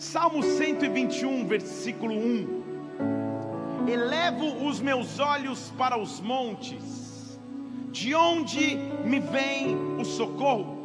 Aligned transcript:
Salmo 0.00 0.42
121, 0.42 1.46
versículo 1.46 2.14
1. 2.14 3.86
Elevo 3.86 4.66
os 4.66 4.80
meus 4.80 5.18
olhos 5.18 5.70
para 5.76 5.98
os 5.98 6.22
montes, 6.22 7.38
de 7.92 8.14
onde 8.14 8.76
me 9.04 9.20
vem 9.20 9.76
o 10.00 10.04
socorro? 10.06 10.78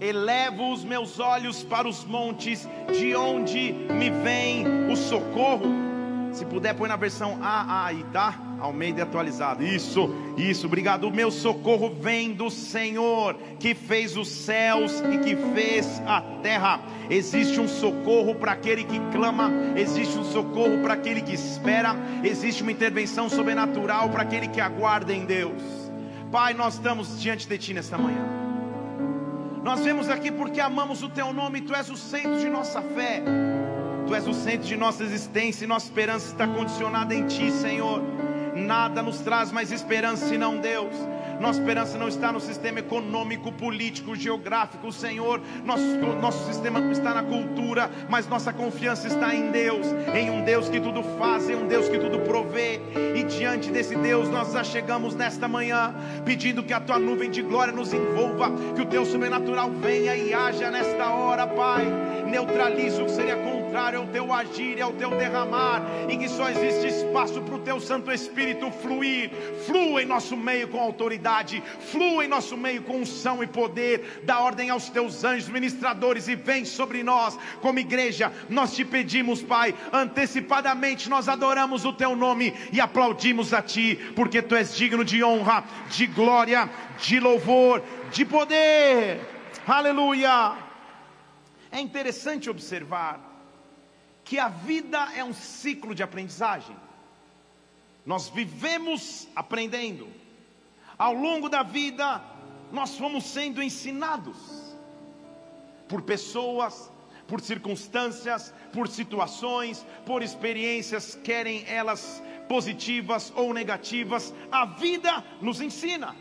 Elevo 0.00 0.72
os 0.72 0.82
meus 0.82 1.20
olhos 1.20 1.62
para 1.62 1.86
os 1.86 2.06
montes, 2.06 2.66
de 2.90 3.14
onde 3.14 3.74
me 3.90 4.08
vem 4.08 4.64
o 4.90 4.96
socorro? 4.96 5.66
Se 6.32 6.46
puder, 6.46 6.74
põe 6.74 6.88
na 6.88 6.96
versão 6.96 7.38
A 7.42 7.84
aí, 7.84 8.02
tá? 8.14 8.45
Almeida 8.58 9.02
atualizado. 9.02 9.62
Isso, 9.62 10.08
isso, 10.36 10.66
obrigado. 10.66 11.04
O 11.04 11.10
meu 11.10 11.30
socorro 11.30 11.90
vem 12.00 12.32
do 12.32 12.50
Senhor, 12.50 13.34
que 13.58 13.74
fez 13.74 14.16
os 14.16 14.28
céus 14.28 15.02
e 15.12 15.18
que 15.18 15.36
fez 15.54 16.00
a 16.06 16.20
terra. 16.42 16.80
Existe 17.10 17.60
um 17.60 17.68
socorro 17.68 18.34
para 18.34 18.52
aquele 18.52 18.84
que 18.84 18.98
clama, 19.12 19.50
existe 19.76 20.18
um 20.18 20.24
socorro 20.24 20.78
para 20.82 20.94
aquele 20.94 21.20
que 21.20 21.34
espera, 21.34 21.94
existe 22.24 22.62
uma 22.62 22.72
intervenção 22.72 23.28
sobrenatural 23.28 24.08
para 24.08 24.22
aquele 24.22 24.48
que 24.48 24.60
aguarda 24.60 25.12
em 25.12 25.24
Deus. 25.24 25.62
Pai, 26.32 26.54
nós 26.54 26.74
estamos 26.74 27.20
diante 27.20 27.48
de 27.48 27.58
Ti 27.58 27.74
nesta 27.74 27.96
manhã. 27.96 28.24
Nós 29.62 29.80
vemos 29.80 30.08
aqui 30.08 30.30
porque 30.30 30.60
amamos 30.60 31.02
o 31.02 31.08
Teu 31.08 31.32
nome, 31.32 31.60
Tu 31.60 31.74
és 31.74 31.90
o 31.90 31.96
centro 31.96 32.38
de 32.38 32.48
nossa 32.48 32.80
fé, 32.80 33.22
Tu 34.06 34.14
és 34.14 34.26
o 34.26 34.32
centro 34.32 34.66
de 34.66 34.76
nossa 34.76 35.02
existência 35.02 35.64
e 35.64 35.68
nossa 35.68 35.86
esperança 35.86 36.26
está 36.30 36.46
condicionada 36.46 37.14
em 37.14 37.26
Ti, 37.26 37.50
Senhor. 37.50 38.00
Nada 38.56 39.02
nos 39.02 39.20
traz 39.20 39.52
mais 39.52 39.70
esperança 39.70 40.26
senão 40.26 40.56
Deus. 40.56 40.94
Nossa 41.40 41.60
esperança 41.60 41.98
não 41.98 42.08
está 42.08 42.32
no 42.32 42.40
sistema 42.40 42.80
econômico, 42.80 43.52
político, 43.52 44.16
geográfico, 44.16 44.90
Senhor. 44.92 45.40
Nosso, 45.64 45.96
nosso 46.20 46.46
sistema 46.46 46.80
não 46.80 46.92
está 46.92 47.14
na 47.14 47.22
cultura, 47.22 47.90
mas 48.08 48.26
nossa 48.26 48.52
confiança 48.52 49.06
está 49.06 49.34
em 49.34 49.50
Deus, 49.50 49.86
em 50.14 50.30
um 50.30 50.42
Deus 50.42 50.68
que 50.68 50.80
tudo 50.80 51.02
faz, 51.18 51.48
em 51.48 51.54
um 51.54 51.66
Deus 51.66 51.88
que 51.88 51.98
tudo 51.98 52.20
provê. 52.20 52.80
E 53.14 53.22
diante 53.24 53.70
desse 53.70 53.96
Deus, 53.96 54.28
nós 54.28 54.52
já 54.52 54.64
chegamos 54.64 55.14
nesta 55.14 55.46
manhã, 55.46 55.94
pedindo 56.24 56.62
que 56.62 56.72
a 56.72 56.80
tua 56.80 56.98
nuvem 56.98 57.30
de 57.30 57.42
glória 57.42 57.72
nos 57.72 57.92
envolva, 57.92 58.50
que 58.74 58.82
o 58.82 58.86
teu 58.86 59.04
sobrenatural 59.04 59.70
venha 59.70 60.16
e 60.16 60.32
haja 60.32 60.70
nesta 60.70 61.10
hora, 61.10 61.46
Pai. 61.46 61.84
Neutralize 62.26 63.00
o 63.00 63.04
que 63.04 63.12
seria 63.12 63.36
contrário 63.36 64.00
ao 64.00 64.06
teu 64.06 64.32
agir 64.32 64.78
e 64.78 64.82
ao 64.82 64.92
teu 64.92 65.10
derramar, 65.10 65.82
e 66.08 66.16
que 66.16 66.28
só 66.28 66.48
existe 66.48 66.86
espaço 66.88 67.40
para 67.42 67.54
o 67.54 67.58
teu 67.58 67.80
Santo 67.80 68.10
Espírito 68.10 68.70
fluir, 68.70 69.30
flua 69.66 70.02
em 70.02 70.06
nosso 70.06 70.36
meio 70.36 70.68
com 70.68 70.80
autoridade, 70.80 71.25
flua 71.90 72.24
em 72.24 72.28
nosso 72.28 72.56
meio 72.56 72.82
com 72.82 72.98
unção 72.98 73.42
e 73.42 73.46
poder, 73.46 74.22
dá 74.24 74.40
ordem 74.40 74.70
aos 74.70 74.88
teus 74.88 75.24
anjos 75.24 75.48
ministradores 75.48 76.28
e 76.28 76.36
vem 76.36 76.64
sobre 76.64 77.02
nós, 77.02 77.38
como 77.60 77.78
igreja, 77.78 78.32
nós 78.48 78.74
te 78.74 78.84
pedimos, 78.84 79.42
Pai, 79.42 79.74
antecipadamente 79.92 81.08
nós 81.08 81.28
adoramos 81.28 81.84
o 81.84 81.92
teu 81.92 82.14
nome 82.14 82.54
e 82.72 82.80
aplaudimos 82.80 83.52
a 83.52 83.60
ti, 83.62 83.96
porque 84.14 84.40
tu 84.40 84.54
és 84.54 84.76
digno 84.76 85.04
de 85.04 85.22
honra, 85.22 85.64
de 85.90 86.06
glória, 86.06 86.70
de 86.98 87.18
louvor, 87.18 87.82
de 88.12 88.24
poder. 88.24 89.20
Aleluia! 89.66 90.56
É 91.70 91.80
interessante 91.80 92.48
observar 92.48 93.20
que 94.24 94.38
a 94.38 94.48
vida 94.48 95.08
é 95.14 95.22
um 95.22 95.32
ciclo 95.32 95.94
de 95.94 96.02
aprendizagem. 96.02 96.76
Nós 98.04 98.28
vivemos 98.28 99.28
aprendendo. 99.34 100.08
Ao 100.98 101.12
longo 101.12 101.48
da 101.48 101.62
vida, 101.62 102.22
nós 102.72 102.96
fomos 102.96 103.24
sendo 103.24 103.62
ensinados 103.62 104.36
por 105.88 106.02
pessoas, 106.02 106.90
por 107.26 107.40
circunstâncias, 107.40 108.54
por 108.72 108.88
situações, 108.88 109.84
por 110.04 110.22
experiências, 110.22 111.14
querem 111.22 111.64
elas 111.66 112.22
positivas 112.48 113.32
ou 113.36 113.52
negativas. 113.52 114.32
A 114.50 114.64
vida 114.64 115.22
nos 115.40 115.60
ensina. 115.60 116.14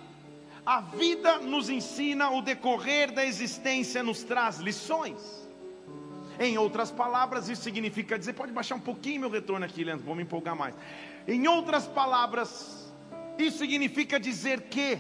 A 0.66 0.82
vida 0.82 1.38
nos 1.38 1.70
ensina, 1.70 2.32
o 2.32 2.42
decorrer 2.42 3.12
da 3.12 3.24
existência 3.24 4.02
nos 4.02 4.24
traz 4.24 4.58
lições. 4.58 5.48
Em 6.40 6.58
outras 6.58 6.92
palavras, 6.92 7.48
isso 7.48 7.62
significa 7.62 8.18
dizer, 8.18 8.34
pode 8.34 8.52
baixar 8.52 8.76
um 8.76 8.80
pouquinho 8.80 9.22
meu 9.22 9.30
retorno 9.30 9.64
aqui, 9.64 9.84
Leandro, 9.84 10.06
vou 10.06 10.16
me 10.16 10.24
empolgar 10.24 10.56
mais. 10.56 10.74
Em 11.28 11.48
outras 11.48 11.88
palavras, 11.88 12.85
isso 13.38 13.58
significa 13.58 14.20
dizer 14.20 14.62
que 14.64 14.98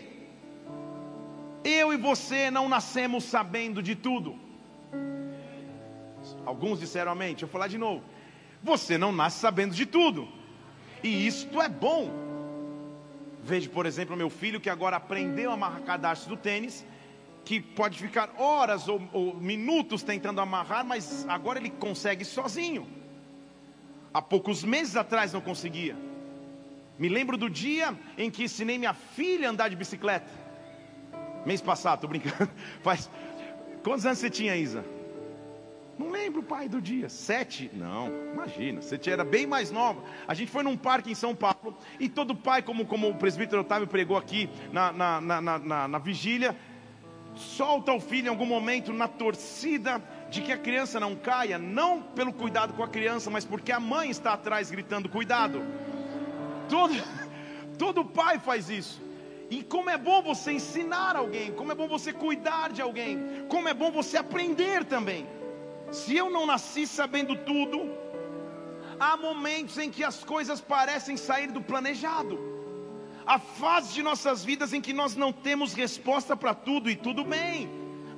eu 1.63 1.94
e 1.94 1.97
você 1.97 2.51
não 2.51 2.69
nascemos 2.69 3.23
sabendo 3.23 3.81
de 3.81 3.96
tudo. 3.96 4.38
Alguns 6.46 6.79
disseram 6.79 7.12
amém, 7.12 7.29
deixa 7.29 7.46
eu 7.46 7.50
falar 7.50 7.68
de 7.68 7.78
novo. 7.78 8.03
Você 8.63 8.97
não 8.97 9.12
nasce 9.12 9.40
sabendo 9.40 9.73
de 9.73 9.85
tudo, 9.85 10.28
e 11.03 11.28
isto 11.28 11.62
é 11.62 11.69
bom. 11.69 12.12
Vejo, 13.44 13.69
por 13.69 13.85
exemplo, 13.85 14.18
meu 14.18 14.29
filho 14.29 14.59
que 14.59 14.69
agora 14.69 14.97
aprendeu 14.97 15.52
a 15.52 15.53
amarrar 15.53 15.81
cadastro 15.84 16.35
do 16.35 16.41
tênis, 16.41 16.85
que 17.44 17.62
pode 17.62 18.00
ficar 18.00 18.34
horas 18.40 18.88
ou, 18.88 19.00
ou, 19.13 19.35
minutos 19.35 20.02
tentando 20.02 20.41
amarrar, 20.41 20.84
mas 20.84 21.25
agora 21.29 21.59
ele 21.59 21.69
consegue 21.69 22.25
sozinho. 22.25 22.88
Há 24.12 24.22
poucos 24.22 24.63
meses 24.63 24.96
atrás 24.96 25.31
não 25.31 25.41
conseguia. 25.41 25.96
Me 26.97 27.09
lembro 27.09 27.38
do 27.38 27.50
dia 27.50 27.94
em 28.17 28.31
que 28.31 28.44
ensinei 28.44 28.78
minha 28.78 28.94
filha 28.94 29.47
a 29.47 29.51
andar 29.51 29.69
de 29.69 29.75
bicicleta. 29.75 30.29
Mês 31.45 31.61
passado, 31.61 32.01
tô 32.01 32.07
brincando. 32.07 32.50
Faz. 32.81 33.09
Quantos 33.83 34.06
anos 34.06 34.17
você 34.17 34.29
tinha, 34.29 34.56
Isa? 34.56 34.83
Não 35.97 36.09
lembro, 36.09 36.44
pai, 36.44 36.67
do 36.67 36.81
dia. 36.81 37.07
Sete? 37.07 37.69
Não, 37.73 38.11
imagina. 38.34 38.81
Você 38.81 39.00
era 39.09 39.23
bem 39.23 39.45
mais 39.45 39.72
nova. 39.72 40.03
A 40.28 40.34
gente 40.34 40.51
foi 40.51 40.63
num 40.63 40.75
parque 40.75 41.11
em 41.11 41.16
São 41.16 41.35
Paulo 41.35 41.78
e 42.00 42.09
todo 42.09 42.35
pai, 42.35 42.61
como, 42.61 42.85
como 42.85 43.09
o 43.09 43.16
presbítero 43.16 43.61
Otávio 43.61 43.88
pregou 43.88 44.17
aqui 44.17 44.50
na, 44.73 44.91
na, 44.91 45.22
na, 45.22 45.41
na, 45.41 45.88
na 45.88 45.97
vigília, 46.00 46.55
solta 47.35 47.94
o 47.94 48.00
filho 48.00 48.28
em 48.28 48.29
algum 48.29 48.45
momento 48.45 48.91
na 48.91 49.07
torcida 49.07 50.01
de 50.29 50.41
que 50.41 50.51
a 50.51 50.57
criança 50.57 51.00
não 51.00 51.16
caia, 51.16 51.57
não 51.57 52.01
pelo 52.01 52.34
cuidado 52.34 52.73
com 52.73 52.84
a 52.84 52.88
criança, 52.88 53.29
mas 53.29 53.45
porque 53.45 53.72
a 53.72 53.79
mãe 53.79 54.09
está 54.09 54.34
atrás 54.34 54.69
gritando: 54.69 55.07
cuidado. 55.07 55.61
Todo, 56.70 56.94
todo 57.78 58.06
pai 58.06 58.40
faz 58.40 58.70
isso. 58.70 59.02
E 59.50 59.64
como 59.64 59.90
é 59.90 59.98
bom 59.98 60.22
você 60.22 60.53
ensinar 60.53 61.16
alguém, 61.16 61.52
como 61.52 61.72
é 61.72 61.76
bom 61.76 61.88
você 61.88 62.12
cuidar 62.12 62.72
de 62.72 62.81
alguém, 62.81 63.46
como 63.48 63.68
é 63.68 63.74
bom 63.74 63.92
você 63.92 64.18
aprender 64.18 64.84
também. 64.86 65.28
Se 65.92 66.16
eu 66.18 66.30
não 66.30 66.46
nasci 66.46 66.88
sabendo 66.88 67.36
tudo, 67.36 67.80
há 69.00 69.16
momentos 69.16 69.78
em 69.78 69.92
que 69.92 70.03
as 70.03 70.24
coisas 70.24 70.59
parecem 70.59 71.16
sair 71.16 71.52
do 71.52 71.62
planejado. 71.62 72.40
Há 73.26 73.40
fases 73.40 73.94
de 73.94 74.03
nossas 74.03 74.44
vidas 74.44 74.74
em 74.74 74.82
que 74.82 74.94
nós 74.94 75.16
não 75.16 75.32
temos 75.32 75.74
resposta 75.74 76.36
para 76.36 76.53
tudo 76.53 76.90
e 76.90 76.96
tudo 76.96 77.24
bem. 77.24 77.70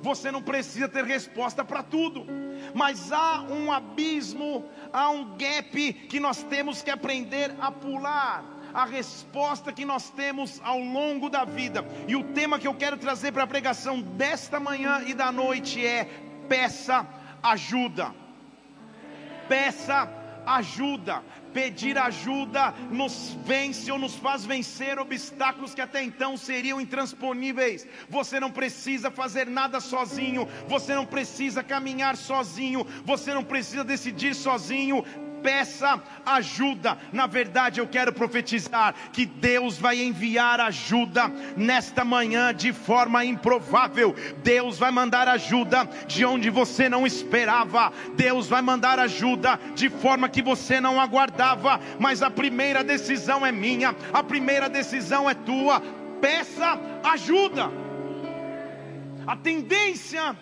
Você 0.02 0.30
não 0.30 0.42
precisa 0.42 0.88
ter 0.88 1.04
resposta 1.04 1.64
para 1.64 1.82
tudo, 1.82 2.26
mas 2.74 3.12
há 3.12 3.42
um 3.42 3.72
abismo, 3.72 4.64
há 4.92 5.10
um 5.10 5.36
gap 5.36 5.92
que 5.92 6.20
nós 6.20 6.42
temos 6.42 6.82
que 6.82 6.90
aprender 6.90 7.54
a 7.60 7.70
pular. 7.70 8.44
A 8.72 8.84
resposta 8.84 9.72
que 9.72 9.84
nós 9.84 10.10
temos 10.10 10.60
ao 10.62 10.78
longo 10.78 11.30
da 11.30 11.44
vida. 11.44 11.82
E 12.06 12.14
o 12.14 12.22
tema 12.22 12.58
que 12.58 12.68
eu 12.68 12.74
quero 12.74 12.98
trazer 12.98 13.32
para 13.32 13.44
a 13.44 13.46
pregação 13.46 14.00
desta 14.00 14.60
manhã 14.60 15.02
e 15.06 15.14
da 15.14 15.32
noite 15.32 15.84
é: 15.84 16.04
peça 16.48 17.06
ajuda. 17.42 18.14
Peça 19.48 20.08
ajuda. 20.46 21.22
Pedir 21.52 21.96
ajuda 21.98 22.74
nos 22.90 23.36
vence 23.44 23.90
ou 23.90 23.98
nos 23.98 24.14
faz 24.16 24.44
vencer 24.44 24.98
obstáculos 24.98 25.74
que 25.74 25.80
até 25.80 26.02
então 26.02 26.36
seriam 26.36 26.80
intransponíveis. 26.80 27.86
Você 28.08 28.38
não 28.38 28.50
precisa 28.50 29.10
fazer 29.10 29.46
nada 29.46 29.80
sozinho, 29.80 30.48
você 30.66 30.94
não 30.94 31.06
precisa 31.06 31.62
caminhar 31.62 32.16
sozinho, 32.16 32.86
você 33.04 33.32
não 33.32 33.44
precisa 33.44 33.84
decidir 33.84 34.34
sozinho 34.34 35.04
peça 35.42 36.02
ajuda. 36.24 36.98
Na 37.12 37.26
verdade, 37.26 37.80
eu 37.80 37.86
quero 37.86 38.12
profetizar 38.12 38.94
que 39.12 39.24
Deus 39.26 39.78
vai 39.78 40.00
enviar 40.00 40.60
ajuda 40.60 41.28
nesta 41.56 42.04
manhã 42.04 42.54
de 42.54 42.72
forma 42.72 43.24
improvável. 43.24 44.14
Deus 44.42 44.78
vai 44.78 44.90
mandar 44.90 45.28
ajuda 45.28 45.88
de 46.06 46.24
onde 46.24 46.50
você 46.50 46.88
não 46.88 47.06
esperava. 47.06 47.92
Deus 48.14 48.48
vai 48.48 48.62
mandar 48.62 48.98
ajuda 48.98 49.58
de 49.74 49.88
forma 49.88 50.28
que 50.28 50.42
você 50.42 50.80
não 50.80 51.00
aguardava. 51.00 51.80
Mas 51.98 52.22
a 52.22 52.30
primeira 52.30 52.84
decisão 52.84 53.44
é 53.44 53.52
minha, 53.52 53.94
a 54.12 54.22
primeira 54.22 54.68
decisão 54.68 55.28
é 55.28 55.34
tua. 55.34 55.80
Peça 56.20 56.78
ajuda. 57.04 57.70
A 59.26 59.36
tendência 59.36 60.36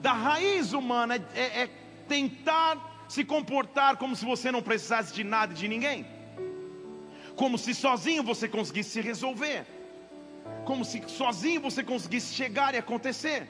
da 0.00 0.12
raiz 0.12 0.72
humana 0.72 1.16
é, 1.16 1.20
é, 1.34 1.62
é 1.62 1.68
tentar 2.08 2.89
se 3.10 3.24
comportar 3.24 3.96
como 3.96 4.14
se 4.14 4.24
você 4.24 4.52
não 4.52 4.62
precisasse 4.62 5.12
de 5.12 5.24
nada 5.24 5.52
e 5.52 5.56
de 5.56 5.66
ninguém, 5.66 6.06
como 7.34 7.58
se 7.58 7.74
sozinho 7.74 8.22
você 8.22 8.46
conseguisse 8.48 8.90
se 8.90 9.00
resolver, 9.00 9.66
como 10.64 10.84
se 10.84 11.02
sozinho 11.08 11.60
você 11.60 11.82
conseguisse 11.82 12.32
chegar 12.32 12.72
e 12.72 12.78
acontecer. 12.78 13.48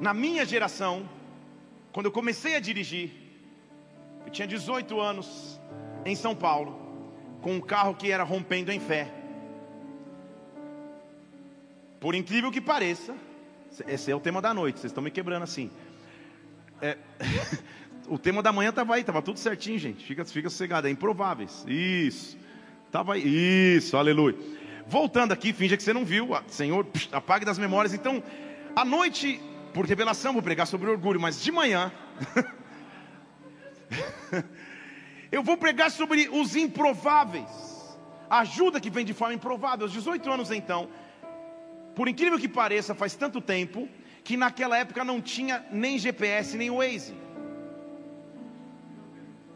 Na 0.00 0.14
minha 0.14 0.46
geração, 0.46 1.06
quando 1.92 2.06
eu 2.06 2.12
comecei 2.12 2.56
a 2.56 2.60
dirigir, 2.60 3.12
eu 4.24 4.32
tinha 4.32 4.48
18 4.48 4.98
anos 4.98 5.60
em 6.06 6.16
São 6.16 6.34
Paulo, 6.34 6.72
com 7.42 7.56
um 7.56 7.60
carro 7.60 7.94
que 7.94 8.10
era 8.10 8.24
rompendo 8.24 8.72
em 8.72 8.80
fé. 8.80 9.12
Por 12.00 12.14
incrível 12.14 12.50
que 12.50 12.60
pareça, 12.60 13.14
esse 13.86 14.10
é 14.10 14.16
o 14.16 14.20
tema 14.20 14.40
da 14.40 14.54
noite, 14.54 14.80
vocês 14.80 14.90
estão 14.90 15.04
me 15.04 15.10
quebrando 15.10 15.42
assim. 15.42 15.70
É, 16.80 16.96
o 18.08 18.18
tema 18.18 18.42
da 18.42 18.52
manhã 18.52 18.70
estava 18.70 18.94
aí, 18.94 19.00
estava 19.00 19.22
tudo 19.22 19.38
certinho, 19.38 19.78
gente. 19.78 20.04
Fica, 20.04 20.24
fica 20.24 20.50
sossegado, 20.50 20.86
é 20.86 20.90
improváveis. 20.90 21.64
Isso. 21.66 22.36
Estava 22.86 23.14
aí. 23.14 23.76
Isso, 23.76 23.96
aleluia. 23.96 24.36
Voltando 24.86 25.32
aqui, 25.32 25.52
finge 25.52 25.76
que 25.76 25.82
você 25.82 25.92
não 25.92 26.04
viu. 26.04 26.30
Senhor, 26.48 26.86
apague 27.10 27.44
das 27.44 27.58
memórias. 27.58 27.94
Então, 27.94 28.22
à 28.76 28.84
noite, 28.84 29.40
por 29.72 29.86
revelação, 29.86 30.32
vou 30.32 30.42
pregar 30.42 30.66
sobre 30.66 30.90
orgulho, 30.90 31.20
mas 31.20 31.42
de 31.42 31.50
manhã. 31.50 31.92
eu 35.32 35.42
vou 35.42 35.56
pregar 35.56 35.90
sobre 35.90 36.28
os 36.28 36.54
improváveis. 36.56 37.72
A 38.28 38.40
ajuda 38.40 38.80
que 38.80 38.90
vem 38.90 39.04
de 39.04 39.14
forma 39.14 39.34
improvável. 39.34 39.86
Aos 39.86 39.92
18 39.92 40.30
anos, 40.30 40.50
então, 40.50 40.88
por 41.94 42.08
incrível 42.08 42.38
que 42.38 42.48
pareça, 42.48 42.94
faz 42.94 43.14
tanto 43.14 43.40
tempo 43.40 43.88
que 44.24 44.36
naquela 44.36 44.76
época 44.78 45.04
não 45.04 45.20
tinha 45.20 45.64
nem 45.70 45.98
GPS 45.98 46.56
nem 46.56 46.70
Waze. 46.70 47.14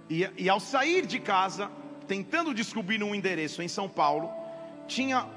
E, 0.09 0.29
e 0.37 0.49
ao 0.49 0.61
sair 0.61 1.07
de 1.07 1.19
casa, 1.19 1.71
tentando 2.07 2.55
descobrir 2.55 3.03
um 3.03 3.15
endereço 3.15 3.63
em 3.63 3.69
São 3.69 3.89
Paulo, 3.89 4.31
tinha 4.87 5.29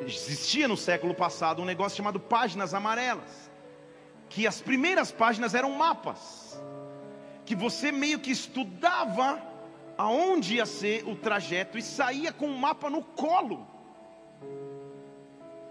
existia 0.00 0.66
no 0.66 0.76
século 0.76 1.14
passado 1.14 1.62
um 1.62 1.64
negócio 1.64 1.96
chamado 1.96 2.18
páginas 2.18 2.74
amarelas, 2.74 3.50
que 4.28 4.46
as 4.46 4.60
primeiras 4.60 5.12
páginas 5.12 5.54
eram 5.54 5.72
mapas, 5.72 6.60
que 7.44 7.54
você 7.54 7.92
meio 7.92 8.18
que 8.18 8.30
estudava 8.30 9.40
aonde 9.96 10.56
ia 10.56 10.66
ser 10.66 11.06
o 11.06 11.14
trajeto 11.14 11.78
e 11.78 11.82
saía 11.82 12.32
com 12.32 12.46
o 12.46 12.58
mapa 12.58 12.88
no 12.88 13.02
colo. 13.02 13.66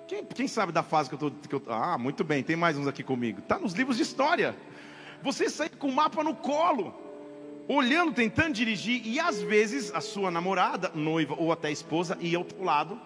Quem, 0.08 0.26
quem 0.26 0.48
sabe 0.48 0.72
da 0.72 0.84
fase 0.84 1.10
que 1.10 1.16
eu 1.16 1.30
estou. 1.30 1.64
Ah, 1.68 1.98
muito 1.98 2.24
bem, 2.24 2.44
tem 2.44 2.56
mais 2.56 2.78
uns 2.78 2.88
aqui 2.88 3.02
comigo. 3.02 3.40
Está 3.40 3.58
nos 3.58 3.74
livros 3.74 3.98
de 3.98 4.04
história. 4.04 4.56
Você 5.24 5.50
sai 5.50 5.70
com 5.70 5.88
o 5.88 5.94
mapa 5.94 6.24
no 6.24 6.36
colo, 6.36 6.94
olhando, 7.76 8.14
tentando 8.14 8.54
dirigir, 8.54 9.02
e 9.06 9.20
às 9.20 9.42
vezes 9.42 9.94
a 9.94 10.02
sua 10.02 10.30
namorada, 10.30 10.92
noiva 10.94 11.36
ou 11.38 11.52
até 11.52 11.72
esposa 11.72 12.18
ia 12.20 12.38
ao 12.38 12.44
teu 12.44 12.64
lado, 12.64 13.00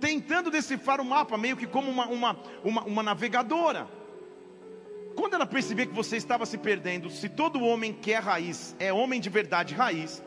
tentando 0.00 0.50
decifrar 0.50 1.00
o 1.00 1.04
mapa, 1.04 1.38
meio 1.38 1.56
que 1.56 1.66
como 1.66 1.90
uma, 1.90 2.06
uma, 2.06 2.36
uma, 2.64 2.82
uma 2.84 3.02
navegadora. 3.02 3.88
Quando 5.14 5.34
ela 5.34 5.46
perceber 5.46 5.86
que 5.86 5.94
você 5.94 6.16
estava 6.16 6.44
se 6.44 6.58
perdendo, 6.58 7.08
se 7.08 7.28
todo 7.28 7.62
homem 7.62 7.92
que 7.92 8.12
é 8.12 8.18
raiz 8.18 8.74
é 8.78 8.92
homem 8.92 9.20
de 9.20 9.28
verdade 9.28 9.74
raiz, 9.74 10.22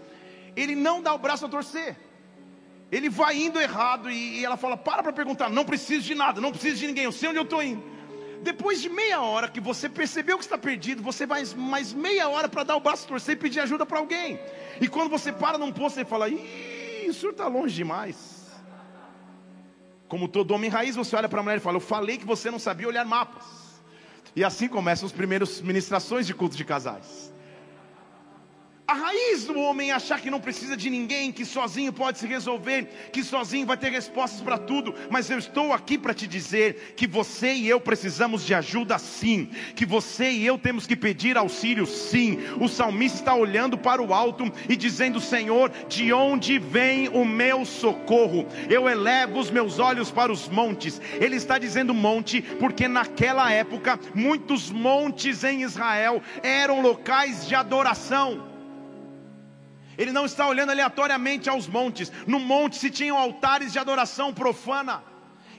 ele 0.55 0.75
não 0.75 1.01
dá 1.01 1.13
o 1.13 1.17
braço 1.17 1.45
a 1.45 1.49
torcer. 1.49 1.97
Ele 2.89 3.09
vai 3.09 3.37
indo 3.37 3.59
errado 3.59 4.09
e, 4.09 4.39
e 4.39 4.45
ela 4.45 4.57
fala: 4.57 4.75
Para 4.75 5.01
para 5.01 5.13
perguntar, 5.13 5.49
não 5.49 5.63
preciso 5.63 6.05
de 6.05 6.15
nada, 6.15 6.41
não 6.41 6.51
preciso 6.51 6.77
de 6.77 6.87
ninguém, 6.87 7.05
eu 7.05 7.11
sei 7.11 7.29
onde 7.29 7.39
eu 7.39 7.43
estou 7.43 7.63
indo. 7.63 7.83
Depois 8.41 8.81
de 8.81 8.89
meia 8.89 9.21
hora 9.21 9.47
que 9.47 9.59
você 9.59 9.87
percebeu 9.87 10.37
que 10.37 10.43
está 10.43 10.57
perdido, 10.57 11.03
você 11.03 11.25
vai 11.25 11.43
mais 11.55 11.93
meia 11.93 12.27
hora 12.27 12.49
para 12.49 12.63
dar 12.63 12.75
o 12.75 12.79
braço 12.79 13.07
torcer 13.07 13.35
e 13.35 13.39
pedir 13.39 13.59
ajuda 13.59 13.85
para 13.85 13.99
alguém. 13.99 14.39
E 14.79 14.87
quando 14.87 15.09
você 15.09 15.31
para 15.31 15.57
num 15.57 15.71
posto, 15.71 15.95
você 15.95 16.05
fala: 16.05 16.27
Ih, 16.27 17.07
o 17.07 17.13
senhor 17.13 17.31
está 17.31 17.47
longe 17.47 17.75
demais. 17.75 18.49
Como 20.07 20.27
todo 20.27 20.51
homem 20.51 20.69
raiz, 20.69 20.95
você 20.95 21.15
olha 21.15 21.29
para 21.29 21.39
a 21.39 21.43
mulher 21.43 21.57
e 21.57 21.61
fala: 21.61 21.77
Eu 21.77 21.81
falei 21.81 22.17
que 22.17 22.25
você 22.25 22.49
não 22.49 22.59
sabia 22.59 22.87
olhar 22.87 23.05
mapas. 23.05 23.45
E 24.35 24.43
assim 24.43 24.67
começam 24.67 25.05
as 25.05 25.11
primeiras 25.11 25.61
ministrações 25.61 26.25
de 26.25 26.33
culto 26.33 26.55
de 26.55 26.65
casais. 26.65 27.31
A 28.91 28.93
raiz 28.93 29.45
do 29.45 29.57
homem 29.57 29.89
é 29.89 29.93
achar 29.93 30.19
que 30.19 30.29
não 30.29 30.41
precisa 30.41 30.75
de 30.75 30.89
ninguém, 30.89 31.31
que 31.31 31.45
sozinho 31.45 31.93
pode 31.93 32.19
se 32.19 32.27
resolver, 32.27 33.09
que 33.13 33.23
sozinho 33.23 33.65
vai 33.65 33.77
ter 33.77 33.89
respostas 33.89 34.41
para 34.41 34.57
tudo. 34.57 34.93
Mas 35.09 35.29
eu 35.29 35.39
estou 35.39 35.71
aqui 35.71 35.97
para 35.97 36.13
te 36.13 36.27
dizer 36.27 36.93
que 36.97 37.07
você 37.07 37.53
e 37.53 37.69
eu 37.69 37.79
precisamos 37.79 38.45
de 38.45 38.53
ajuda 38.53 38.99
sim, 38.99 39.49
que 39.77 39.85
você 39.85 40.29
e 40.29 40.45
eu 40.45 40.57
temos 40.57 40.85
que 40.85 40.97
pedir 40.97 41.37
auxílio 41.37 41.85
sim. 41.85 42.37
O 42.59 42.67
salmista 42.67 43.19
está 43.19 43.33
olhando 43.33 43.77
para 43.77 44.01
o 44.01 44.13
alto 44.13 44.51
e 44.67 44.75
dizendo: 44.75 45.21
Senhor, 45.21 45.71
de 45.87 46.11
onde 46.11 46.59
vem 46.59 47.07
o 47.07 47.23
meu 47.23 47.63
socorro? 47.63 48.45
Eu 48.69 48.89
elevo 48.89 49.39
os 49.39 49.49
meus 49.49 49.79
olhos 49.79 50.11
para 50.11 50.33
os 50.33 50.49
montes. 50.49 50.99
Ele 51.13 51.37
está 51.37 51.57
dizendo 51.57 51.93
monte 51.93 52.41
porque 52.41 52.89
naquela 52.89 53.49
época 53.49 53.97
muitos 54.13 54.69
montes 54.69 55.45
em 55.45 55.61
Israel 55.63 56.21
eram 56.43 56.81
locais 56.81 57.47
de 57.47 57.55
adoração. 57.55 58.50
Ele 60.01 60.11
não 60.11 60.25
está 60.25 60.47
olhando 60.47 60.71
aleatoriamente 60.71 61.47
aos 61.47 61.67
montes. 61.67 62.11
No 62.25 62.39
monte 62.39 62.75
se 62.75 62.89
tinham 62.89 63.17
altares 63.17 63.71
de 63.71 63.77
adoração 63.77 64.33
profana 64.33 65.03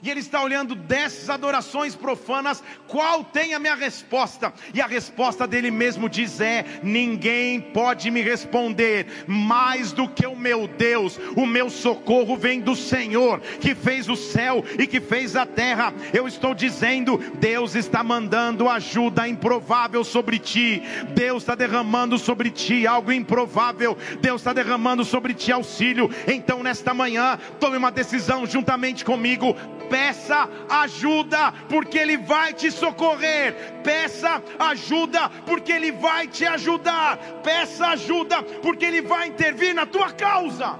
e 0.03 0.09
ele 0.09 0.19
está 0.19 0.43
olhando 0.43 0.75
dessas 0.75 1.29
adorações 1.29 1.95
profanas, 1.95 2.61
qual 2.87 3.23
tem 3.23 3.53
a 3.53 3.59
minha 3.59 3.73
resposta? 3.73 4.53
E 4.73 4.81
a 4.81 4.85
resposta 4.85 5.47
dele 5.47 5.71
mesmo 5.71 6.09
diz: 6.09 6.41
é: 6.41 6.65
ninguém 6.83 7.61
pode 7.61 8.11
me 8.11 8.21
responder 8.21 9.23
mais 9.25 9.93
do 9.93 10.07
que 10.07 10.27
o 10.27 10.35
meu 10.35 10.67
Deus, 10.67 11.17
o 11.37 11.45
meu 11.45 11.69
socorro 11.69 12.35
vem 12.35 12.59
do 12.59 12.75
Senhor, 12.75 13.39
que 13.39 13.73
fez 13.73 14.09
o 14.09 14.17
céu 14.17 14.63
e 14.77 14.85
que 14.85 14.99
fez 14.99 15.37
a 15.37 15.45
terra. 15.45 15.93
Eu 16.13 16.27
estou 16.27 16.53
dizendo: 16.53 17.17
Deus 17.35 17.73
está 17.73 18.03
mandando 18.03 18.67
ajuda 18.67 19.25
improvável 19.25 20.03
sobre 20.03 20.37
ti, 20.37 20.83
Deus 21.15 21.43
está 21.43 21.55
derramando 21.55 22.17
sobre 22.17 22.51
ti 22.51 22.85
algo 22.85 23.09
improvável, 23.09 23.97
Deus 24.19 24.41
está 24.41 24.51
derramando 24.51 25.05
sobre 25.05 25.33
ti 25.33 25.49
auxílio. 25.49 26.09
Então, 26.27 26.61
nesta 26.61 26.93
manhã, 26.93 27.39
tome 27.57 27.77
uma 27.77 27.91
decisão 27.91 28.45
juntamente 28.45 29.05
comigo 29.05 29.55
Peça 29.93 30.49
ajuda, 30.67 31.51
porque 31.69 31.99
Ele 31.99 32.17
vai 32.17 32.51
te 32.51 32.71
socorrer. 32.71 33.53
Peça 33.83 34.41
ajuda, 34.57 35.29
porque 35.45 35.71
Ele 35.71 35.91
vai 35.91 36.27
te 36.27 36.47
ajudar. 36.47 37.17
Peça 37.43 37.89
ajuda, 37.89 38.41
porque 38.41 38.85
Ele 38.85 39.03
vai 39.03 39.27
intervir 39.27 39.75
na 39.75 39.85
tua 39.85 40.11
causa. 40.11 40.79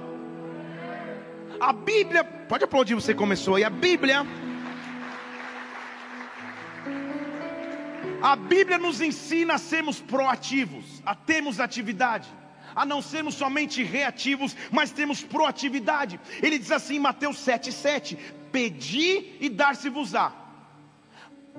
A 1.60 1.72
Bíblia, 1.72 2.24
pode 2.24 2.64
aplaudir, 2.64 2.96
você 2.96 3.14
começou 3.14 3.54
aí. 3.54 3.62
A 3.62 3.70
Bíblia. 3.70 4.26
A 8.20 8.34
Bíblia 8.34 8.78
nos 8.78 9.00
ensina 9.00 9.54
a 9.54 9.58
sermos 9.58 10.00
proativos, 10.00 11.00
a 11.06 11.14
termos 11.14 11.60
atividade 11.60 12.28
a 12.74 12.84
não 12.84 13.00
sermos 13.00 13.36
somente 13.36 13.84
reativos, 13.84 14.56
mas 14.72 14.90
temos 14.90 15.22
proatividade. 15.22 16.18
Ele 16.42 16.58
diz 16.58 16.72
assim 16.72 16.96
em 16.96 16.98
Mateus 16.98 17.36
7,7: 17.36 18.18
Pedi 18.54 19.34
e 19.40 19.48
dar-se-vos-á. 19.48 20.32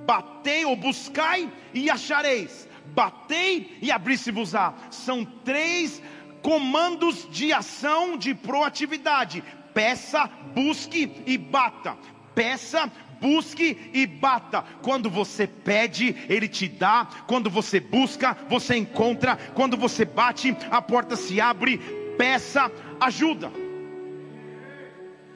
Batei 0.05 0.63
ou 0.63 0.77
buscai 0.77 1.51
e 1.73 1.89
achareis. 1.89 2.69
Batei 2.85 3.77
e 3.81 3.91
abrir-se-vos-á. 3.91 4.73
São 4.89 5.25
três 5.25 6.01
comandos 6.41 7.27
de 7.29 7.51
ação 7.51 8.15
de 8.15 8.33
proatividade: 8.33 9.43
peça, 9.73 10.29
busque 10.53 11.11
e 11.25 11.37
bata. 11.37 11.97
Peça, 12.33 12.89
busque 13.19 13.91
e 13.93 14.07
bata. 14.07 14.63
Quando 14.81 15.09
você 15.09 15.45
pede, 15.45 16.15
Ele 16.29 16.47
te 16.47 16.69
dá. 16.69 17.09
Quando 17.27 17.49
você 17.49 17.77
busca, 17.77 18.37
você 18.47 18.77
encontra. 18.77 19.35
Quando 19.53 19.75
você 19.75 20.05
bate, 20.05 20.55
a 20.71 20.81
porta 20.81 21.17
se 21.17 21.41
abre. 21.41 21.77
Peça 22.17 22.71
ajuda. 23.01 23.51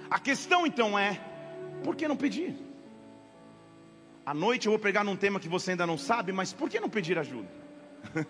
A 0.09 0.19
questão 0.19 0.65
então 0.65 0.97
é: 0.97 1.19
por 1.83 1.95
que 1.95 2.07
não 2.07 2.15
pedir? 2.15 2.55
À 4.25 4.33
noite 4.33 4.67
eu 4.67 4.71
vou 4.71 4.79
pregar 4.79 5.03
num 5.03 5.15
tema 5.15 5.39
que 5.39 5.49
você 5.49 5.71
ainda 5.71 5.87
não 5.87 5.97
sabe, 5.97 6.31
mas 6.31 6.53
por 6.53 6.69
que 6.69 6.79
não 6.79 6.89
pedir 6.89 7.17
ajuda? 7.17 7.49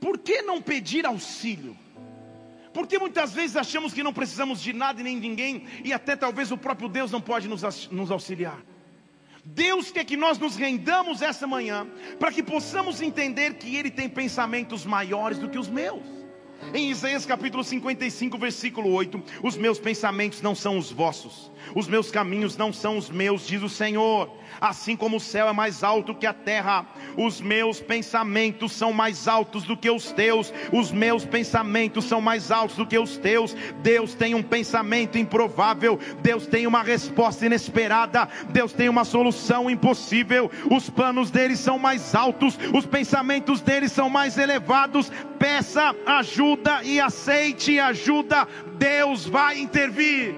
por 0.00 0.18
que 0.18 0.42
não 0.42 0.60
pedir 0.60 1.06
auxílio? 1.06 1.76
Porque 2.72 2.98
muitas 2.98 3.32
vezes 3.32 3.56
achamos 3.56 3.92
que 3.92 4.02
não 4.02 4.12
precisamos 4.12 4.60
de 4.60 4.72
nada 4.72 5.00
e 5.00 5.04
nem 5.04 5.18
de 5.18 5.28
ninguém, 5.28 5.66
e 5.84 5.92
até 5.92 6.16
talvez 6.16 6.50
o 6.50 6.58
próprio 6.58 6.88
Deus 6.88 7.10
não 7.10 7.20
pode 7.20 7.48
nos 7.48 8.10
auxiliar. 8.10 8.60
Deus 9.44 9.90
quer 9.90 10.04
que 10.04 10.16
nós 10.16 10.38
nos 10.38 10.56
rendamos 10.56 11.22
essa 11.22 11.46
manhã, 11.46 11.86
para 12.18 12.30
que 12.30 12.42
possamos 12.42 13.00
entender 13.00 13.54
que 13.54 13.74
Ele 13.74 13.90
tem 13.90 14.08
pensamentos 14.08 14.84
maiores 14.84 15.38
do 15.38 15.48
que 15.48 15.58
os 15.58 15.68
meus. 15.68 16.19
Em 16.72 16.90
Isaías 16.90 17.26
capítulo 17.26 17.64
55, 17.64 18.38
versículo 18.38 18.92
8: 18.92 19.20
Os 19.42 19.56
meus 19.56 19.78
pensamentos 19.78 20.40
não 20.40 20.54
são 20.54 20.78
os 20.78 20.92
vossos, 20.92 21.50
os 21.74 21.88
meus 21.88 22.10
caminhos 22.10 22.56
não 22.56 22.72
são 22.72 22.96
os 22.96 23.10
meus, 23.10 23.46
diz 23.46 23.62
o 23.62 23.68
Senhor. 23.68 24.30
Assim 24.60 24.96
como 24.96 25.16
o 25.16 25.20
céu 25.20 25.48
é 25.48 25.52
mais 25.52 25.82
alto 25.82 26.14
que 26.14 26.26
a 26.26 26.32
terra, 26.32 26.84
os 27.16 27.40
meus 27.40 27.80
pensamentos 27.80 28.72
são 28.72 28.92
mais 28.92 29.26
altos 29.26 29.62
do 29.64 29.76
que 29.76 29.88
os 29.88 30.12
teus, 30.12 30.52
os 30.72 30.92
meus 30.92 31.24
pensamentos 31.24 32.04
são 32.04 32.20
mais 32.20 32.50
altos 32.50 32.76
do 32.76 32.86
que 32.86 32.98
os 32.98 33.16
teus. 33.16 33.54
Deus 33.82 34.14
tem 34.14 34.34
um 34.34 34.42
pensamento 34.42 35.16
improvável, 35.16 35.98
Deus 36.20 36.46
tem 36.46 36.66
uma 36.66 36.82
resposta 36.82 37.46
inesperada, 37.46 38.28
Deus 38.50 38.72
tem 38.72 38.88
uma 38.88 39.04
solução 39.04 39.70
impossível. 39.70 40.50
Os 40.70 40.90
planos 40.90 41.30
dele 41.30 41.56
são 41.56 41.78
mais 41.78 42.14
altos, 42.14 42.58
os 42.74 42.84
pensamentos 42.84 43.60
dele 43.60 43.88
são 43.88 44.10
mais 44.10 44.36
elevados. 44.36 45.10
Peça 45.38 45.94
ajuda 46.04 46.49
e 46.84 47.00
aceite 47.00 47.78
ajuda, 47.78 48.46
Deus 48.78 49.26
vai 49.26 49.60
intervir. 49.60 50.34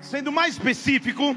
Sendo 0.00 0.32
mais 0.32 0.54
específico, 0.54 1.36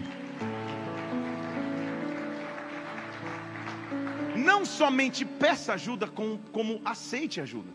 não 4.35 4.65
somente 4.65 5.25
peça 5.25 5.73
ajuda, 5.73 6.07
como, 6.07 6.39
como 6.51 6.81
aceite 6.83 7.39
ajuda. 7.41 7.69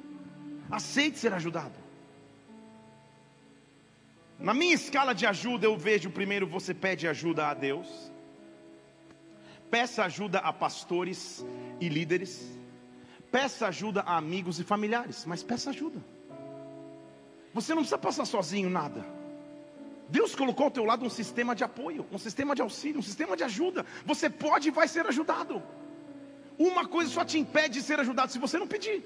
Aceite 0.70 1.18
ser 1.18 1.32
ajudado. 1.32 1.74
Na 4.38 4.54
minha 4.54 4.74
escala 4.74 5.14
de 5.14 5.26
ajuda, 5.26 5.66
eu 5.66 5.76
vejo 5.76 6.10
primeiro 6.10 6.46
você 6.46 6.72
pede 6.72 7.08
ajuda 7.08 7.48
a 7.48 7.54
Deus, 7.54 8.12
peça 9.70 10.04
ajuda 10.04 10.38
a 10.38 10.52
pastores 10.52 11.44
e 11.80 11.88
líderes, 11.88 12.57
peça 13.30 13.66
ajuda 13.66 14.02
a 14.02 14.16
amigos 14.16 14.58
e 14.58 14.64
familiares, 14.64 15.24
mas 15.26 15.42
peça 15.42 15.70
ajuda. 15.70 16.02
Você 17.54 17.74
não 17.74 17.82
precisa 17.82 17.98
passar 17.98 18.24
sozinho 18.24 18.70
nada. 18.70 19.04
Deus 20.08 20.34
colocou 20.34 20.64
ao 20.64 20.70
teu 20.70 20.84
lado 20.84 21.04
um 21.04 21.10
sistema 21.10 21.54
de 21.54 21.64
apoio, 21.64 22.06
um 22.10 22.18
sistema 22.18 22.54
de 22.54 22.62
auxílio, 22.62 22.98
um 22.98 23.02
sistema 23.02 23.36
de 23.36 23.44
ajuda. 23.44 23.84
Você 24.06 24.30
pode 24.30 24.68
e 24.68 24.70
vai 24.70 24.88
ser 24.88 25.06
ajudado. 25.06 25.62
Uma 26.58 26.86
coisa 26.86 27.10
só 27.10 27.24
te 27.24 27.38
impede 27.38 27.74
de 27.74 27.82
ser 27.82 28.00
ajudado 28.00 28.32
se 28.32 28.38
você 28.38 28.58
não 28.58 28.66
pedir. 28.66 29.04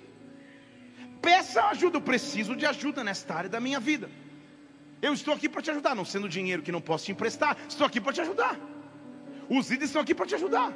Peça 1.21 1.65
ajuda, 1.67 1.99
eu 1.99 2.03
preciso 2.03 2.55
de 2.57 2.65
ajuda 2.67 3.05
nesta 3.05 3.35
área 3.35 3.51
da 3.51 3.61
minha 3.61 3.81
vida. 3.81 4.09
Eu 5.01 5.13
estou 5.13 5.35
aqui 5.35 5.49
para 5.49 5.61
te 5.61 5.71
ajudar, 5.71 5.95
não 5.95 6.05
sendo 6.05 6.29
dinheiro 6.29 6.63
que 6.63 6.73
não 6.73 6.81
posso 6.81 7.07
te 7.07 7.13
emprestar, 7.13 7.57
estou 7.69 7.87
aqui 7.87 8.01
para 8.01 8.13
te 8.13 8.21
ajudar. 8.21 8.59
Os 9.49 9.69
líderes 9.69 9.91
estão 9.91 10.03
aqui 10.03 10.15
para 10.15 10.27
te 10.27 10.35
ajudar. 10.37 10.73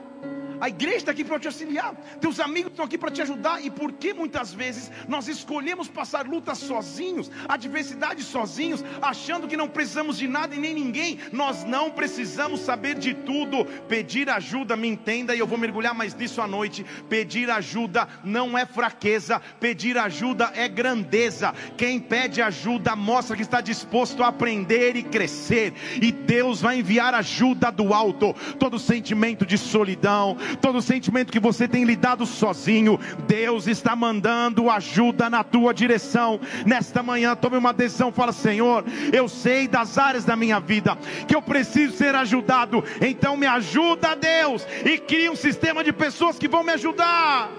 A 0.61 0.69
igreja 0.69 0.97
está 0.97 1.11
aqui 1.13 1.25
para 1.25 1.39
te 1.39 1.47
auxiliar. 1.47 1.95
Teus 2.21 2.41
amigos 2.41 2.71
estão 2.73 2.85
aqui 2.85 2.99
para 2.99 3.11
te 3.11 3.23
ajudar. 3.23 3.65
E 3.65 3.71
por 3.71 3.93
que 3.93 4.13
muitas 4.13 4.53
vezes 4.53 4.91
nós 5.09 5.29
escolhemos 5.29 5.89
passar 5.89 6.27
lutas 6.27 6.59
sozinhos, 6.59 7.31
adversidade 7.49 8.23
sozinhos, 8.23 8.85
achando 9.01 9.49
que 9.49 9.57
não 9.57 9.69
precisamos 9.69 10.19
de 10.19 10.29
nada 10.29 10.55
e 10.55 10.59
nem 10.59 10.75
ninguém? 10.75 11.19
Nós 11.33 11.65
não 11.65 11.91
precisamos 11.91 12.61
saber 12.61 12.97
de 12.97 13.15
tudo. 13.15 13.65
Pedir 13.89 14.31
ajuda, 14.31 14.77
me 14.77 14.89
entenda, 14.89 15.35
e 15.35 15.39
eu 15.39 15.47
vou 15.47 15.59
mergulhar 15.59 15.95
mais 15.95 16.15
nisso 16.15 16.41
à 16.41 16.47
noite. 16.47 16.85
Pedir 17.09 17.51
ajuda 17.51 18.09
não 18.25 18.57
é 18.57 18.65
fraqueza, 18.65 19.41
pedir 19.61 19.99
ajuda 19.99 20.53
é 20.55 20.69
grandeza. 20.69 21.55
Quem 21.77 22.01
pede 22.01 22.41
ajuda 22.43 22.97
mostra 22.97 23.37
que 23.37 23.43
está 23.43 23.61
disposto 23.61 24.23
a 24.23 24.29
aprender 24.29 24.97
e 24.97 25.03
crescer. 25.03 25.73
E 26.01 26.13
Deus 26.13 26.61
vai 26.61 26.79
enviar 26.79 27.15
ajuda 27.15 27.71
do 27.71 27.93
alto. 27.93 28.35
Todo 28.59 28.79
sentimento 28.79 29.45
de 29.45 29.59
solidão, 29.59 30.37
todo 30.61 30.83
sentimento 30.83 31.33
que 31.33 31.41
você 31.41 31.67
tem 31.67 31.85
lidado 31.85 32.27
sozinho, 32.27 32.99
Deus 33.27 33.67
está 33.67 33.97
mandando 33.97 34.71
ajuda 34.71 35.29
na 35.29 35.43
tua 35.43 35.73
direção. 35.75 36.41
Nesta 36.65 37.03
manhã, 37.03 37.35
tome 37.35 37.57
uma 37.57 37.73
decisão, 37.73 38.13
fala: 38.13 38.33
Senhor, 38.33 38.85
eu 39.13 39.29
sei 39.29 39.67
das 39.67 39.99
áreas 39.99 40.25
da 40.25 40.37
minha 40.37 40.61
vida 40.61 40.97
que 41.27 41.35
eu 41.35 41.43
preciso 41.43 41.97
ser 41.97 42.15
ajudado, 42.15 42.85
então 43.01 43.37
me 43.37 43.47
ajuda, 43.47 44.15
Deus, 44.15 44.67
e 44.85 44.99
cria 44.99 45.31
um 45.31 45.37
sistema 45.37 45.83
de 45.83 45.93
pessoas 45.93 46.39
que 46.39 46.49
vão 46.49 46.63
me 46.63 46.73
ajudar. 46.73 47.51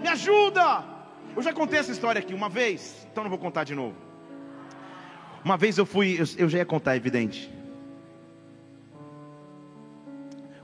Me 0.00 0.08
ajuda. 0.08 0.84
Eu 1.36 1.42
já 1.42 1.52
contei 1.52 1.78
essa 1.78 1.92
história 1.92 2.18
aqui 2.18 2.34
uma 2.34 2.48
vez, 2.48 3.06
então 3.10 3.22
não 3.22 3.30
vou 3.30 3.38
contar 3.38 3.64
de 3.64 3.74
novo. 3.74 3.94
Uma 5.44 5.56
vez 5.56 5.78
eu 5.78 5.86
fui, 5.86 6.18
eu 6.36 6.48
já 6.48 6.58
ia 6.58 6.66
contar, 6.66 6.94
é 6.94 6.96
evidente 6.96 7.57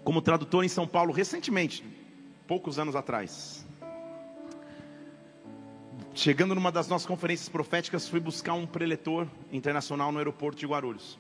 como 0.05 0.21
tradutor 0.21 0.63
em 0.65 0.69
São 0.69 0.87
Paulo 0.87 1.13
recentemente, 1.13 1.83
poucos 2.47 2.79
anos 2.79 2.95
atrás. 2.95 3.65
Chegando 6.15 6.55
numa 6.55 6.71
das 6.71 6.87
nossas 6.87 7.07
conferências 7.07 7.49
proféticas, 7.49 8.07
fui 8.07 8.21
buscar 8.21 8.53
um 8.53 8.67
preletor 8.67 9.27
internacional 9.51 10.13
no 10.13 10.19
aeroporto 10.19 10.61
de 10.61 10.67
Guarulhos. 10.67 11.19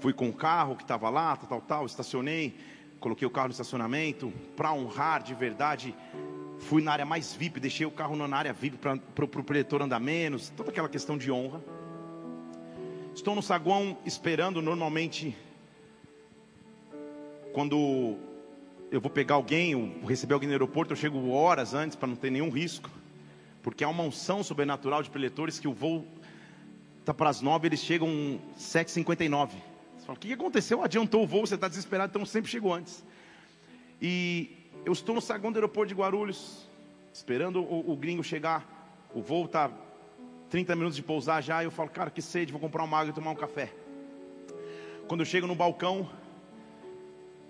Fui 0.00 0.12
com 0.12 0.28
o 0.28 0.32
carro 0.32 0.74
que 0.74 0.82
estava 0.82 1.08
lá, 1.08 1.36
tal, 1.36 1.48
tal, 1.48 1.60
tal, 1.60 1.86
estacionei, 1.86 2.56
coloquei 2.98 3.28
o 3.28 3.30
carro 3.30 3.48
no 3.48 3.52
estacionamento, 3.52 4.32
para 4.56 4.72
honrar 4.72 5.22
de 5.22 5.34
verdade, 5.34 5.94
fui 6.58 6.82
na 6.82 6.90
área 6.90 7.04
mais 7.04 7.34
VIP, 7.34 7.60
deixei 7.60 7.86
o 7.86 7.90
carro 7.90 8.16
na 8.16 8.36
área 8.36 8.52
VIP 8.52 8.78
para 8.78 9.24
o 9.24 9.28
preletor 9.28 9.82
andar 9.82 10.00
menos, 10.00 10.50
toda 10.50 10.70
aquela 10.70 10.88
questão 10.88 11.16
de 11.16 11.30
honra. 11.30 11.62
Estou 13.14 13.34
no 13.34 13.42
saguão 13.42 13.96
esperando 14.04 14.60
normalmente 14.62 15.36
quando 17.52 18.16
eu 18.90 19.00
vou 19.00 19.10
pegar 19.10 19.36
alguém, 19.36 20.00
receber 20.06 20.34
alguém 20.34 20.48
no 20.48 20.54
aeroporto, 20.54 20.92
eu 20.92 20.96
chego 20.96 21.30
horas 21.30 21.74
antes 21.74 21.96
para 21.96 22.08
não 22.08 22.16
ter 22.16 22.30
nenhum 22.30 22.50
risco. 22.50 22.90
Porque 23.62 23.84
há 23.84 23.88
uma 23.88 24.02
unção 24.02 24.42
sobrenatural 24.42 25.02
de 25.02 25.10
preletores 25.10 25.58
que 25.60 25.68
o 25.68 25.72
voo 25.72 26.04
está 27.00 27.14
para 27.14 27.30
as 27.30 27.40
nove, 27.40 27.68
eles 27.68 27.80
chegam 27.80 28.40
7h59. 28.58 29.50
Você 29.96 30.06
fala, 30.06 30.16
o 30.16 30.20
que 30.20 30.32
aconteceu? 30.32 30.82
Adiantou 30.82 31.22
o 31.22 31.26
voo, 31.26 31.46
você 31.46 31.54
está 31.54 31.68
desesperado, 31.68 32.10
então 32.10 32.26
sempre 32.26 32.50
chego 32.50 32.72
antes. 32.72 33.04
E 34.00 34.50
eu 34.84 34.92
estou 34.92 35.14
no 35.14 35.20
saguão 35.20 35.52
do 35.52 35.56
aeroporto 35.56 35.88
de 35.88 35.94
Guarulhos, 35.94 36.68
esperando 37.12 37.62
o, 37.62 37.92
o 37.92 37.96
gringo 37.96 38.24
chegar. 38.24 38.66
O 39.14 39.22
voo 39.22 39.44
está 39.44 39.70
30 40.50 40.74
minutos 40.74 40.96
de 40.96 41.02
pousar 41.02 41.42
já. 41.42 41.62
E 41.62 41.66
eu 41.66 41.70
falo, 41.70 41.88
cara, 41.88 42.10
que 42.10 42.20
sede, 42.20 42.50
vou 42.50 42.60
comprar 42.60 42.82
uma 42.82 42.98
água 42.98 43.10
e 43.10 43.14
tomar 43.14 43.30
um 43.30 43.36
café. 43.36 43.72
Quando 45.06 45.20
eu 45.20 45.26
chego 45.26 45.46
no 45.46 45.54
balcão, 45.54 46.08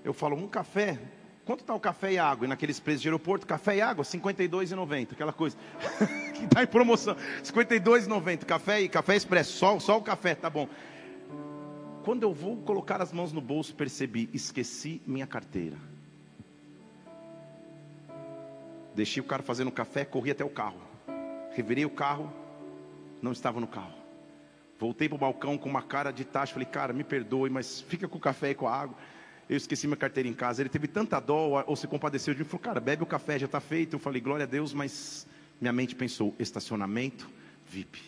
eu 0.05 0.13
falo, 0.13 0.37
um 0.37 0.49
café, 0.49 0.99
quanto 1.45 1.61
está 1.61 1.75
o 1.75 1.81
café 1.81 2.13
e 2.13 2.19
água? 2.19 2.45
E 2.45 2.49
naqueles 2.49 2.81
preços 2.81 3.03
de 3.03 3.09
aeroporto, 3.09 3.47
café 3.47 3.77
e 3.77 3.81
água, 3.81 4.05
R$ 4.05 4.19
52,90, 4.19 5.13
aquela 5.13 5.33
coisa. 5.33 5.57
que 6.35 6.45
está 6.45 6.63
em 6.63 6.67
promoção, 6.67 7.15
R$ 7.15 7.43
52,90, 7.43 8.45
café 8.45 8.81
e 8.81 8.89
café 8.89 9.17
expresso, 9.17 9.53
só, 9.53 9.79
só 9.79 9.99
o 9.99 10.03
café, 10.03 10.35
tá 10.35 10.51
bom. 10.51 10.69
Quando 12.05 12.25
eu 12.25 12.33
vou 12.33 12.57
colocar 12.57 13.01
as 13.01 13.13
mãos 13.13 13.33
no 13.33 13.41
bolso, 13.41 13.75
percebi, 13.75 14.29
esqueci 14.33 15.01
minha 15.07 15.27
carteira. 15.27 15.77
Deixei 18.95 19.23
o 19.23 19.25
cara 19.25 19.43
fazendo 19.43 19.71
café, 19.71 20.05
corri 20.05 20.33
até 20.33 20.45
o 20.45 20.51
carro. 20.51 20.81
Revirei 21.53 21.85
o 21.85 21.91
carro, 21.91 22.31
não 23.23 23.31
estava 23.31 23.61
no 23.61 23.69
carro. 23.69 23.95
Voltei 24.79 25.09
para 25.09 25.15
o 25.15 25.19
balcão 25.19 25.57
com 25.57 25.69
uma 25.69 25.81
cara 25.81 26.11
de 26.11 26.25
taxa. 26.25 26.53
Falei, 26.53 26.67
cara, 26.67 26.93
me 26.93 27.05
perdoe, 27.05 27.49
mas 27.49 27.81
fica 27.81 28.09
com 28.09 28.19
o 28.19 28.21
café 28.21 28.51
e 28.51 28.55
com 28.55 28.67
a 28.67 28.75
água 28.75 28.97
eu 29.53 29.57
esqueci 29.57 29.87
minha 29.87 29.97
carteira 29.97 30.29
em 30.29 30.33
casa. 30.33 30.63
Ele 30.63 30.69
teve 30.69 30.89
tanta 30.89 31.21
dó, 31.21 31.63
ou 31.67 31.77
se 31.77 31.87
compadeceu 31.87 32.33
de 32.33 32.41
mim, 32.41 32.47
falou, 32.47 32.61
cara, 32.61 32.81
bebe 32.81 33.03
o 33.03 33.07
café, 33.07 33.39
já 33.39 33.47
está 33.47 33.61
feito. 33.61 33.95
Eu 33.97 34.01
falei, 34.01 34.21
glória 34.21 34.45
a 34.45 34.47
Deus, 34.47 34.73
mas 34.73 35.27
minha 35.61 35.73
mente 35.73 35.95
pensou, 35.95 36.35
estacionamento 36.39 37.29
VIP. 37.67 38.01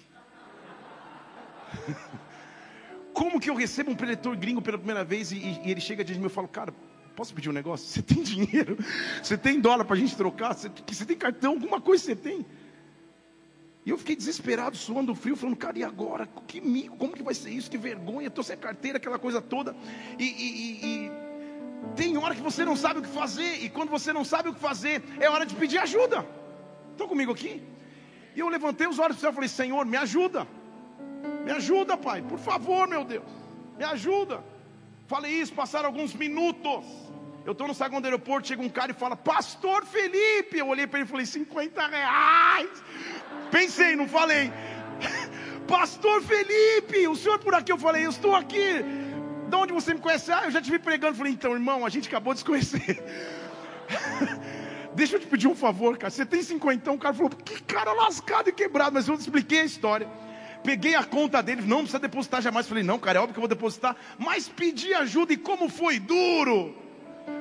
Como 3.13 3.39
que 3.39 3.51
eu 3.51 3.55
recebo 3.55 3.91
um 3.91 3.95
preletor 3.95 4.37
gringo 4.37 4.63
pela 4.63 4.79
primeira 4.79 5.05
vez 5.05 5.31
e, 5.31 5.37
e 5.37 5.71
ele 5.71 5.81
chega 5.81 6.03
de 6.03 6.15
mim 6.15 6.23
e 6.23 6.25
eu 6.25 6.31
falo, 6.31 6.49
cara, 6.49 6.75
posso 7.15 7.35
pedir 7.35 7.51
um 7.51 7.53
negócio? 7.53 7.87
Você 7.87 8.03
tem 8.03 8.23
dinheiro? 8.25 8.79
Você 9.23 9.37
tem 9.37 9.61
dólar 9.61 9.85
para 9.85 9.97
a 9.97 9.99
gente 9.99 10.17
trocar? 10.17 10.55
Você, 10.55 10.71
você 10.87 11.05
tem 11.05 11.17
cartão? 11.17 11.53
Alguma 11.53 11.81
coisa 11.81 12.05
você 12.05 12.17
tem? 12.17 12.45
E 13.87 13.91
eu 13.91 13.99
fiquei 13.99 14.17
desesperado, 14.17 14.77
suando 14.77 15.15
frio, 15.15 15.37
falando, 15.37 15.57
cara, 15.57 15.79
e 15.79 15.85
agora? 15.85 16.27
Que 16.47 16.59
mico, 16.59 16.97
como 16.97 17.13
que 17.13 17.23
vai 17.23 17.35
ser 17.35 17.51
isso? 17.51 17.71
Que 17.71 17.77
vergonha, 17.77 18.29
estou 18.29 18.43
sem 18.43 18.57
carteira, 18.57 18.97
aquela 18.97 19.19
coisa 19.19 19.43
toda. 19.43 19.77
E, 20.19 20.25
e, 20.25 20.87
e, 20.87 21.13
tem 21.97 22.17
hora 22.17 22.35
que 22.35 22.43
você 22.43 22.65
não 22.65 22.77
sabe 22.77 23.01
o 23.01 23.03
que 23.03 23.09
fazer, 23.09 23.63
e 23.65 23.69
quando 23.69 23.91
você 23.91 24.13
não 24.13 24.25
sabe 24.25 24.49
o 24.49 24.55
que 24.55 24.61
fazer, 24.61 25.03
é 25.21 25.29
hora 25.29 25.47
de 25.47 25.55
pedir 25.55 25.79
ajuda. 25.79 26.27
Estão 26.93 27.09
comigo 27.09 27.33
aqui? 27.33 27.63
E 28.35 28.41
eu 28.41 28.49
levantei 28.49 28.87
os 28.87 28.99
olhos 28.99 29.17
para 29.17 29.19
o 29.19 29.21
céu 29.21 29.31
e 29.31 29.35
falei: 29.35 29.49
Senhor, 29.49 29.85
me 29.87 29.97
ajuda, 29.97 30.47
me 31.45 31.53
ajuda, 31.53 31.97
Pai, 31.97 32.23
por 32.23 32.39
favor, 32.39 32.89
meu 32.89 33.05
Deus, 33.05 33.31
me 33.77 33.85
ajuda. 33.85 34.43
Falei 35.07 35.33
isso, 35.33 35.53
passaram 35.53 35.87
alguns 35.87 36.15
minutos. 36.15 36.85
Eu 37.45 37.53
estou 37.53 37.69
no 37.69 37.75
saguão 37.75 38.01
do 38.01 38.07
aeroporto, 38.07 38.49
chega 38.49 38.63
um 38.63 38.69
cara 38.69 38.93
e 38.93 38.95
fala: 38.95 39.17
Pastor 39.17 39.85
Felipe. 39.85 40.59
Eu 40.59 40.69
olhei 40.69 40.87
para 40.87 41.01
ele 41.01 41.07
e 41.09 41.11
falei: 41.11 41.27
50 41.27 41.87
reais. 41.87 42.83
Pensei, 43.51 43.95
não 43.95 44.09
falei. 44.09 44.51
Pastor 45.69 46.23
Felipe, 46.23 47.07
o 47.09 47.17
senhor 47.17 47.39
por 47.39 47.55
aqui? 47.55 47.71
Eu 47.71 47.79
falei: 47.79 48.07
Eu 48.07 48.11
estou 48.11 48.35
aqui. 48.35 49.04
De 49.49 49.57
onde 49.57 49.73
você 49.73 49.95
me 49.95 50.01
conhece? 50.01 50.33
Ah, 50.33 50.43
eu 50.45 50.51
já 50.51 50.61
te 50.61 50.71
vi 50.71 50.79
pregando. 50.79 51.17
falei, 51.17 51.33
então, 51.33 51.53
irmão, 51.53 51.85
a 51.85 51.89
gente 51.89 52.09
acabou 52.09 52.33
de 52.33 52.41
se 52.41 52.45
conhecer. 52.45 53.03
Deixa 54.95 55.17
eu 55.17 55.21
te 55.21 55.27
pedir 55.27 55.49
um 55.49 55.55
favor, 55.55 55.99
cara. 55.99 56.11
Você 56.11 56.25
tem 56.25 56.43
50, 56.43 56.93
o 56.93 56.99
cara 56.99 57.15
falou, 57.15 57.31
que 57.31 57.61
cara 57.63 57.93
lascado 57.93 58.49
e 58.49 58.53
quebrado, 58.53 58.93
mas 58.95 59.09
eu 59.09 59.15
expliquei 59.15 59.61
a 59.61 59.65
história. 59.65 60.09
Peguei 60.63 60.95
a 60.95 61.05
conta 61.05 61.43
dele, 61.43 61.63
não 61.67 61.79
precisa 61.79 61.99
depositar 61.99 62.41
jamais. 62.41 62.67
Falei, 62.67 62.83
não, 62.83 62.99
cara, 62.99 63.19
é 63.19 63.21
óbvio 63.21 63.35
que 63.35 63.39
eu 63.39 63.43
vou 63.43 63.49
depositar. 63.49 63.97
Mas 64.17 64.49
pedi 64.49 64.95
ajuda 64.95 65.33
e 65.33 65.37
como 65.37 65.69
foi 65.69 65.99
duro. 65.99 66.75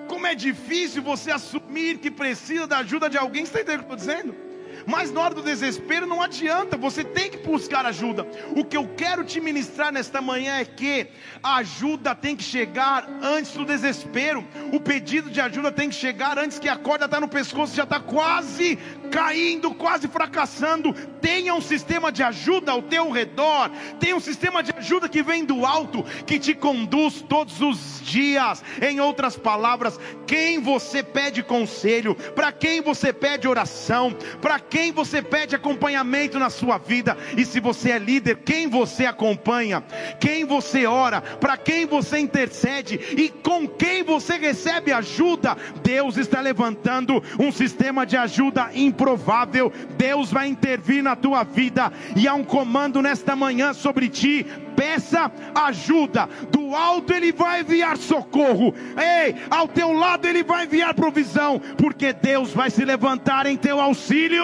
Como 0.08 0.28
é 0.28 0.36
difícil 0.36 1.02
você 1.02 1.32
assumir 1.32 2.00
que 2.00 2.12
precisa 2.12 2.68
da 2.68 2.80
ajuda 2.80 3.10
de 3.10 3.18
alguém. 3.18 3.46
Você 3.46 3.60
está 3.60 3.62
entendendo 3.62 3.82
o 3.82 3.86
que 3.86 3.92
eu 3.92 3.96
estou 3.96 4.14
dizendo? 4.14 4.43
Mas 4.86 5.12
na 5.12 5.22
hora 5.22 5.34
do 5.34 5.42
desespero 5.42 6.06
não 6.06 6.22
adianta, 6.22 6.78
você 6.78 7.04
tem 7.04 7.30
que 7.30 7.38
buscar 7.38 7.86
ajuda. 7.86 8.28
O 8.56 8.64
que 8.64 8.78
eu 8.78 8.88
quero 8.96 9.24
te 9.24 9.40
ministrar 9.40 9.92
nesta 9.92 10.22
manhã 10.22 10.58
é 10.58 10.66
que 10.66 11.08
a 11.42 11.58
ajuda 11.58 12.16
tem 12.16 12.36
que 12.36 12.44
chegar 12.44 13.08
antes 13.22 13.54
do 13.54 13.66
desespero. 13.66 14.46
O 14.72 14.80
pedido 14.80 15.30
de 15.30 15.40
ajuda 15.40 15.72
tem 15.72 15.90
que 15.90 15.96
chegar 15.96 16.38
antes 16.38 16.60
que 16.60 16.70
a 16.70 16.76
corda 16.76 17.06
está 17.06 17.20
no 17.20 17.28
pescoço, 17.28 17.76
já 17.76 17.84
está 17.84 18.00
quase 18.00 18.78
caindo, 19.12 19.74
quase 19.74 20.08
fracassando. 20.08 20.94
Tenha 21.22 21.54
um 21.54 21.62
sistema 21.62 22.12
de 22.12 22.24
ajuda 22.24 22.72
ao 22.72 22.82
teu 22.82 23.12
redor. 23.12 23.70
Tenha 24.00 24.16
um 24.16 24.20
sistema 24.20 24.64
de 24.64 24.74
ajuda 24.76 25.08
que 25.08 25.22
vem 25.22 25.46
do 25.46 25.66
alto, 25.66 26.04
que 26.26 26.40
te 26.40 26.54
conduz 26.54 27.22
todos 27.22 27.62
os 27.62 28.02
dias. 28.02 28.64
Em 28.82 29.00
outras 29.00 29.38
palavras, 29.38 30.00
quem 30.26 30.60
você 30.60 31.04
pede 31.04 31.44
conselho, 31.44 32.16
para 32.36 32.52
quem 32.52 32.82
você 32.82 33.14
pede 33.14 33.48
oração, 33.48 34.16
para 34.42 34.60
quem 34.74 34.92
você 34.92 35.22
pede 35.22 35.56
acompanhamento 35.56 36.40
na 36.40 36.50
sua 36.50 36.80
vida, 36.80 37.16
e 37.38 37.46
se 37.46 37.60
você 37.60 37.92
é 37.92 38.00
líder, 38.00 38.38
quem 38.38 38.68
você 38.68 39.06
acompanha, 39.06 39.84
quem 40.20 40.46
você 40.46 40.88
ora, 40.88 41.22
para 41.22 41.56
quem 41.56 41.86
você 41.86 42.18
intercede? 42.18 43.00
E 43.16 43.30
com 43.30 43.68
quem 43.68 44.02
você 44.02 44.36
recebe 44.36 44.92
ajuda, 44.92 45.56
Deus 45.84 46.18
está 46.18 46.42
levantando 46.42 47.22
um 47.40 47.52
sistema 47.52 48.04
de 48.04 48.18
ajuda 48.18 48.72
improvável. 48.74 49.72
Deus 49.96 50.32
vai 50.32 50.48
intervir 50.48 51.04
na 51.04 51.16
tua 51.16 51.44
vida. 51.44 51.94
E 52.16 52.28
há 52.28 52.34
um 52.34 52.44
comando 52.44 53.00
nesta 53.00 53.36
manhã 53.36 53.74
sobre 53.74 54.10
ti 54.10 54.44
peça 54.76 55.32
ajuda. 55.56 56.28
Do 56.50 56.76
alto 56.76 57.14
ele 57.14 57.32
vai 57.32 57.62
enviar 57.62 57.98
socorro. 57.98 58.74
Ei, 58.98 59.36
ao 59.50 59.68
teu 59.68 59.92
lado 59.94 60.28
ele 60.28 60.44
vai 60.44 60.66
enviar 60.66 60.94
provisão, 60.94 61.60
porque 61.78 62.14
Deus 62.14 62.52
vai 62.52 62.70
se 62.70 62.84
levantar 62.84 63.46
em 63.46 63.58
teu 63.58 63.80
auxílio. 63.80 64.44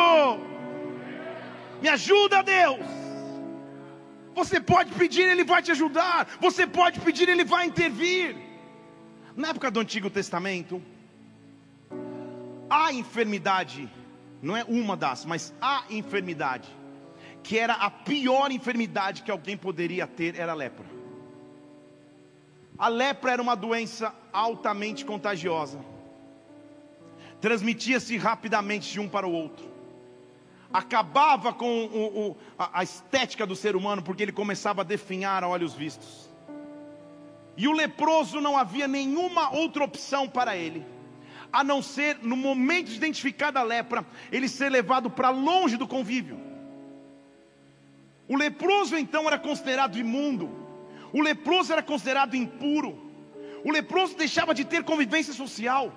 Me 1.81 1.89
ajuda, 1.89 2.43
Deus. 2.43 2.79
Você 4.35 4.59
pode 4.59 4.91
pedir, 4.91 5.23
ele 5.27 5.43
vai 5.43 5.61
te 5.61 5.71
ajudar. 5.71 6.27
Você 6.39 6.65
pode 6.65 6.99
pedir, 6.99 7.27
ele 7.27 7.43
vai 7.43 7.65
intervir. 7.65 8.35
Na 9.35 9.49
época 9.49 9.71
do 9.71 9.79
Antigo 9.79 10.09
Testamento, 10.09 10.81
a 12.69 12.91
enfermidade, 12.93 13.89
não 14.41 14.55
é 14.55 14.63
uma 14.65 14.95
das, 14.95 15.25
mas 15.25 15.53
a 15.61 15.83
enfermidade 15.89 16.78
que 17.43 17.57
era 17.57 17.73
a 17.73 17.89
pior 17.89 18.51
enfermidade 18.51 19.23
que 19.23 19.31
alguém 19.31 19.57
poderia 19.57 20.05
ter, 20.05 20.37
era 20.37 20.51
a 20.51 20.55
lepra. 20.55 20.85
A 22.77 22.87
lepra 22.87 23.33
era 23.33 23.41
uma 23.41 23.55
doença 23.55 24.13
altamente 24.31 25.03
contagiosa, 25.03 25.79
transmitia-se 27.41 28.15
rapidamente 28.17 28.89
de 28.89 28.99
um 28.99 29.09
para 29.09 29.27
o 29.27 29.33
outro, 29.33 29.67
acabava 30.71 31.51
com 31.51 31.85
o, 31.85 32.29
o, 32.29 32.37
a, 32.57 32.79
a 32.79 32.83
estética 32.83 33.45
do 33.45 33.55
ser 33.55 33.75
humano, 33.75 34.01
porque 34.01 34.23
ele 34.23 34.31
começava 34.31 34.81
a 34.81 34.85
definhar 34.85 35.43
a 35.43 35.47
olhos 35.47 35.73
vistos. 35.73 36.29
E 37.57 37.67
o 37.67 37.73
leproso 37.73 38.39
não 38.39 38.57
havia 38.57 38.87
nenhuma 38.87 39.53
outra 39.53 39.83
opção 39.83 40.29
para 40.29 40.55
ele, 40.55 40.85
a 41.51 41.63
não 41.65 41.81
ser, 41.81 42.19
no 42.21 42.37
momento 42.37 42.87
de 42.87 42.95
identificar 42.95 43.55
a 43.57 43.63
lepra, 43.63 44.05
ele 44.31 44.47
ser 44.47 44.69
levado 44.69 45.09
para 45.09 45.29
longe 45.29 45.75
do 45.75 45.87
convívio. 45.87 46.48
O 48.29 48.37
leproso 48.37 48.95
então 48.95 49.25
era 49.25 49.39
considerado 49.39 49.97
imundo, 49.97 50.47
o 51.11 51.19
leproso 51.19 51.73
era 51.73 51.81
considerado 51.81 52.35
impuro, 52.35 52.91
o 53.65 53.71
leproso 53.71 54.15
deixava 54.15 54.53
de 54.53 54.63
ter 54.63 54.83
convivência 54.83 55.33
social, 55.33 55.91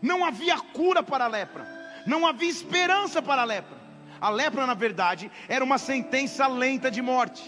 não 0.00 0.24
havia 0.24 0.56
cura 0.58 1.02
para 1.02 1.24
a 1.24 1.28
lepra, 1.28 1.66
não 2.06 2.24
havia 2.24 2.48
esperança 2.48 3.20
para 3.20 3.42
a 3.42 3.44
lepra. 3.44 3.82
A 4.20 4.30
lepra, 4.30 4.64
na 4.64 4.74
verdade, 4.74 5.28
era 5.48 5.64
uma 5.64 5.78
sentença 5.78 6.46
lenta 6.46 6.88
de 6.88 7.02
morte. 7.02 7.42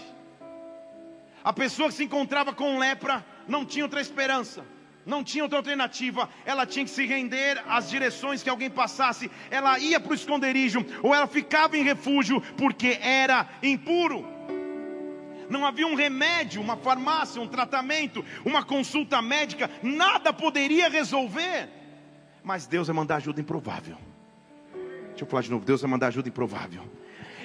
A 1.41 1.53
pessoa 1.53 1.87
que 1.87 1.95
se 1.95 2.03
encontrava 2.03 2.53
com 2.53 2.77
lepra 2.77 3.25
não 3.47 3.63
tinha 3.63 3.85
outra 3.85 4.01
esperança 4.01 4.65
não 5.05 5.23
tinha 5.23 5.43
outra 5.43 5.59
alternativa, 5.59 6.27
ela 6.45 6.65
tinha 6.65 6.83
que 6.83 6.91
se 6.91 7.05
render 7.05 7.61
às 7.67 7.89
direções 7.89 8.41
que 8.41 8.49
alguém 8.49 8.69
passasse, 8.69 9.29
ela 9.51 9.77
ia 9.77 9.99
para 9.99 10.11
o 10.11 10.15
esconderijo, 10.15 10.83
ou 11.03 11.13
ela 11.13 11.27
ficava 11.27 11.77
em 11.77 11.83
refúgio, 11.83 12.41
porque 12.57 12.97
era 13.01 13.47
impuro. 13.61 14.34
Não 15.49 15.65
havia 15.65 15.87
um 15.87 15.95
remédio, 15.95 16.61
uma 16.61 16.77
farmácia, 16.77 17.41
um 17.41 17.47
tratamento, 17.47 18.23
uma 18.43 18.63
consulta 18.63 19.21
médica, 19.21 19.69
nada 19.81 20.33
poderia 20.33 20.89
resolver. 20.89 21.69
Mas 22.43 22.67
Deus 22.67 22.87
vai 22.87 22.95
mandar 22.95 23.17
ajuda 23.17 23.41
improvável. 23.41 23.97
Deixa 25.09 25.23
eu 25.23 25.27
falar 25.27 25.43
de 25.43 25.51
novo: 25.51 25.65
Deus 25.65 25.81
vai 25.81 25.89
mandar 25.89 26.07
ajuda 26.07 26.29
improvável 26.29 26.83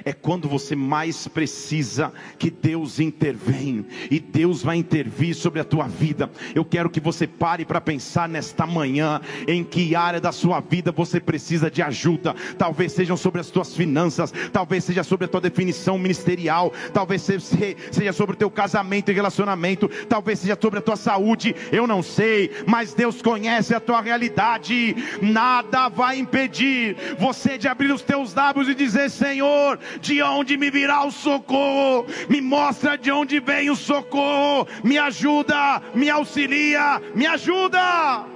é 0.04 0.12
quando 0.12 0.48
você 0.48 0.74
mais 0.74 1.28
precisa 1.28 2.12
que 2.38 2.50
Deus 2.50 3.00
intervém 3.00 3.84
e 4.10 4.18
Deus 4.18 4.62
vai 4.62 4.76
intervir 4.76 5.34
sobre 5.34 5.60
a 5.60 5.64
tua 5.64 5.86
vida. 5.86 6.30
Eu 6.54 6.64
quero 6.64 6.90
que 6.90 7.00
você 7.00 7.26
pare 7.26 7.64
para 7.64 7.80
pensar 7.80 8.28
nesta 8.28 8.66
manhã 8.66 9.20
em 9.46 9.64
que 9.64 9.94
área 9.94 10.20
da 10.20 10.32
sua 10.32 10.60
vida 10.60 10.92
você 10.92 11.20
precisa 11.20 11.70
de 11.70 11.82
ajuda. 11.82 12.34
Talvez 12.56 12.92
sejam 12.92 13.16
sobre 13.16 13.40
as 13.40 13.50
tuas 13.50 13.74
finanças, 13.74 14.32
talvez 14.52 14.84
seja 14.84 15.02
sobre 15.02 15.24
a 15.26 15.28
tua 15.28 15.40
definição 15.40 15.98
ministerial, 15.98 16.72
talvez 16.92 17.22
seja 17.22 18.12
sobre 18.12 18.34
o 18.34 18.38
teu 18.38 18.50
casamento 18.50 19.10
e 19.10 19.14
relacionamento, 19.14 19.88
talvez 20.08 20.38
seja 20.38 20.58
sobre 20.60 20.78
a 20.78 20.82
tua 20.82 20.96
saúde. 20.96 21.54
Eu 21.72 21.86
não 21.86 22.02
sei, 22.02 22.50
mas 22.66 22.94
Deus 22.94 23.22
conhece 23.22 23.74
a 23.74 23.80
tua 23.80 24.00
realidade. 24.00 24.96
Nada 25.20 25.88
vai 25.88 26.18
impedir 26.18 26.96
você 27.18 27.58
de 27.58 27.68
abrir 27.68 27.92
os 27.92 28.02
teus 28.02 28.34
lábios 28.34 28.68
e 28.68 28.74
dizer: 28.74 29.10
Senhor, 29.10 29.78
de 30.00 30.22
onde 30.22 30.56
me 30.56 30.70
virá 30.70 31.04
o 31.04 31.10
socorro, 31.10 32.06
me 32.28 32.40
mostra 32.40 32.96
de 32.96 33.10
onde 33.10 33.40
vem 33.40 33.70
o 33.70 33.76
socorro, 33.76 34.66
me 34.84 34.98
ajuda, 34.98 35.82
me 35.94 36.10
auxilia, 36.10 37.00
me 37.14 37.26
ajuda, 37.26 38.26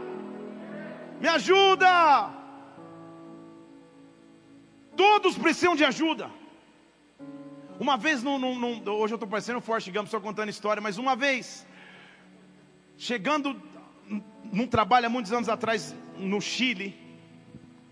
me 1.21 1.29
ajuda. 1.29 2.31
Todos 4.97 5.37
precisam 5.37 5.75
de 5.75 5.85
ajuda. 5.85 6.31
Uma 7.79 7.97
vez, 7.97 8.23
hoje 8.25 9.13
eu 9.13 9.17
estou 9.17 9.29
parecendo 9.29 9.61
Forrest 9.61 9.91
Gump 9.91 10.07
só 10.07 10.21
contando 10.21 10.49
história, 10.49 10.81
mas 10.81 10.97
uma 10.97 11.17
vez, 11.17 11.67
chegando 12.97 13.61
num 14.53 14.67
trabalho 14.67 15.07
há 15.07 15.11
muitos 15.11 15.33
anos 15.33 15.49
atrás 15.49 15.95
no 16.17 16.41
Chile, 16.41 17.04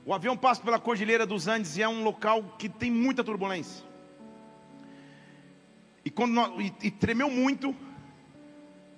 o 0.04 0.12
avião 0.12 0.36
passa 0.36 0.60
pela 0.62 0.78
Cordilheira 0.78 1.24
dos 1.24 1.46
Andes 1.46 1.76
e 1.76 1.82
é 1.82 1.88
um 1.88 2.02
local 2.02 2.56
que 2.58 2.68
tem 2.68 2.90
muita 2.90 3.22
turbulência. 3.22 3.84
E, 6.04 6.10
quando 6.10 6.32
nós, 6.32 6.52
e, 6.58 6.88
e 6.88 6.90
tremeu 6.90 7.30
muito, 7.30 7.74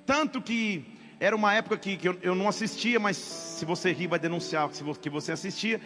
tanto 0.06 0.40
que 0.40 0.84
era 1.20 1.36
uma 1.36 1.52
época 1.52 1.76
que, 1.76 1.96
que 1.96 2.08
eu, 2.08 2.18
eu, 2.22 2.34
não 2.34 2.48
assistia, 2.48 2.98
mas 2.98 3.16
se 3.16 3.64
você 3.64 3.92
rir 3.92 4.06
vai 4.06 4.18
denunciar 4.18 4.68
que 4.68 5.10
você 5.10 5.32
assistia. 5.32 5.80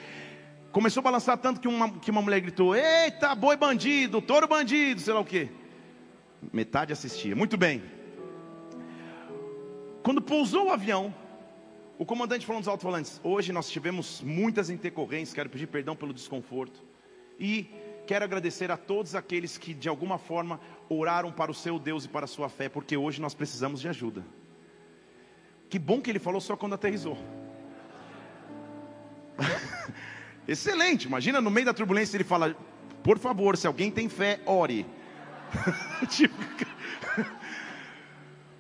Começou 0.71 1.01
a 1.01 1.05
balançar 1.05 1.37
tanto 1.39 1.61
que 1.61 1.67
uma, 1.67 1.91
que 1.99 2.11
uma 2.11 2.23
mulher 2.23 2.41
gritou: 2.41 2.75
Eita, 2.77 3.35
boi 3.35 3.57
bandido, 3.57 4.23
touro 4.23 4.47
bandido, 4.47 5.01
sei 5.01 5.13
lá 5.13 5.21
o 5.21 5.25
que. 5.25 5.49
Metade 6.53 6.93
assistia. 6.93 7.35
Muito 7.35 7.57
bem. 7.57 7.83
Quando 10.03 10.23
pousou 10.23 10.67
o 10.67 10.73
avião, 10.73 11.13
o 11.99 12.07
comandante 12.07 12.47
falou 12.47 12.61
nos 12.61 12.69
alto-falantes: 12.69 13.21
hoje 13.25 13.53
nós 13.53 13.69
tivemos 13.69 14.23
muitas 14.23 14.71
intercorrências, 14.71 15.35
quero 15.35 15.51
pedir 15.51 15.67
perdão 15.67 15.97
pelo 15.97 16.15
desconforto. 16.15 16.81
E 17.39 17.69
quero 18.07 18.25
agradecer 18.25 18.71
a 18.71 18.77
todos 18.77 19.17
aqueles 19.17 19.59
que 19.59 19.75
de 19.75 19.89
alguma 19.89 20.17
forma 20.17 20.61
oraram 20.89 21.33
para 21.33 21.51
o 21.51 21.55
seu 21.55 21.79
Deus 21.79 22.05
e 22.05 22.09
para 22.09 22.25
a 22.25 22.29
sua 22.29 22.49
fé, 22.49 22.69
porque 22.69 22.97
hoje 22.97 23.21
nós 23.21 23.35
precisamos 23.35 23.81
de 23.81 23.89
ajuda. 23.89 24.25
Que 25.69 25.79
bom 25.79 26.01
que 26.01 26.09
ele 26.09 26.21
falou 26.21 26.41
só 26.41 26.57
quando 26.57 26.75
aterrizou. 26.75 27.19
Excelente, 30.47 31.07
imagina 31.07 31.41
no 31.41 31.51
meio 31.51 31.67
da 31.67 31.75
turbulência 31.75 32.17
ele 32.17 32.25
fala: 32.25 32.57
por 33.03 33.19
favor, 33.19 33.57
se 33.57 33.67
alguém 33.67 33.91
tem 33.91 34.09
fé, 34.09 34.41
ore. 34.47 34.87
tipo, 36.09 36.37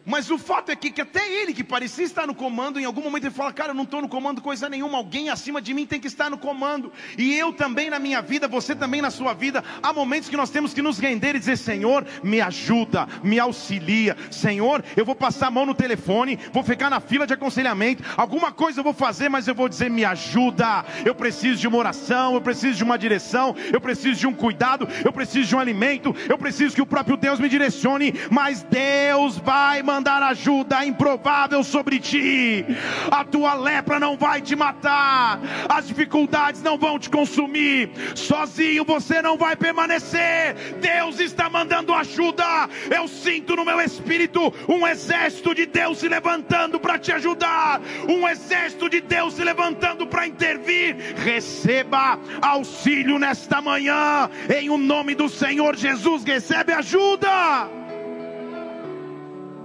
Mas 0.08 0.30
o 0.30 0.38
fato 0.38 0.72
é 0.72 0.76
que, 0.76 0.90
que, 0.90 1.02
até 1.02 1.30
ele, 1.30 1.52
que 1.52 1.62
parecia 1.62 2.02
estar 2.02 2.26
no 2.26 2.34
comando, 2.34 2.80
em 2.80 2.84
algum 2.86 3.02
momento 3.02 3.24
ele 3.24 3.34
fala: 3.34 3.52
Cara, 3.52 3.72
eu 3.72 3.74
não 3.74 3.82
estou 3.82 4.00
no 4.00 4.08
comando 4.08 4.40
coisa 4.40 4.66
nenhuma, 4.66 4.96
alguém 4.96 5.28
acima 5.28 5.60
de 5.60 5.74
mim 5.74 5.84
tem 5.84 6.00
que 6.00 6.06
estar 6.06 6.30
no 6.30 6.38
comando. 6.38 6.90
E 7.18 7.34
eu 7.34 7.52
também 7.52 7.90
na 7.90 7.98
minha 7.98 8.22
vida, 8.22 8.48
você 8.48 8.74
também 8.74 9.02
na 9.02 9.10
sua 9.10 9.34
vida. 9.34 9.62
Há 9.82 9.92
momentos 9.92 10.30
que 10.30 10.36
nós 10.36 10.48
temos 10.48 10.72
que 10.72 10.80
nos 10.80 10.98
render 10.98 11.36
e 11.36 11.38
dizer: 11.38 11.58
Senhor, 11.58 12.06
me 12.24 12.40
ajuda, 12.40 13.06
me 13.22 13.38
auxilia. 13.38 14.16
Senhor, 14.30 14.82
eu 14.96 15.04
vou 15.04 15.14
passar 15.14 15.48
a 15.48 15.50
mão 15.50 15.66
no 15.66 15.74
telefone, 15.74 16.38
vou 16.54 16.62
ficar 16.62 16.88
na 16.88 17.00
fila 17.00 17.26
de 17.26 17.34
aconselhamento. 17.34 18.02
Alguma 18.16 18.50
coisa 18.50 18.80
eu 18.80 18.84
vou 18.84 18.94
fazer, 18.94 19.28
mas 19.28 19.46
eu 19.46 19.54
vou 19.54 19.68
dizer: 19.68 19.90
Me 19.90 20.06
ajuda. 20.06 20.86
Eu 21.04 21.14
preciso 21.14 21.60
de 21.60 21.68
uma 21.68 21.76
oração, 21.76 22.32
eu 22.32 22.40
preciso 22.40 22.78
de 22.78 22.84
uma 22.84 22.96
direção, 22.96 23.54
eu 23.70 23.80
preciso 23.80 24.20
de 24.20 24.26
um 24.26 24.32
cuidado, 24.32 24.88
eu 25.04 25.12
preciso 25.12 25.48
de 25.50 25.54
um 25.54 25.58
alimento, 25.58 26.16
eu 26.30 26.38
preciso 26.38 26.74
que 26.74 26.80
o 26.80 26.86
próprio 26.86 27.18
Deus 27.18 27.38
me 27.38 27.48
direcione. 27.48 28.14
Mas 28.30 28.62
Deus 28.62 29.36
vai 29.36 29.82
mandar 29.82 29.97
mandar 29.98 30.22
ajuda 30.22 30.86
improvável 30.86 31.64
sobre 31.64 31.98
ti. 31.98 32.64
A 33.10 33.24
tua 33.24 33.54
lepra 33.54 33.98
não 33.98 34.16
vai 34.16 34.40
te 34.40 34.54
matar, 34.54 35.40
as 35.68 35.88
dificuldades 35.88 36.62
não 36.62 36.78
vão 36.78 37.00
te 37.00 37.10
consumir. 37.10 37.90
Sozinho 38.14 38.84
você 38.84 39.20
não 39.20 39.36
vai 39.36 39.56
permanecer. 39.56 40.54
Deus 40.80 41.18
está 41.18 41.50
mandando 41.50 41.92
ajuda. 41.92 42.44
Eu 42.88 43.08
sinto 43.08 43.56
no 43.56 43.64
meu 43.64 43.80
espírito 43.80 44.54
um 44.68 44.86
exército 44.86 45.52
de 45.52 45.66
Deus 45.66 45.98
se 45.98 46.08
levantando 46.08 46.78
para 46.78 46.96
te 46.96 47.10
ajudar, 47.10 47.80
um 48.08 48.28
exército 48.28 48.88
de 48.88 49.00
Deus 49.00 49.34
se 49.34 49.42
levantando 49.42 50.06
para 50.06 50.28
intervir. 50.28 51.16
Receba 51.24 52.20
auxílio 52.40 53.18
nesta 53.18 53.60
manhã, 53.60 54.30
em 54.56 54.70
o 54.70 54.78
nome 54.78 55.16
do 55.16 55.28
Senhor 55.28 55.74
Jesus. 55.74 56.22
Recebe 56.22 56.72
ajuda 56.72 57.87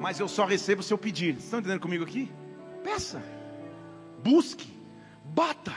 mas 0.03 0.19
eu 0.19 0.27
só 0.27 0.43
recebo 0.43 0.83
se 0.83 0.93
eu 0.93 0.97
pedir. 0.97 1.37
Estão 1.37 1.59
entendendo 1.59 1.79
comigo 1.79 2.03
aqui? 2.03 2.29
Peça, 2.83 3.23
busque, 4.21 4.69
bata. 5.23 5.73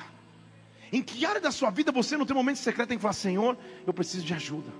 Em 0.92 1.00
que 1.00 1.24
área 1.24 1.40
da 1.40 1.52
sua 1.52 1.70
vida 1.70 1.92
você 1.92 2.16
não 2.16 2.26
tem 2.26 2.34
um 2.34 2.40
momento 2.40 2.56
secreto 2.56 2.88
tem 2.88 2.98
que 2.98 3.02
falar: 3.02 3.12
Senhor, 3.12 3.56
eu 3.86 3.94
preciso 3.94 4.26
de 4.26 4.34
ajuda. 4.34 4.72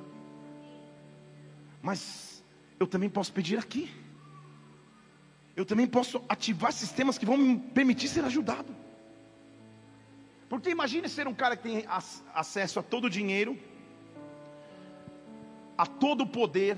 Mas 1.81 2.43
eu 2.81 2.89
também 2.89 3.09
posso 3.09 3.33
pedir 3.33 3.57
aqui. 3.57 3.89
Eu 5.55 5.65
também 5.65 5.87
posso 5.87 6.21
ativar 6.29 6.73
sistemas 6.73 7.17
que 7.17 7.25
vão 7.25 7.37
me 7.37 7.57
permitir 7.57 8.09
ser 8.09 8.25
ajudado. 8.25 8.75
Porque 10.49 10.71
imagine 10.71 11.09
ser 11.09 11.29
um 11.29 11.35
cara 11.35 11.57
que 11.57 11.63
tem 11.63 11.85
acesso 12.35 12.81
a 12.81 12.83
todo 12.83 13.05
o 13.05 13.11
dinheiro, 13.11 13.57
a 15.79 15.87
todo 15.87 16.23
o 16.23 16.27
poder, 16.27 16.77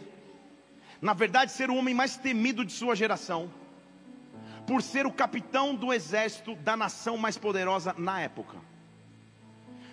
na 1.01 1.13
verdade, 1.13 1.53
ser 1.53 1.71
o 1.71 1.77
homem 1.77 1.95
mais 1.95 2.17
temido 2.17 2.65
de 2.65 2.73
sua 2.73 2.97
geração, 2.97 3.51
por 4.67 4.83
ser 4.83 5.07
o 5.07 5.13
capitão 5.13 5.75
do 5.75 5.93
exército 5.93 6.55
da 6.57 6.77
nação 6.77 7.17
mais 7.17 7.39
poderosa 7.39 7.95
na 7.97 8.21
época. 8.21 8.57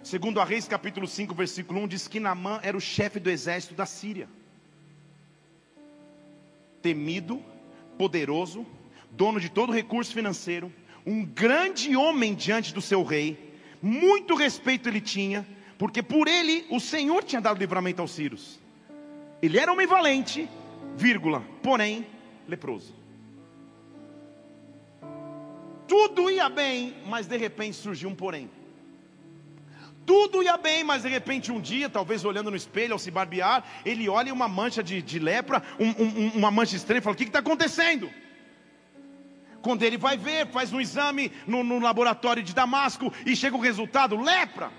Segundo 0.03 0.39
a 0.39 0.45
Reis 0.45 0.67
capítulo 0.67 1.07
5, 1.07 1.33
versículo 1.33 1.81
1, 1.81 1.87
diz 1.87 2.07
que 2.07 2.19
Naamã 2.19 2.59
era 2.61 2.77
o 2.77 2.81
chefe 2.81 3.19
do 3.19 3.29
exército 3.29 3.73
da 3.73 3.85
Síria. 3.85 4.27
Temido, 6.81 7.41
poderoso, 7.97 8.65
dono 9.09 9.39
de 9.39 9.49
todo 9.49 9.71
recurso 9.71 10.13
financeiro, 10.13 10.71
um 11.05 11.23
grande 11.23 11.95
homem 11.95 12.35
diante 12.35 12.73
do 12.73 12.81
seu 12.81 13.03
rei, 13.03 13.55
muito 13.81 14.35
respeito 14.35 14.89
ele 14.89 15.01
tinha, 15.01 15.45
porque 15.77 16.03
por 16.03 16.27
ele 16.27 16.65
o 16.69 16.79
Senhor 16.79 17.23
tinha 17.23 17.41
dado 17.41 17.59
livramento 17.59 18.01
aos 18.01 18.11
sírios. 18.11 18.59
Ele 19.41 19.57
era 19.57 19.71
homem 19.71 19.87
valente, 19.87 20.49
vírgula, 20.95 21.43
porém 21.61 22.07
leproso. 22.47 22.93
Tudo 25.87 26.29
ia 26.29 26.49
bem, 26.49 26.95
mas 27.05 27.27
de 27.27 27.37
repente 27.37 27.75
surgiu 27.75 28.09
um 28.09 28.15
porém. 28.15 28.49
Tudo 30.05 30.43
ia 30.43 30.57
bem, 30.57 30.83
mas 30.83 31.03
de 31.03 31.09
repente 31.09 31.51
um 31.51 31.59
dia, 31.59 31.89
talvez 31.89 32.23
olhando 32.23 32.51
no 32.51 32.57
espelho 32.57 32.93
ao 32.93 32.99
se 32.99 33.09
barbear, 33.09 33.63
ele 33.83 34.07
olha 34.07 34.33
uma 34.33 34.47
mancha 34.47 34.83
de, 34.83 35.01
de 35.01 35.19
lepra, 35.19 35.63
um, 35.79 35.89
um, 36.03 36.27
uma 36.35 36.51
mancha 36.51 36.75
estranha 36.75 36.99
e 36.99 37.01
fala: 37.01 37.15
O 37.15 37.17
que 37.17 37.23
está 37.23 37.39
acontecendo? 37.39 38.09
Quando 39.61 39.81
ele 39.81 39.97
vai 39.97 40.15
ver, 40.15 40.47
faz 40.47 40.71
um 40.71 40.79
exame 40.79 41.31
no, 41.47 41.63
no 41.63 41.79
laboratório 41.79 42.43
de 42.43 42.53
Damasco 42.53 43.11
e 43.25 43.35
chega 43.35 43.55
o 43.55 43.61
resultado: 43.61 44.15
lepra. 44.15 44.71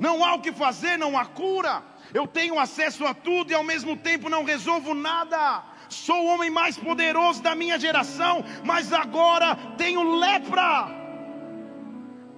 Não 0.00 0.24
há 0.24 0.34
o 0.34 0.40
que 0.40 0.52
fazer, 0.52 0.96
não 0.96 1.16
há 1.16 1.26
cura 1.26 1.89
eu 2.12 2.26
tenho 2.26 2.58
acesso 2.58 3.06
a 3.06 3.14
tudo 3.14 3.50
e 3.50 3.54
ao 3.54 3.64
mesmo 3.64 3.96
tempo 3.96 4.28
não 4.28 4.44
resolvo 4.44 4.94
nada. 4.94 5.64
Sou 5.88 6.24
o 6.24 6.26
homem 6.26 6.50
mais 6.50 6.76
poderoso 6.76 7.42
da 7.42 7.54
minha 7.54 7.78
geração, 7.78 8.44
mas 8.64 8.92
agora 8.92 9.56
tenho 9.76 10.18
lepra. 10.18 10.99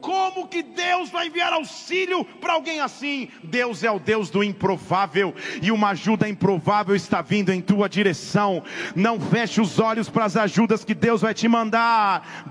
Como 0.02 0.48
que 0.48 0.64
Deus 0.64 1.10
vai 1.10 1.28
enviar 1.28 1.52
auxílio 1.52 2.24
para 2.24 2.54
alguém 2.54 2.80
assim? 2.80 3.28
Deus 3.44 3.84
é 3.84 3.90
o 3.90 4.00
Deus 4.00 4.30
do 4.30 4.42
improvável 4.42 5.32
e 5.62 5.70
uma 5.70 5.90
ajuda 5.90 6.28
improvável 6.28 6.96
está 6.96 7.22
vindo 7.22 7.52
em 7.52 7.60
tua 7.60 7.88
direção. 7.88 8.64
Não 8.96 9.20
feche 9.20 9.60
os 9.60 9.78
olhos 9.78 10.10
para 10.10 10.24
as 10.24 10.36
ajudas 10.36 10.84
que 10.84 10.92
Deus 10.92 11.20
vai 11.20 11.32
te 11.32 11.46
mandar. 11.46 12.44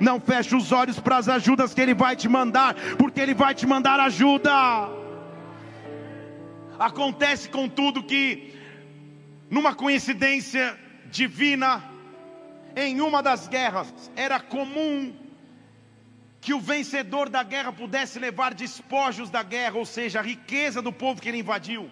Não 0.00 0.18
feche 0.18 0.56
os 0.56 0.72
olhos 0.72 0.98
para 0.98 1.18
as 1.18 1.28
ajudas 1.28 1.74
que 1.74 1.82
Ele 1.82 1.92
vai 1.92 2.16
te 2.16 2.30
mandar, 2.30 2.74
porque 2.96 3.20
Ele 3.20 3.34
vai 3.34 3.54
te 3.54 3.66
mandar 3.66 4.00
ajuda. 4.00 4.50
Acontece 6.78 7.50
contudo 7.50 8.02
que, 8.02 8.54
numa 9.50 9.74
coincidência 9.74 10.78
divina, 11.10 11.84
em 12.74 13.02
uma 13.02 13.22
das 13.22 13.46
guerras, 13.48 14.10
era 14.16 14.40
comum 14.40 15.25
que 16.46 16.54
o 16.54 16.60
vencedor 16.60 17.28
da 17.28 17.42
guerra 17.42 17.72
pudesse 17.72 18.20
levar 18.20 18.54
despojos 18.54 19.28
da 19.28 19.42
guerra, 19.42 19.78
ou 19.78 19.84
seja, 19.84 20.20
a 20.20 20.22
riqueza 20.22 20.80
do 20.80 20.92
povo 20.92 21.20
que 21.20 21.28
ele 21.28 21.40
invadiu, 21.40 21.90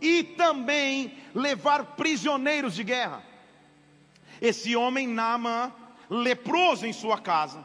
e 0.00 0.24
também 0.24 1.16
levar 1.32 1.94
prisioneiros 1.94 2.74
de 2.74 2.82
guerra. 2.82 3.22
Esse 4.42 4.74
homem, 4.74 5.06
Nama, 5.06 5.72
leproso 6.10 6.84
em 6.84 6.92
sua 6.92 7.18
casa. 7.20 7.64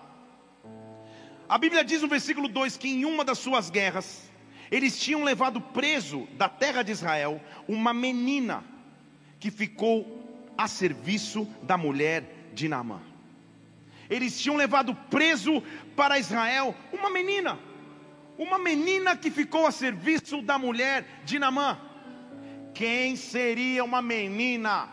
A 1.50 1.58
Bíblia 1.58 1.84
diz 1.84 2.04
no 2.04 2.08
versículo 2.08 2.48
2 2.48 2.78
que 2.78 2.90
em 2.90 3.04
uma 3.04 3.26
das 3.26 3.40
suas 3.40 3.72
guerras, 3.72 4.30
eles 4.70 5.00
tinham 5.00 5.24
levado 5.24 5.60
preso 5.60 6.28
da 6.38 6.48
terra 6.48 6.84
de 6.84 6.92
Israel 6.92 7.42
uma 7.68 7.96
menina 7.96 8.64
que 9.40 9.50
ficou 9.50 10.54
a 10.56 10.68
serviço 10.68 11.48
da 11.64 11.80
mulher 11.80 12.52
de 12.54 12.70
Naamã. 12.70 13.11
Eles 14.12 14.38
tinham 14.39 14.58
levado 14.58 14.93
preso 15.10 15.63
para 15.95 16.19
Israel 16.19 16.76
uma 16.91 17.10
menina, 17.10 17.58
uma 18.38 18.60
menina 18.60 19.15
que 19.15 19.32
ficou 19.32 19.65
a 19.65 19.71
serviço 19.71 20.41
da 20.41 20.58
mulher 20.58 21.06
de 21.24 21.39
Naamã. 21.39 21.80
Quem 22.74 23.15
seria 23.15 23.86
uma 23.86 24.02
menina 24.02 24.89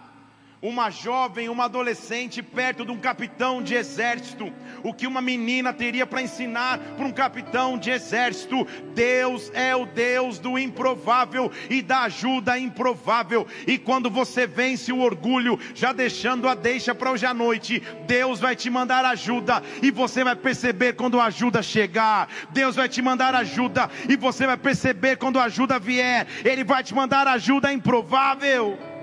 uma 0.61 0.91
jovem, 0.91 1.49
uma 1.49 1.65
adolescente 1.65 2.43
perto 2.43 2.85
de 2.85 2.91
um 2.91 2.99
capitão 2.99 3.63
de 3.63 3.75
exército, 3.75 4.53
o 4.83 4.93
que 4.93 5.07
uma 5.07 5.21
menina 5.21 5.73
teria 5.73 6.07
para 6.07 6.23
ensinar 6.23 6.79
para 6.97 7.07
um 7.07 7.13
capitão 7.13 7.79
de 7.79 7.91
exército? 7.91 8.67
Deus 8.95 9.51
é 9.55 9.75
o 9.75 9.87
Deus 9.87 10.39
do 10.39 10.59
improvável 10.59 11.51
e 11.71 11.81
da 11.81 12.03
ajuda 12.03 12.59
improvável. 12.59 13.47
E 13.67 13.79
quando 13.79 14.11
você 14.11 14.47
vence 14.47 14.93
o 14.93 15.01
orgulho, 15.01 15.59
já 15.75 15.93
deixando 15.93 16.49
a 16.49 16.55
deixa 16.55 16.95
para 16.95 17.11
hoje 17.11 17.27
à 17.27 17.33
noite, 17.33 17.83
Deus 18.07 18.41
vai 18.41 18.57
te 18.57 18.69
mandar 18.69 19.05
ajuda 19.05 19.63
e 19.83 19.91
você 19.91 20.25
vai 20.25 20.37
perceber 20.37 20.95
quando 20.95 21.21
a 21.21 21.27
ajuda 21.27 21.63
chegar. 21.63 22.29
Deus 22.51 22.77
vai 22.77 22.89
te 22.89 23.01
mandar 23.01 23.35
ajuda 23.35 23.91
e 24.09 24.17
você 24.17 24.47
vai 24.47 24.57
perceber 24.57 25.17
quando 25.17 25.39
a 25.39 25.45
ajuda 25.45 25.79
vier. 25.79 26.27
Ele 26.45 26.65
vai 26.65 26.83
te 26.83 26.95
mandar 26.95 27.29
ajuda 27.29 27.73
improvável. 27.73 28.98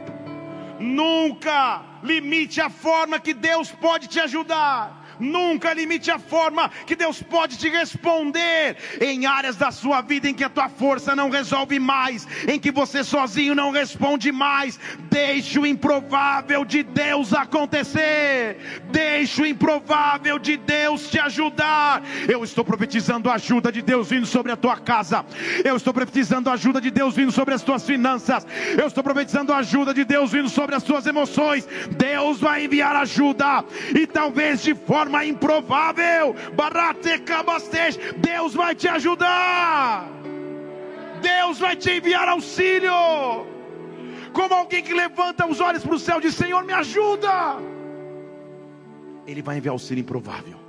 Nunca 0.85 1.81
limite 2.03 2.61
a 2.61 2.69
forma 2.69 3.19
que 3.19 3.33
Deus 3.33 3.71
pode 3.71 4.07
te 4.07 4.19
ajudar. 4.19 5.04
Nunca 5.19 5.73
limite 5.73 6.11
a 6.11 6.19
forma 6.19 6.69
que 6.85 6.95
Deus 6.95 7.21
pode 7.21 7.57
te 7.57 7.69
responder 7.69 8.77
em 8.99 9.25
áreas 9.25 9.55
da 9.55 9.71
sua 9.71 10.01
vida 10.01 10.29
em 10.29 10.33
que 10.33 10.43
a 10.43 10.49
tua 10.49 10.69
força 10.69 11.15
não 11.15 11.29
resolve 11.29 11.79
mais, 11.79 12.27
em 12.47 12.59
que 12.59 12.71
você 12.71 13.03
sozinho 13.03 13.55
não 13.55 13.71
responde 13.71 14.31
mais. 14.31 14.79
Deixe 15.09 15.59
o 15.59 15.65
improvável 15.65 16.65
de 16.65 16.83
Deus 16.83 17.33
acontecer. 17.33 18.57
Deixe 18.91 19.41
o 19.41 19.45
improvável 19.45 20.37
de 20.37 20.57
Deus 20.57 21.09
te 21.09 21.19
ajudar. 21.19 22.03
Eu 22.27 22.43
estou 22.43 22.65
profetizando 22.65 23.29
a 23.29 23.35
ajuda 23.35 23.71
de 23.71 23.81
Deus 23.81 24.09
vindo 24.09 24.25
sobre 24.25 24.51
a 24.51 24.57
tua 24.57 24.77
casa. 24.77 25.25
Eu 25.63 25.75
estou 25.75 25.93
profetizando 25.93 26.49
a 26.49 26.53
ajuda 26.53 26.81
de 26.81 26.91
Deus 26.91 27.15
vindo 27.15 27.31
sobre 27.31 27.53
as 27.53 27.61
tuas 27.61 27.83
finanças. 27.83 28.45
Eu 28.77 28.87
estou 28.87 29.03
profetizando 29.03 29.53
a 29.53 29.57
ajuda 29.57 29.93
de 29.93 30.03
Deus 30.03 30.31
vindo 30.31 30.49
sobre 30.49 30.75
as 30.75 30.83
tuas 30.83 31.05
emoções. 31.05 31.67
Deus 31.97 32.39
vai 32.39 32.65
enviar 32.65 32.95
ajuda 32.95 33.63
e 33.93 34.05
talvez 34.05 34.61
de 34.61 34.73
forma 34.73 35.04
forma 35.05 35.23
improvável. 35.25 36.35
Deus 38.17 38.53
vai 38.53 38.75
te 38.75 38.87
ajudar. 38.87 40.09
Deus 41.21 41.59
vai 41.59 41.75
te 41.75 41.91
enviar 41.91 42.27
auxílio. 42.27 42.91
como 44.33 44.53
alguém 44.53 44.83
que 44.83 44.93
levanta 44.93 45.47
os 45.47 45.61
olhos 45.61 45.83
para 45.83 45.95
o 45.95 45.99
céu 45.99 46.17
e 46.17 46.23
diz: 46.23 46.35
Senhor, 46.35 46.63
me 46.65 46.73
ajuda. 46.73 47.57
Ele 49.25 49.41
vai 49.41 49.57
enviar 49.57 49.73
auxílio 49.73 50.01
improvável. 50.01 50.59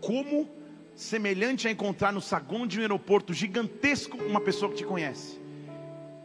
Como 0.00 0.48
semelhante 0.94 1.68
a 1.68 1.70
encontrar 1.70 2.12
no 2.12 2.20
saguão 2.20 2.66
de 2.66 2.78
um 2.78 2.82
aeroporto 2.82 3.32
gigantesco 3.32 4.16
uma 4.16 4.40
pessoa 4.40 4.70
que 4.72 4.78
te 4.78 4.84
conhece, 4.84 5.40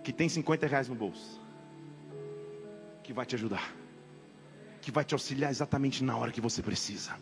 que 0.04 0.12
tem 0.12 0.28
50 0.28 0.66
reais 0.66 0.90
no 0.90 0.96
bolso, 0.96 1.40
que 3.04 3.14
vai 3.14 3.26
te 3.26 3.36
ajudar, 3.36 3.72
que 4.84 4.92
vai 4.92 5.04
te 5.04 5.14
auxiliar 5.14 5.50
exatamente 5.50 6.04
na 6.04 6.16
hora 6.18 6.32
que 6.32 6.42
você 6.42 6.62
precisa. 6.62 7.14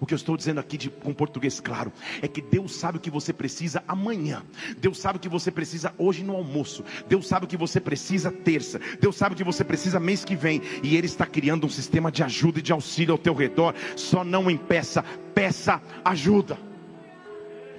O 0.00 0.06
que 0.06 0.14
eu 0.14 0.16
estou 0.16 0.36
dizendo 0.36 0.60
aqui 0.60 0.78
de, 0.78 0.88
com 0.88 1.12
português 1.12 1.58
claro 1.60 1.92
é 2.22 2.28
que 2.28 2.40
Deus 2.40 2.76
sabe 2.76 2.98
o 2.98 3.00
que 3.00 3.10
você 3.10 3.32
precisa 3.32 3.82
amanhã. 3.88 4.42
Deus 4.78 4.98
sabe 4.98 5.18
o 5.18 5.20
que 5.20 5.28
você 5.28 5.50
precisa 5.50 5.92
hoje 5.98 6.22
no 6.22 6.36
almoço. 6.36 6.84
Deus 7.08 7.26
sabe 7.26 7.46
o 7.46 7.48
que 7.48 7.56
você 7.56 7.80
precisa 7.80 8.30
terça. 8.30 8.80
Deus 9.00 9.16
sabe 9.16 9.34
o 9.34 9.36
que 9.36 9.44
você 9.44 9.64
precisa 9.64 9.98
mês 9.98 10.24
que 10.24 10.36
vem. 10.36 10.62
E 10.82 10.96
Ele 10.96 11.06
está 11.06 11.26
criando 11.26 11.66
um 11.66 11.70
sistema 11.70 12.12
de 12.12 12.22
ajuda 12.22 12.60
e 12.60 12.62
de 12.62 12.72
auxílio 12.72 13.12
ao 13.12 13.18
teu 13.18 13.34
redor. 13.34 13.74
Só 13.96 14.22
não 14.22 14.50
impeça, 14.50 15.02
peça 15.34 15.82
ajuda. 16.04 16.56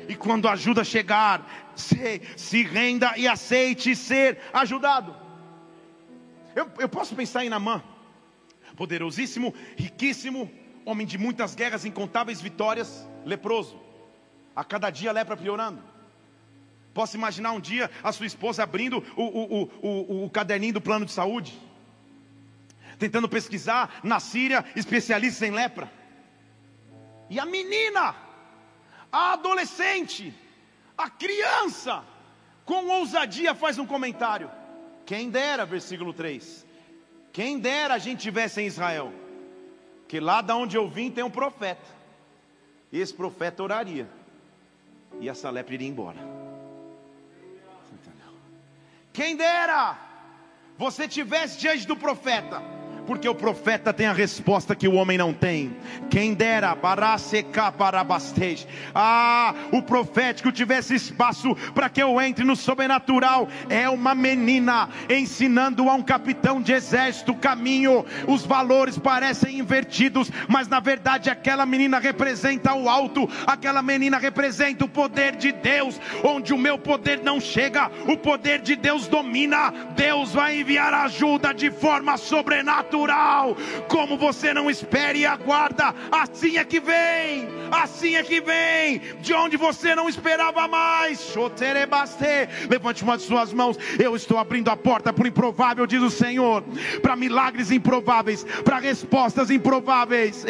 E 0.09 0.15
quando 0.15 0.47
a 0.47 0.53
ajuda 0.53 0.83
chegar, 0.83 1.71
se, 1.75 2.21
se 2.35 2.63
renda 2.63 3.13
e 3.15 3.27
aceite 3.27 3.95
ser 3.95 4.39
ajudado. 4.51 5.15
Eu, 6.55 6.69
eu 6.79 6.89
posso 6.89 7.15
pensar 7.15 7.45
em 7.45 7.49
Namã, 7.49 7.81
poderosíssimo, 8.79 9.53
riquíssimo, 9.75 10.49
homem 10.85 11.05
de 11.05 11.17
muitas 11.17 11.53
guerras, 11.53 11.83
incontáveis 11.83 12.39
vitórias, 12.39 13.05
leproso. 13.25 13.77
A 14.55 14.63
cada 14.63 14.89
dia 14.89 15.09
a 15.09 15.13
lepra 15.13 15.35
piorando. 15.35 15.83
Posso 16.93 17.17
imaginar 17.17 17.51
um 17.51 17.59
dia 17.59 17.91
a 18.01 18.13
sua 18.13 18.25
esposa 18.25 18.63
abrindo 18.63 19.03
o, 19.17 19.23
o, 19.23 19.63
o, 19.81 20.23
o, 20.23 20.29
caderninho 20.29 20.75
do 20.75 20.81
plano 20.81 21.05
de 21.05 21.11
saúde, 21.11 21.59
tentando 22.97 23.27
pesquisar 23.27 23.99
na 24.01 24.19
Síria 24.21 24.63
especialistas 24.77 25.47
em 25.47 25.51
lepra. 25.51 25.91
E 27.29 27.37
a 27.37 27.45
menina, 27.45 28.15
a 29.11 29.33
adolescente, 29.33 30.33
a 30.97 31.09
criança, 31.09 32.01
com 32.63 32.87
ousadia 32.87 33.53
faz 33.53 33.77
um 33.77 33.85
comentário. 33.85 34.49
Quem 35.05 35.29
dera, 35.29 35.65
versículo 35.65 36.13
3. 36.13 36.68
Quem 37.39 37.57
dera 37.57 37.93
a 37.93 37.97
gente 37.97 38.19
tivesse 38.19 38.59
em 38.59 38.65
Israel 38.65 39.13
que 40.09 40.19
lá 40.19 40.41
da 40.41 40.57
onde 40.57 40.75
eu 40.75 40.89
vim 40.89 41.09
tem 41.09 41.23
um 41.23 41.31
profeta. 41.31 41.87
E 42.91 42.99
esse 42.99 43.13
profeta 43.13 43.63
oraria. 43.63 44.09
E 45.21 45.29
essa 45.29 45.49
lepra 45.49 45.73
iria 45.73 45.87
embora. 45.87 46.19
Quem 49.13 49.37
dera 49.37 49.97
você 50.77 51.07
tivesse 51.07 51.57
diante 51.57 51.87
do 51.87 51.95
profeta 51.95 52.61
porque 53.09 53.27
o 53.27 53.33
profeta 53.33 53.91
tem 53.91 54.05
a 54.05 54.13
resposta 54.13 54.75
que 54.75 54.87
o 54.87 54.93
homem 54.93 55.17
não 55.17 55.33
tem. 55.33 55.75
Quem 56.11 56.35
dera, 56.35 56.77
ah, 58.93 59.55
o 59.71 59.81
profético 59.81 60.51
tivesse 60.51 60.93
espaço 60.93 61.55
para 61.73 61.89
que 61.89 62.03
eu 62.03 62.21
entre 62.21 62.45
no 62.45 62.55
sobrenatural. 62.55 63.49
É 63.67 63.89
uma 63.89 64.13
menina 64.13 64.89
ensinando 65.09 65.89
a 65.89 65.95
um 65.95 66.03
capitão 66.03 66.61
de 66.61 66.71
exército 66.71 67.31
o 67.31 67.35
caminho. 67.35 68.05
Os 68.27 68.45
valores 68.45 68.95
parecem 68.95 69.57
invertidos, 69.57 70.31
mas 70.47 70.67
na 70.67 70.79
verdade 70.79 71.31
aquela 71.31 71.65
menina 71.65 71.97
representa 71.97 72.75
o 72.75 72.87
alto, 72.87 73.27
aquela 73.47 73.81
menina 73.81 74.19
representa 74.19 74.85
o 74.85 74.87
poder 74.87 75.35
de 75.35 75.51
Deus, 75.51 75.99
onde 76.23 76.53
o 76.53 76.59
meu 76.59 76.77
poder 76.77 77.23
não 77.23 77.41
chega, 77.41 77.89
o 78.07 78.15
poder 78.15 78.61
de 78.61 78.75
Deus 78.75 79.07
domina. 79.07 79.71
Deus 79.95 80.31
vai 80.31 80.59
enviar 80.59 80.93
ajuda 80.93 81.51
de 81.51 81.71
forma 81.71 82.15
sobrenatural 82.15 82.98
como 83.87 84.17
você 84.17 84.53
não 84.53 84.69
espera 84.69 85.17
e 85.17 85.25
aguarda, 85.25 85.93
assim 86.11 86.57
é 86.57 86.63
que 86.63 86.79
vem, 86.79 87.47
assim 87.71 88.15
é 88.15 88.23
que 88.23 88.41
vem, 88.41 89.01
de 89.21 89.33
onde 89.33 89.57
você 89.57 89.95
não 89.95 90.09
esperava 90.09 90.67
mais. 90.67 91.33
Levante 92.69 93.03
uma 93.03 93.17
de 93.17 93.23
suas 93.23 93.53
mãos, 93.53 93.77
eu 93.97 94.15
estou 94.15 94.37
abrindo 94.37 94.69
a 94.69 94.77
porta 94.77 95.13
para 95.13 95.23
o 95.23 95.27
improvável, 95.27 95.87
diz 95.87 96.01
o 96.01 96.09
Senhor, 96.09 96.63
para 97.01 97.15
milagres 97.15 97.71
improváveis, 97.71 98.43
para 98.63 98.79
respostas 98.79 99.49
improváveis. 99.49 100.45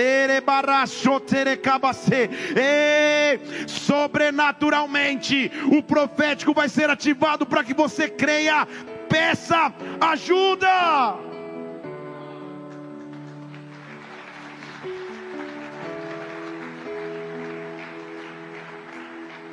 Sobrenaturalmente, 3.68 5.52
o 5.72 5.84
profético 5.84 6.54
vai 6.54 6.70
ser 6.70 6.90
ativado 6.90 7.46
para 7.46 7.64
que 7.64 7.74
você 7.74 8.10
creia 8.10 8.68
peça 9.10 9.74
ajuda. 10.00 11.29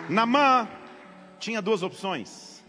Namã 0.09 0.69
tinha 1.39 1.61
duas 1.61 1.83
opções. 1.83 2.65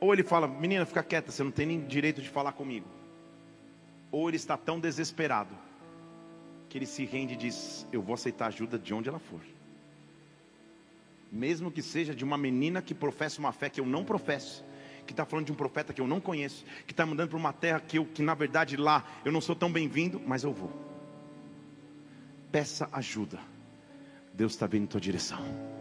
Ou 0.00 0.12
ele 0.12 0.22
fala, 0.22 0.46
menina, 0.46 0.84
fica 0.84 1.02
quieta, 1.02 1.30
você 1.30 1.42
não 1.42 1.50
tem 1.50 1.66
nem 1.66 1.80
direito 1.80 2.20
de 2.20 2.28
falar 2.28 2.52
comigo. 2.52 2.86
Ou 4.10 4.28
ele 4.28 4.36
está 4.36 4.56
tão 4.56 4.78
desesperado 4.78 5.54
que 6.68 6.78
ele 6.78 6.86
se 6.86 7.04
rende 7.04 7.34
e 7.34 7.36
diz: 7.36 7.86
Eu 7.92 8.02
vou 8.02 8.14
aceitar 8.14 8.46
ajuda 8.46 8.78
de 8.78 8.92
onde 8.92 9.08
ela 9.08 9.18
for. 9.18 9.40
Mesmo 11.30 11.70
que 11.70 11.82
seja 11.82 12.14
de 12.14 12.24
uma 12.24 12.36
menina 12.36 12.82
que 12.82 12.94
professa 12.94 13.40
uma 13.40 13.52
fé 13.52 13.68
que 13.68 13.80
eu 13.80 13.86
não 13.86 14.04
professo, 14.04 14.64
que 15.06 15.12
está 15.12 15.24
falando 15.24 15.46
de 15.46 15.52
um 15.52 15.56
profeta 15.56 15.92
que 15.92 16.00
eu 16.00 16.06
não 16.06 16.20
conheço, 16.20 16.64
que 16.86 16.92
está 16.92 17.04
mandando 17.04 17.30
para 17.30 17.38
uma 17.38 17.52
terra 17.52 17.80
que, 17.80 17.98
eu, 17.98 18.04
que 18.04 18.22
na 18.22 18.34
verdade 18.34 18.76
lá 18.76 19.04
eu 19.24 19.32
não 19.32 19.40
sou 19.40 19.56
tão 19.56 19.70
bem-vindo, 19.72 20.20
mas 20.24 20.44
eu 20.44 20.52
vou. 20.52 20.70
Peça 22.52 22.88
ajuda. 22.92 23.40
Deus 24.32 24.52
está 24.52 24.66
vindo 24.66 24.84
em 24.84 24.86
tua 24.86 25.00
direção. 25.00 25.73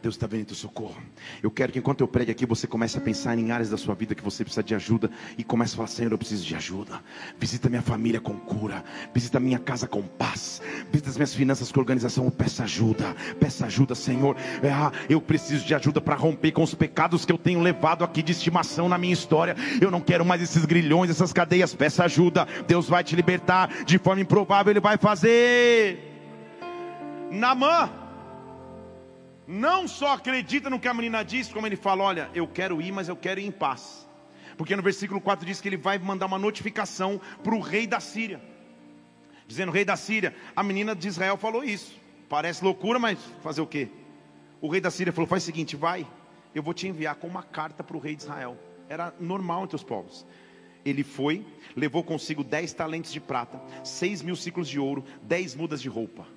Deus 0.00 0.14
está 0.14 0.28
vendo 0.28 0.46
teu 0.46 0.54
socorro. 0.54 0.96
Eu 1.42 1.50
quero 1.50 1.72
que 1.72 1.78
enquanto 1.80 2.02
eu 2.02 2.08
pregue 2.08 2.30
aqui, 2.30 2.46
você 2.46 2.68
comece 2.68 2.96
a 2.96 3.00
pensar 3.00 3.36
em 3.36 3.50
áreas 3.50 3.68
da 3.68 3.76
sua 3.76 3.94
vida 3.96 4.14
que 4.14 4.22
você 4.22 4.44
precisa 4.44 4.62
de 4.62 4.74
ajuda 4.74 5.10
e 5.36 5.42
comece 5.42 5.74
a 5.74 5.76
falar: 5.76 5.88
Senhor, 5.88 6.12
eu 6.12 6.18
preciso 6.18 6.44
de 6.44 6.54
ajuda. 6.54 7.00
Visita 7.38 7.68
minha 7.68 7.82
família 7.82 8.20
com 8.20 8.34
cura, 8.34 8.84
visita 9.12 9.40
minha 9.40 9.58
casa 9.58 9.88
com 9.88 10.02
paz, 10.02 10.62
visita 10.92 11.10
as 11.10 11.16
minhas 11.16 11.34
finanças 11.34 11.72
com 11.72 11.80
organização. 11.80 12.30
Peça 12.30 12.62
ajuda, 12.62 13.14
peça 13.40 13.66
ajuda, 13.66 13.94
Senhor. 13.96 14.36
Ah, 14.62 14.92
eu 15.08 15.20
preciso 15.20 15.64
de 15.66 15.74
ajuda 15.74 16.00
para 16.00 16.14
romper 16.14 16.52
com 16.52 16.62
os 16.62 16.74
pecados 16.74 17.24
que 17.24 17.32
eu 17.32 17.38
tenho 17.38 17.60
levado 17.60 18.04
aqui 18.04 18.22
de 18.22 18.30
estimação 18.30 18.88
na 18.88 18.98
minha 18.98 19.12
história. 19.12 19.56
Eu 19.80 19.90
não 19.90 20.00
quero 20.00 20.24
mais 20.24 20.40
esses 20.40 20.64
grilhões, 20.64 21.10
essas 21.10 21.32
cadeias. 21.32 21.74
Peça 21.74 22.04
ajuda. 22.04 22.46
Deus 22.68 22.88
vai 22.88 23.02
te 23.02 23.16
libertar 23.16 23.84
de 23.84 23.98
forma 23.98 24.22
improvável. 24.22 24.70
Ele 24.70 24.80
vai 24.80 24.96
fazer. 24.96 26.04
Namã 27.32 28.07
não 29.48 29.88
só 29.88 30.12
acredita 30.12 30.68
no 30.68 30.78
que 30.78 30.86
a 30.86 30.92
menina 30.92 31.24
diz, 31.24 31.50
como 31.50 31.66
ele 31.66 31.74
fala: 31.74 32.04
Olha, 32.04 32.30
eu 32.34 32.46
quero 32.46 32.82
ir, 32.82 32.92
mas 32.92 33.08
eu 33.08 33.16
quero 33.16 33.40
ir 33.40 33.46
em 33.46 33.50
paz. 33.50 34.06
Porque 34.58 34.76
no 34.76 34.82
versículo 34.82 35.22
4 35.22 35.46
diz 35.46 35.58
que 35.58 35.68
ele 35.70 35.78
vai 35.78 35.98
mandar 35.98 36.26
uma 36.26 36.38
notificação 36.38 37.18
para 37.42 37.54
o 37.54 37.60
rei 37.60 37.86
da 37.86 37.98
Síria, 37.98 38.42
dizendo: 39.46 39.72
Rei 39.72 39.86
da 39.86 39.96
Síria, 39.96 40.36
a 40.54 40.62
menina 40.62 40.94
de 40.94 41.08
Israel 41.08 41.38
falou 41.38 41.64
isso. 41.64 41.98
Parece 42.28 42.62
loucura, 42.62 42.98
mas 42.98 43.18
fazer 43.42 43.62
o 43.62 43.66
quê? 43.66 43.88
O 44.60 44.68
rei 44.68 44.82
da 44.82 44.90
Síria 44.90 45.14
falou: 45.14 45.26
Faz 45.26 45.44
o 45.44 45.46
seguinte, 45.46 45.76
vai, 45.76 46.06
eu 46.54 46.62
vou 46.62 46.74
te 46.74 46.86
enviar 46.86 47.14
com 47.14 47.26
uma 47.26 47.42
carta 47.42 47.82
para 47.82 47.96
o 47.96 48.00
rei 48.00 48.14
de 48.14 48.24
Israel. 48.24 48.54
Era 48.86 49.14
normal 49.18 49.64
entre 49.64 49.76
os 49.76 49.82
povos. 49.82 50.26
Ele 50.84 51.02
foi, 51.02 51.46
levou 51.74 52.04
consigo 52.04 52.44
dez 52.44 52.74
talentos 52.74 53.10
de 53.10 53.20
prata, 53.20 53.58
seis 53.82 54.20
mil 54.20 54.36
ciclos 54.36 54.68
de 54.68 54.78
ouro, 54.78 55.02
dez 55.22 55.54
mudas 55.54 55.80
de 55.80 55.88
roupa 55.88 56.36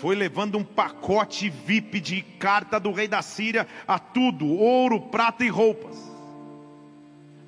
foi 0.00 0.14
levando 0.14 0.58
um 0.58 0.64
pacote 0.64 1.48
VIP 1.48 2.00
de 2.00 2.22
carta 2.22 2.78
do 2.78 2.92
rei 2.92 3.08
da 3.08 3.22
Síria 3.22 3.66
a 3.86 3.98
tudo: 3.98 4.46
ouro, 4.46 5.00
prata 5.00 5.44
e 5.44 5.48
roupas. 5.48 5.96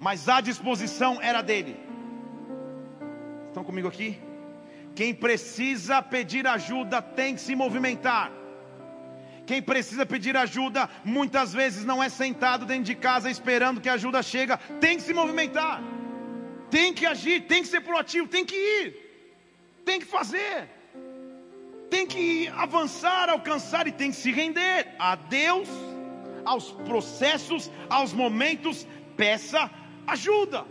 Mas 0.01 0.29
a 0.29 0.41
disposição 0.41 1.21
era 1.21 1.43
dele. 1.43 1.77
Estão 3.49 3.65
comigo 3.65 3.89
aqui? 3.89 4.19
Quem 4.95 5.15
precisa 5.15 6.01
pedir 6.01 6.47
ajuda 6.47 7.03
tem 7.03 7.35
que 7.35 7.41
se 7.41 7.55
movimentar. 7.55 8.33
Quem 9.47 9.63
precisa 9.63 10.05
pedir 10.05 10.37
ajuda, 10.37 10.89
muitas 11.05 11.53
vezes 11.53 11.85
não 11.85 12.03
é 12.03 12.09
sentado 12.09 12.67
dentro 12.67 12.85
de 12.85 12.95
casa 12.95 13.31
esperando 13.31 13.81
que 13.81 13.89
a 13.89 13.95
ajuda 13.95 14.23
chega, 14.23 14.59
tem 14.81 14.97
que 14.97 15.03
se 15.03 15.15
movimentar. 15.15 15.83
Tem 16.71 16.93
que 16.93 17.07
agir, 17.07 17.43
tem 17.43 17.63
que 17.63 17.69
ser 17.69 17.81
proativo, 17.81 18.29
tem 18.29 18.45
que 18.45 18.55
ir. 18.55 19.83
Tem 19.85 19.99
que 19.99 20.07
fazer 20.07 20.78
tem 21.91 22.07
que 22.07 22.49
avançar, 22.49 23.29
alcançar 23.29 23.87
e 23.87 23.93
tem 23.93 24.11
que 24.11 24.17
se 24.17 24.31
render 24.31 24.95
a 24.99 25.15
Deus, 25.15 25.69
aos 26.45 26.71
processos, 26.71 27.71
aos 27.89 28.13
momentos. 28.13 28.87
Peça 29.17 29.71
ajuda, 30.07 30.65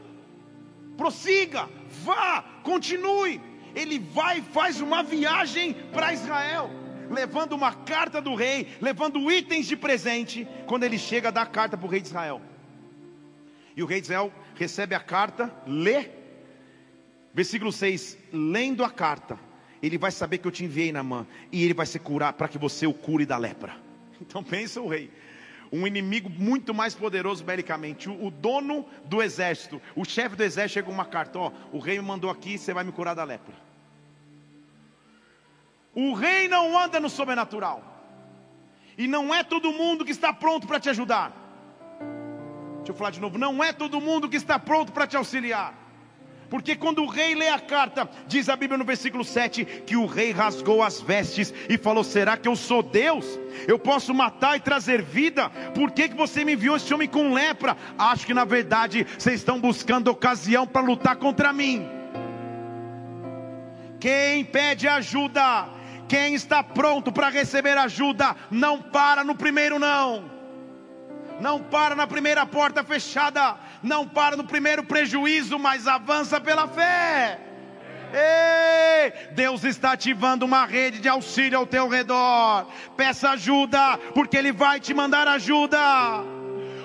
prossiga, 0.95 1.69
vá, 2.03 2.41
continue. 2.63 3.41
Ele 3.75 3.99
vai 3.99 4.39
e 4.39 4.41
faz 4.41 4.80
uma 4.82 5.03
viagem 5.03 5.73
para 5.91 6.13
Israel, 6.13 6.69
levando 7.10 7.53
uma 7.53 7.73
carta 7.73 8.21
do 8.21 8.34
rei, 8.34 8.67
levando 8.82 9.32
itens 9.32 9.67
de 9.67 9.75
presente. 9.75 10.47
Quando 10.65 10.84
ele 10.84 10.97
chega, 10.97 11.32
dá 11.32 11.41
a 11.41 11.45
carta 11.45 11.77
para 11.77 11.86
o 11.86 11.89
rei 11.89 12.01
de 12.01 12.08
Israel. 12.08 12.41
E 13.75 13.84
o 13.84 13.86
rei 13.86 13.99
de 13.99 14.06
Israel 14.06 14.34
recebe 14.56 14.95
a 14.95 14.99
carta, 14.99 15.53
lê. 15.67 16.10
Versículo 17.34 17.71
6: 17.71 18.17
Lendo 18.32 18.84
a 18.84 18.89
carta, 18.89 19.38
ele 19.81 19.97
vai 19.97 20.11
saber 20.11 20.37
que 20.37 20.47
eu 20.47 20.51
te 20.51 20.63
enviei 20.63 20.91
na 20.91 21.03
mão, 21.03 21.25
e 21.51 21.63
ele 21.63 21.73
vai 21.73 21.85
se 21.85 21.99
curar 21.99 22.33
para 22.33 22.47
que 22.47 22.57
você 22.57 22.87
o 22.87 22.93
cure 22.93 23.25
da 23.25 23.37
lepra. 23.37 23.75
Então 24.19 24.43
pensa 24.43 24.81
o 24.81 24.87
rei 24.87 25.11
um 25.71 25.85
inimigo 25.85 26.29
muito 26.29 26.73
mais 26.73 26.95
poderoso 26.95 27.43
belicamente. 27.43 28.09
O, 28.09 28.25
o, 28.25 28.31
dono 28.31 28.85
do 29.05 29.21
exército, 29.21 29.81
o 29.95 30.05
chefe 30.05 30.35
do 30.35 30.43
exército 30.43 30.73
chega 30.75 30.87
com 30.87 30.93
uma 30.93 31.05
carta: 31.05 31.39
Ó, 31.39 31.51
o 31.71 31.79
rei 31.79 31.99
me 31.99 32.05
mandou 32.05 32.29
aqui, 32.29 32.57
você 32.57 32.73
vai 32.73 32.83
me 32.83 32.91
curar 32.91 33.15
da 33.15 33.23
lepra. 33.23 33.53
O 35.93 36.13
rei 36.13 36.47
não 36.47 36.77
anda 36.77 36.99
no 36.99 37.09
sobrenatural, 37.09 37.83
e 38.97 39.07
não 39.07 39.33
é 39.33 39.43
todo 39.43 39.71
mundo 39.71 40.05
que 40.05 40.11
está 40.11 40.31
pronto 40.31 40.67
para 40.67 40.79
te 40.79 40.89
ajudar. 40.89 41.31
Deixa 42.77 42.91
eu 42.91 42.95
falar 42.95 43.11
de 43.11 43.19
novo: 43.19 43.37
não 43.37 43.63
é 43.63 43.73
todo 43.73 43.99
mundo 43.99 44.29
que 44.29 44.37
está 44.37 44.57
pronto 44.59 44.91
para 44.91 45.07
te 45.07 45.17
auxiliar. 45.17 45.87
Porque 46.49 46.75
quando 46.75 47.03
o 47.03 47.07
rei 47.07 47.36
lê 47.36 47.49
a 47.49 47.60
carta, 47.60 48.10
diz 48.25 48.47
a 48.47 48.55
Bíblia 48.55 48.77
no 48.77 48.86
versículo 48.86 49.23
7 49.23 49.65
que 49.86 49.97
o 49.97 50.05
rei 50.05 50.31
rasgou 50.31 50.81
as 50.81 51.01
vestes 51.01 51.53
e 51.67 51.77
falou: 51.77 52.03
Será 52.03 52.38
que 52.38 52.47
eu 52.47 52.55
sou 52.55 52.81
Deus? 52.81 53.25
Eu 53.67 53.77
posso 53.77 54.13
matar 54.13 54.55
e 54.55 54.62
trazer 54.62 55.01
vida? 55.01 55.49
Por 55.75 55.91
que, 55.91 56.10
que 56.10 56.15
você 56.15 56.45
me 56.45 56.53
enviou 56.53 56.77
esse 56.77 56.93
homem 56.93 57.07
com 57.07 57.33
lepra? 57.33 57.75
Acho 57.97 58.25
que 58.25 58.33
na 58.33 58.45
verdade 58.45 59.05
vocês 59.17 59.39
estão 59.39 59.60
buscando 59.60 60.07
ocasião 60.10 60.65
para 60.65 60.86
lutar 60.86 61.17
contra 61.17 61.51
mim. 61.51 61.86
Quem 63.99 64.45
pede 64.45 64.88
ajuda, 64.88 65.67
quem 66.07 66.33
está 66.33 66.63
pronto 66.63 67.12
para 67.12 67.29
receber 67.29 67.77
ajuda, 67.77 68.36
não 68.49 68.81
para 68.81 69.23
no 69.23 69.36
primeiro 69.36 69.77
não 69.77 70.38
não 71.39 71.62
para 71.62 71.95
na 71.95 72.07
primeira 72.07 72.45
porta 72.45 72.83
fechada, 72.83 73.55
não 73.83 74.07
para 74.07 74.35
no 74.35 74.43
primeiro 74.43 74.83
prejuízo, 74.83 75.57
mas 75.57 75.87
avança 75.87 76.39
pela 76.39 76.67
fé. 76.67 77.39
Ei, 78.13 79.11
Deus 79.33 79.63
está 79.63 79.91
ativando 79.91 80.45
uma 80.45 80.65
rede 80.65 80.99
de 80.99 81.09
auxílio 81.09 81.57
ao 81.57 81.67
teu 81.67 81.87
redor. 81.87 82.67
Peça 82.95 83.31
ajuda, 83.31 83.97
porque 84.13 84.37
Ele 84.37 84.51
vai 84.51 84.79
te 84.79 84.93
mandar 84.93 85.27
ajuda. 85.27 85.77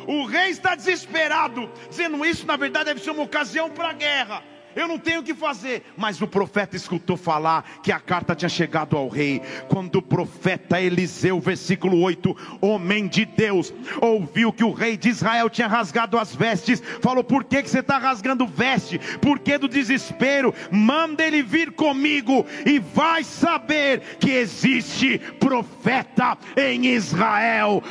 O 0.06 0.24
rei 0.26 0.50
está 0.50 0.74
desesperado, 0.74 1.70
dizendo 1.88 2.24
isso, 2.24 2.44
na 2.44 2.56
verdade, 2.56 2.86
deve 2.86 3.00
ser 3.00 3.10
uma 3.10 3.22
ocasião 3.22 3.70
para 3.70 3.90
a 3.90 3.92
guerra 3.92 4.51
eu 4.74 4.88
não 4.88 4.98
tenho 4.98 5.20
o 5.20 5.22
que 5.22 5.34
fazer. 5.34 5.84
Mas 5.96 6.20
o 6.20 6.26
profeta 6.26 6.76
escutou 6.76 7.16
falar 7.16 7.64
que 7.82 7.92
a 7.92 8.00
carta 8.00 8.34
tinha 8.34 8.48
chegado 8.48 8.96
ao 8.96 9.08
rei. 9.08 9.40
Quando 9.68 9.96
o 9.96 10.02
profeta 10.02 10.80
Eliseu, 10.80 11.40
versículo 11.40 12.00
8, 12.00 12.58
homem 12.60 13.06
de 13.06 13.24
Deus, 13.24 13.72
ouviu 14.00 14.52
que 14.52 14.64
o 14.64 14.72
rei 14.72 14.96
de 14.96 15.08
Israel 15.08 15.50
tinha 15.50 15.68
rasgado 15.68 16.18
as 16.18 16.34
vestes, 16.34 16.82
falou: 17.00 17.22
Por 17.24 17.44
que, 17.44 17.62
que 17.62 17.70
você 17.70 17.80
está 17.80 17.98
rasgando 17.98 18.46
veste? 18.46 18.98
Por 19.20 19.38
que 19.38 19.58
do 19.58 19.68
desespero? 19.68 20.54
Manda 20.70 21.24
ele 21.24 21.42
vir 21.42 21.72
comigo 21.72 22.46
e 22.64 22.78
vai 22.78 23.24
saber 23.24 24.16
que 24.18 24.30
existe 24.30 25.18
profeta 25.38 26.38
em 26.56 26.86
Israel. 26.86 27.82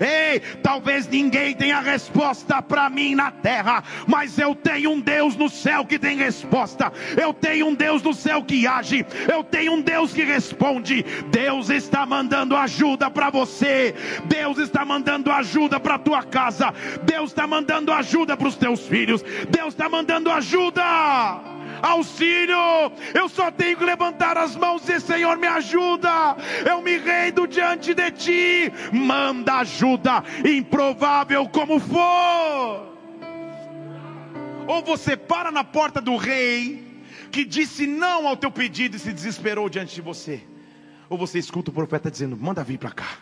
Ei, 0.00 0.40
talvez 0.62 1.06
ninguém 1.08 1.54
tenha 1.54 1.80
resposta 1.80 2.62
para 2.62 2.88
mim 2.90 3.14
na 3.14 3.30
terra 3.30 3.59
terra, 3.60 3.84
mas 4.06 4.38
eu 4.38 4.54
tenho 4.54 4.90
um 4.90 5.00
Deus 5.00 5.36
no 5.36 5.48
céu 5.48 5.84
que 5.84 5.98
tem 5.98 6.16
resposta, 6.16 6.90
eu 7.20 7.32
tenho 7.34 7.66
um 7.66 7.74
Deus 7.74 8.02
no 8.02 8.14
céu 8.14 8.42
que 8.42 8.66
age, 8.66 9.04
eu 9.30 9.44
tenho 9.44 9.74
um 9.74 9.82
Deus 9.82 10.12
que 10.12 10.24
responde. 10.24 11.04
Deus 11.30 11.68
está 11.68 12.06
mandando 12.06 12.56
ajuda 12.56 13.10
para 13.10 13.28
você, 13.28 13.94
Deus 14.24 14.58
está 14.58 14.84
mandando 14.84 15.30
ajuda 15.30 15.78
para 15.78 15.98
tua 15.98 16.22
casa, 16.22 16.72
Deus 17.02 17.30
está 17.30 17.46
mandando 17.46 17.92
ajuda 17.92 18.36
para 18.36 18.48
os 18.48 18.56
teus 18.56 18.80
filhos, 18.80 19.22
Deus 19.50 19.74
está 19.74 19.88
mandando 19.88 20.30
ajuda 20.30 20.82
auxílio. 21.82 22.56
Eu 23.14 23.28
só 23.28 23.50
tenho 23.50 23.76
que 23.76 23.84
levantar 23.84 24.36
as 24.36 24.56
mãos 24.56 24.82
e 24.82 24.86
dizer: 24.86 25.00
Senhor, 25.00 25.36
me 25.36 25.46
ajuda. 25.46 26.36
Eu 26.68 26.82
me 26.82 26.96
rendo 26.98 27.46
diante 27.46 27.94
de 27.94 28.10
ti. 28.10 28.72
Manda 28.92 29.56
ajuda, 29.56 30.22
improvável 30.44 31.48
como 31.48 31.78
for. 31.78 32.89
Ou 34.70 34.84
você 34.84 35.16
para 35.16 35.50
na 35.50 35.64
porta 35.64 36.00
do 36.00 36.16
rei, 36.16 37.02
que 37.32 37.44
disse 37.44 37.88
não 37.88 38.28
ao 38.28 38.36
teu 38.36 38.52
pedido 38.52 38.96
e 38.96 39.00
se 39.00 39.12
desesperou 39.12 39.68
diante 39.68 39.96
de 39.96 40.00
você. 40.00 40.46
Ou 41.08 41.18
você 41.18 41.40
escuta 41.40 41.72
o 41.72 41.74
profeta 41.74 42.08
dizendo: 42.08 42.36
manda 42.36 42.62
vir 42.62 42.78
para 42.78 42.92
cá 42.92 43.18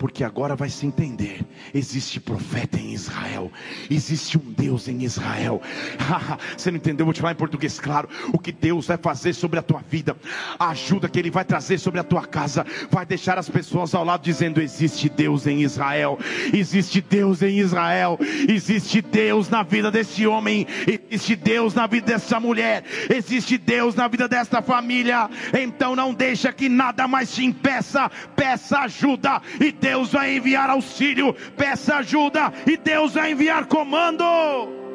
porque 0.00 0.24
agora 0.24 0.56
vai 0.56 0.70
se 0.70 0.86
entender: 0.86 1.42
existe 1.74 2.18
profeta 2.18 2.78
em 2.78 2.94
Israel, 2.94 3.52
existe 3.90 4.38
um 4.38 4.52
Deus 4.56 4.88
em 4.88 5.02
Israel. 5.02 5.60
Você 6.56 6.70
não 6.70 6.78
entendeu? 6.78 7.04
Vou 7.04 7.12
te 7.12 7.20
falar 7.20 7.34
em 7.34 7.36
português 7.36 7.78
claro: 7.78 8.08
o 8.32 8.38
que 8.38 8.50
Deus 8.50 8.86
vai 8.86 8.96
fazer 8.96 9.34
sobre 9.34 9.58
a 9.58 9.62
tua 9.62 9.82
vida, 9.86 10.16
a 10.58 10.70
ajuda 10.70 11.06
que 11.06 11.18
Ele 11.18 11.30
vai 11.30 11.44
trazer 11.44 11.76
sobre 11.76 12.00
a 12.00 12.02
tua 12.02 12.24
casa, 12.24 12.64
vai 12.90 13.04
deixar 13.04 13.36
as 13.36 13.50
pessoas 13.50 13.94
ao 13.94 14.02
lado 14.02 14.22
dizendo: 14.22 14.62
existe 14.62 15.10
Deus 15.10 15.46
em 15.46 15.60
Israel, 15.60 16.18
existe 16.50 17.02
Deus 17.02 17.42
em 17.42 17.58
Israel, 17.58 18.18
existe 18.48 19.02
Deus 19.02 19.50
na 19.50 19.62
vida 19.62 19.90
desse 19.90 20.26
homem, 20.26 20.66
existe 20.86 21.36
Deus 21.36 21.74
na 21.74 21.86
vida 21.86 22.06
dessa 22.06 22.40
mulher, 22.40 22.84
existe 23.14 23.58
Deus 23.58 23.94
na 23.94 24.08
vida 24.08 24.26
desta 24.26 24.62
família. 24.62 25.28
Então 25.52 25.94
não 25.94 26.14
deixa 26.14 26.50
que 26.54 26.70
nada 26.70 27.06
mais 27.06 27.34
te 27.34 27.44
impeça, 27.44 28.10
peça 28.34 28.78
ajuda 28.78 29.42
e 29.60 29.70
Deus 29.70 29.89
Deus 29.90 30.12
vai 30.12 30.36
enviar 30.36 30.70
auxílio, 30.70 31.34
peça 31.56 31.96
ajuda 31.96 32.52
e 32.64 32.76
Deus 32.76 33.14
vai 33.14 33.32
enviar 33.32 33.66
comando. 33.66 34.22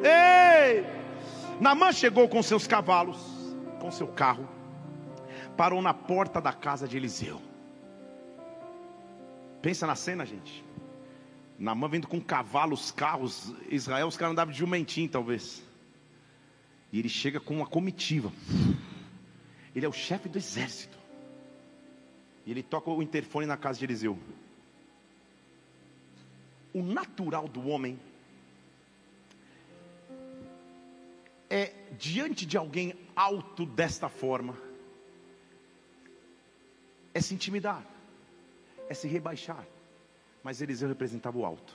Ei! 0.01 0.85
Namã 1.59 1.91
chegou 1.91 2.29
com 2.29 2.41
seus 2.41 2.65
cavalos, 2.65 3.17
com 3.81 3.91
seu 3.91 4.07
carro, 4.07 4.47
parou 5.57 5.81
na 5.81 5.93
porta 5.93 6.39
da 6.39 6.53
casa 6.53 6.87
de 6.87 6.95
Eliseu. 6.95 7.41
Pensa 9.61 9.85
na 9.85 9.95
cena, 9.95 10.25
gente. 10.25 10.63
Namã 11.59 11.89
vindo 11.89 12.07
com 12.07 12.21
cavalos, 12.21 12.89
carros. 12.89 13.53
Israel, 13.69 14.07
os 14.07 14.15
caras 14.15 14.31
andavam 14.31 14.53
de 14.53 14.59
jumentinho, 14.59 15.09
talvez. 15.09 15.61
E 16.89 16.99
ele 16.99 17.09
chega 17.09 17.41
com 17.41 17.53
uma 17.53 17.65
comitiva. 17.65 18.31
Ele 19.75 19.85
é 19.85 19.89
o 19.89 19.93
chefe 19.93 20.29
do 20.29 20.37
exército. 20.37 20.97
E 22.45 22.51
ele 22.51 22.63
toca 22.63 22.89
o 22.89 23.03
interfone 23.03 23.45
na 23.45 23.57
casa 23.57 23.79
de 23.79 23.83
Eliseu 23.83 24.17
o 26.75 26.83
natural 26.83 27.47
do 27.47 27.69
homem 27.69 27.97
é 31.49 31.71
diante 31.97 32.45
de 32.45 32.57
alguém 32.57 32.93
alto 33.15 33.65
desta 33.65 34.09
forma, 34.09 34.57
é 37.13 37.21
se 37.21 37.33
intimidar, 37.33 37.81
é 38.89 38.93
se 38.93 39.07
rebaixar. 39.07 39.65
Mas 40.43 40.61
Eliseu 40.61 40.89
representava 40.89 41.37
o 41.37 41.45
alto. 41.45 41.73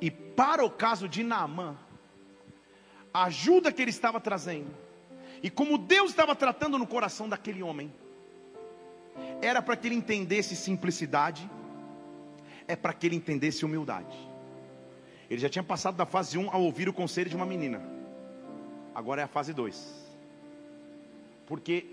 E 0.00 0.10
para 0.10 0.64
o 0.64 0.70
caso 0.70 1.06
de 1.06 1.22
Naamã, 1.22 1.76
a 3.12 3.24
ajuda 3.24 3.70
que 3.70 3.82
ele 3.82 3.90
estava 3.90 4.18
trazendo, 4.18 4.74
e 5.42 5.50
como 5.50 5.76
Deus 5.76 6.08
estava 6.08 6.34
tratando 6.34 6.78
no 6.78 6.86
coração 6.86 7.28
daquele 7.28 7.62
homem, 7.62 7.92
era 9.42 9.60
para 9.60 9.76
que 9.76 9.88
ele 9.88 9.94
entendesse 9.94 10.56
simplicidade, 10.56 11.50
é 12.68 12.76
para 12.76 12.92
que 12.92 13.06
ele 13.06 13.16
entendesse 13.16 13.64
humildade. 13.64 14.16
Ele 15.28 15.40
já 15.40 15.48
tinha 15.48 15.62
passado 15.62 15.96
da 15.96 16.06
fase 16.06 16.38
1 16.38 16.50
a 16.50 16.56
ouvir 16.56 16.88
o 16.88 16.92
conselho 16.92 17.28
de 17.28 17.36
uma 17.36 17.46
menina. 17.46 17.82
Agora 18.94 19.20
é 19.20 19.24
a 19.24 19.28
fase 19.28 19.52
2. 19.52 20.06
Porque 21.46 21.86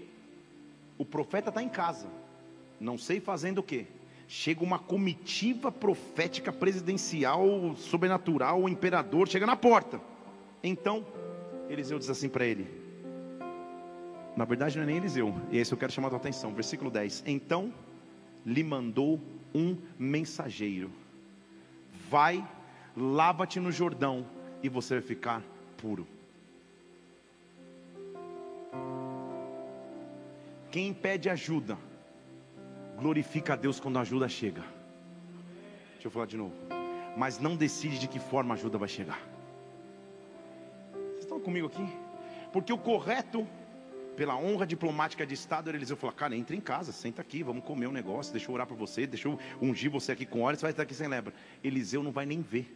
o 0.98 1.06
profeta 1.06 1.50
está 1.50 1.62
em 1.62 1.70
casa, 1.70 2.08
não 2.80 2.98
sei 2.98 3.20
fazendo 3.20 3.60
o 3.60 3.64
que. 3.64 3.88
Chega 4.28 4.64
uma 4.64 4.80
comitiva 4.80 5.72
profética 5.72 6.52
presidencial, 6.52 7.76
sobrenatural, 7.76 8.64
o 8.64 8.70
imperador 8.70 9.28
chega 9.28 9.46
na 9.46 9.56
porta. 9.56 10.00
Então, 10.64 11.06
Eliseu 11.70 12.00
diz 12.00 12.10
assim 12.10 12.30
para 12.30 12.46
ele: 12.46 12.68
Na 14.36 14.46
verdade, 14.46 14.78
não 14.78 14.84
é 14.84 14.88
nem 14.88 14.98
Eliseu, 14.98 15.36
e 15.52 15.58
esse 15.58 15.72
eu 15.72 15.78
quero 15.78 15.92
chamar 15.92 16.08
a 16.08 16.12
tua 16.12 16.20
atenção. 16.20 16.54
Versículo 16.54 16.90
10: 16.90 17.24
Então 17.28 17.74
lhe 18.46 18.64
mandou 18.64 19.20
um 19.54 19.78
mensageiro. 19.98 20.92
Vai, 22.10 22.46
lava-te 22.96 23.60
no 23.60 23.72
Jordão 23.72 24.26
e 24.62 24.70
você 24.70 24.96
vai 24.96 25.04
ficar 25.04 25.44
puro. 25.78 26.08
Quem 30.72 30.92
pede 30.94 31.30
ajuda, 31.30 31.78
glorifica 32.98 33.54
a 33.54 33.56
Deus 33.56 33.80
quando 33.80 33.98
a 33.98 34.02
ajuda 34.02 34.28
chega. 34.28 34.64
Deixa 35.94 36.08
eu 36.08 36.12
falar 36.12 36.26
de 36.26 36.36
novo. 36.36 36.56
Mas 37.16 37.40
não 37.40 37.56
decide 37.56 38.00
de 38.00 38.08
que 38.08 38.20
forma 38.20 38.56
a 38.56 38.58
ajuda 38.58 38.78
vai 38.78 38.90
chegar. 38.90 39.22
Vocês 40.94 41.20
estão 41.20 41.40
comigo 41.40 41.68
aqui? 41.68 41.88
Porque 42.52 42.74
o 42.74 42.78
correto 42.78 43.48
pela 44.16 44.36
honra 44.36 44.66
diplomática 44.66 45.26
de 45.26 45.34
Estado, 45.34 45.70
Eliseu 45.70 45.98
falou: 45.98 46.16
Cara, 46.16 46.36
entra 46.36 46.56
em 46.56 46.62
casa, 46.62 46.92
senta 46.92 47.22
aqui, 47.22 47.44
vamos 47.44 47.64
comer 47.64 47.88
um 47.88 47.92
negócio, 47.92 48.32
deixa 48.32 48.50
eu 48.50 48.54
orar 48.54 48.68
por 48.68 48.78
você, 48.78 49.06
deixa 49.06 49.28
eu 49.28 49.40
ungir 49.62 49.90
você 49.90 50.12
aqui 50.12 50.26
com 50.26 50.42
óleo, 50.42 50.58
você 50.58 50.62
vai 50.62 50.72
estar 50.72 50.84
aqui 50.84 50.94
sem 50.94 51.08
lebra. 51.08 51.34
Eliseu 51.64 52.04
não 52.04 52.12
vai 52.12 52.26
nem 52.26 52.42
ver, 52.42 52.72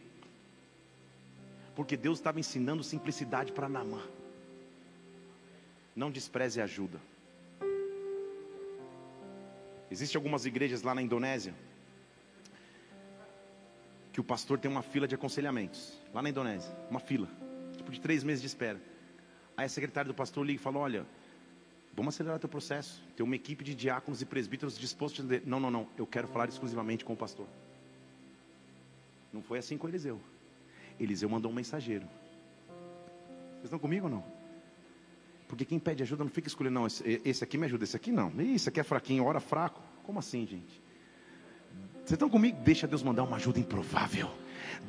porque 1.74 1.96
Deus 1.96 2.18
estava 2.18 2.40
ensinando 2.40 2.82
simplicidade 2.82 3.52
para 3.52 3.68
Naamã. 3.68 4.02
Não 5.94 6.10
despreze 6.10 6.60
a 6.60 6.64
ajuda. 6.64 7.00
Existem 9.90 10.18
algumas 10.18 10.44
igrejas 10.44 10.82
lá 10.82 10.94
na 10.94 11.02
Indonésia 11.02 11.54
que 14.12 14.20
o 14.20 14.24
pastor 14.24 14.58
tem 14.58 14.70
uma 14.70 14.82
fila 14.82 15.06
de 15.06 15.14
aconselhamentos, 15.14 15.96
lá 16.12 16.20
na 16.20 16.28
Indonésia, 16.28 16.70
uma 16.90 17.00
fila, 17.00 17.28
tipo 17.76 17.90
de 17.90 18.00
três 18.00 18.22
meses 18.22 18.40
de 18.40 18.48
espera. 18.48 18.80
Aí 19.56 19.66
a 19.66 19.68
secretária 19.68 20.08
do 20.08 20.14
pastor 20.14 20.44
liga 20.44 20.60
e 20.60 20.62
fala: 20.62 20.78
Olha, 20.78 21.06
vamos 21.94 22.14
acelerar 22.14 22.38
teu 22.38 22.48
processo. 22.48 23.02
Tem 23.16 23.24
uma 23.24 23.36
equipe 23.36 23.64
de 23.64 23.74
diáconos 23.74 24.22
e 24.22 24.26
presbíteros 24.26 24.78
dispostos 24.78 25.20
a 25.20 25.22
dizer: 25.22 25.42
Não, 25.46 25.58
não, 25.60 25.70
não, 25.70 25.86
eu 25.96 26.06
quero 26.06 26.28
falar 26.28 26.48
exclusivamente 26.48 27.04
com 27.04 27.12
o 27.12 27.16
pastor. 27.16 27.46
Não 29.32 29.42
foi 29.42 29.58
assim 29.58 29.76
com 29.76 29.88
Eliseu. 29.88 30.20
Eliseu 30.98 31.28
mandou 31.28 31.50
um 31.50 31.54
mensageiro. 31.54 32.06
Vocês 33.52 33.64
estão 33.64 33.78
comigo 33.78 34.06
ou 34.06 34.10
não? 34.10 34.24
Porque 35.48 35.64
quem 35.64 35.78
pede 35.78 36.02
ajuda 36.02 36.24
não 36.24 36.30
fica 36.30 36.46
escolhendo, 36.46 36.74
não, 36.74 36.86
esse, 36.86 37.22
esse 37.24 37.42
aqui 37.42 37.56
me 37.56 37.64
ajuda, 37.64 37.84
esse 37.84 37.96
aqui 37.96 38.12
não. 38.12 38.32
Esse 38.40 38.68
aqui 38.68 38.80
é 38.80 38.82
fraquinho, 38.82 39.24
ora 39.24 39.40
fraco. 39.40 39.82
Como 40.04 40.18
assim, 40.18 40.46
gente? 40.46 40.82
Vocês 41.94 42.12
estão 42.12 42.28
comigo? 42.28 42.58
Deixa 42.62 42.86
Deus 42.86 43.02
mandar 43.02 43.22
uma 43.22 43.36
ajuda 43.36 43.58
improvável. 43.58 44.30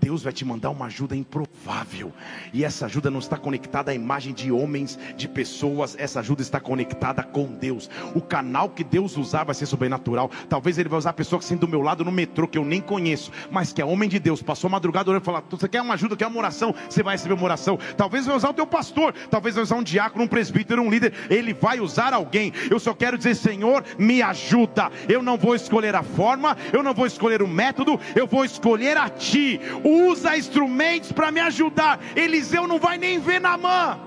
Deus 0.02 0.24
vai 0.24 0.34
te 0.34 0.46
mandar 0.46 0.70
uma 0.70 0.86
ajuda 0.86 1.16
improvável. 1.16 2.12
E 2.54 2.64
essa 2.64 2.86
ajuda 2.86 3.12
não 3.12 3.20
está 3.20 3.38
conectada 3.38 3.92
à 3.92 3.94
imagem 3.94 4.34
de 4.34 4.52
homens, 4.52 4.98
de 5.16 5.28
pessoas. 5.28 5.96
Essa 6.00 6.20
ajuda 6.20 6.42
está 6.42 6.60
conectada 6.60 7.24
com 7.24 7.46
Deus. 7.46 7.90
O 8.16 8.22
canal 8.22 8.70
que 8.70 8.84
Deus 8.84 9.18
usar 9.18 9.44
vai 9.44 9.56
ser 9.56 9.66
sobrenatural. 9.66 10.32
Talvez 10.48 10.78
Ele 10.78 10.90
vai 10.90 11.00
usar 11.00 11.12
a 11.12 11.14
pessoa 11.14 11.40
que 11.40 11.46
está 11.46 11.56
do 11.56 11.68
meu 11.68 11.82
lado 11.82 12.06
no 12.06 12.12
metrô, 12.12 12.48
que 12.48 12.58
eu 12.58 12.66
nem 12.66 12.80
conheço, 12.80 13.32
mas 13.52 13.74
que 13.74 13.82
é 13.82 13.86
homem 13.86 14.08
de 14.08 14.20
Deus. 14.20 14.42
Passou 14.42 14.68
a 14.68 14.72
madrugada 14.72 15.10
orando 15.10 15.24
e 15.24 15.26
falou: 15.26 15.44
Você 15.50 15.68
quer 15.68 15.82
uma 15.82 15.96
ajuda, 15.96 16.16
quer 16.16 16.28
uma 16.28 16.38
oração? 16.38 16.74
Você 16.90 17.04
vai 17.04 17.16
receber 17.16 17.34
uma 17.34 17.44
oração. 17.44 17.78
Talvez 17.98 18.26
vai 18.26 18.36
usar 18.36 18.50
o 18.50 18.54
teu 18.54 18.68
pastor. 18.68 19.14
Talvez 19.30 19.56
vai 19.56 19.64
usar 19.64 19.76
um 19.76 19.84
diácono, 19.84 20.26
um 20.26 20.28
presbítero, 20.28 20.82
um 20.82 20.90
líder. 20.90 21.14
Ele 21.30 21.54
vai 21.54 21.80
usar 21.80 22.14
alguém. 22.14 22.54
Eu 22.70 22.80
só 22.80 22.94
quero 22.94 23.18
dizer: 23.18 23.36
Senhor, 23.36 23.84
me 23.98 24.22
ajuda. 24.22 24.92
Eu 25.08 25.22
não 25.22 25.38
vou 25.38 25.56
escolher 25.56 25.96
a 25.96 26.04
forma, 26.04 26.56
eu 26.72 26.84
não 26.84 26.94
vou 26.94 27.06
escolher 27.06 27.42
o 27.42 27.48
método, 27.48 28.00
eu 28.16 28.28
vou 28.28 28.46
escolher 28.46 28.98
a 28.98 29.10
Ti 29.10 29.60
usa 29.84 30.38
instrumentos 30.38 31.11
para 31.11 31.32
me 31.32 31.39
ajudar. 31.39 31.99
Eliseu 32.15 32.67
não 32.67 32.80
vai 32.80 32.97
nem 32.97 33.20
ver 33.20 33.39
na 33.39 33.57
mão. 33.57 33.99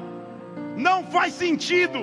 Não 0.76 1.04
faz 1.04 1.34
sentido. 1.34 1.98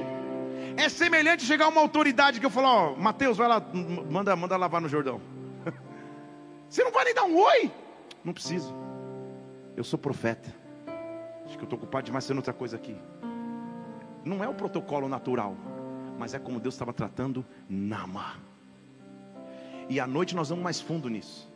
É 0.77 0.87
semelhante 0.87 1.43
chegar 1.43 1.67
uma 1.67 1.81
autoridade 1.81 2.39
que 2.39 2.45
eu 2.45 2.49
falo, 2.49 2.67
ó, 2.67 2.95
Mateus, 2.95 3.37
vai 3.37 3.47
lá, 3.47 3.61
manda, 4.09 4.35
manda 4.35 4.55
lavar 4.55 4.79
no 4.79 4.87
Jordão. 4.87 5.19
Você 6.69 6.83
não 6.83 6.91
vai 6.91 7.03
nem 7.03 7.13
dar 7.13 7.25
um 7.25 7.37
oi? 7.37 7.71
Não 8.23 8.33
preciso. 8.33 8.73
Eu 9.75 9.83
sou 9.83 9.99
profeta. 9.99 10.53
Acho 11.45 11.57
que 11.57 11.63
eu 11.63 11.65
estou 11.65 11.77
ocupado 11.79 12.05
demais 12.05 12.23
sendo 12.23 12.37
outra 12.37 12.53
coisa 12.53 12.75
aqui. 12.75 12.95
Não 14.23 14.43
é 14.43 14.47
o 14.47 14.53
protocolo 14.53 15.09
natural, 15.09 15.55
mas 16.17 16.33
é 16.33 16.39
como 16.39 16.59
Deus 16.59 16.75
estava 16.75 16.93
tratando 16.93 17.45
Nama. 17.67 18.35
E 19.89 19.99
à 19.99 20.05
noite 20.05 20.35
nós 20.35 20.49
vamos 20.49 20.63
mais 20.63 20.79
fundo 20.79 21.09
nisso. 21.09 21.48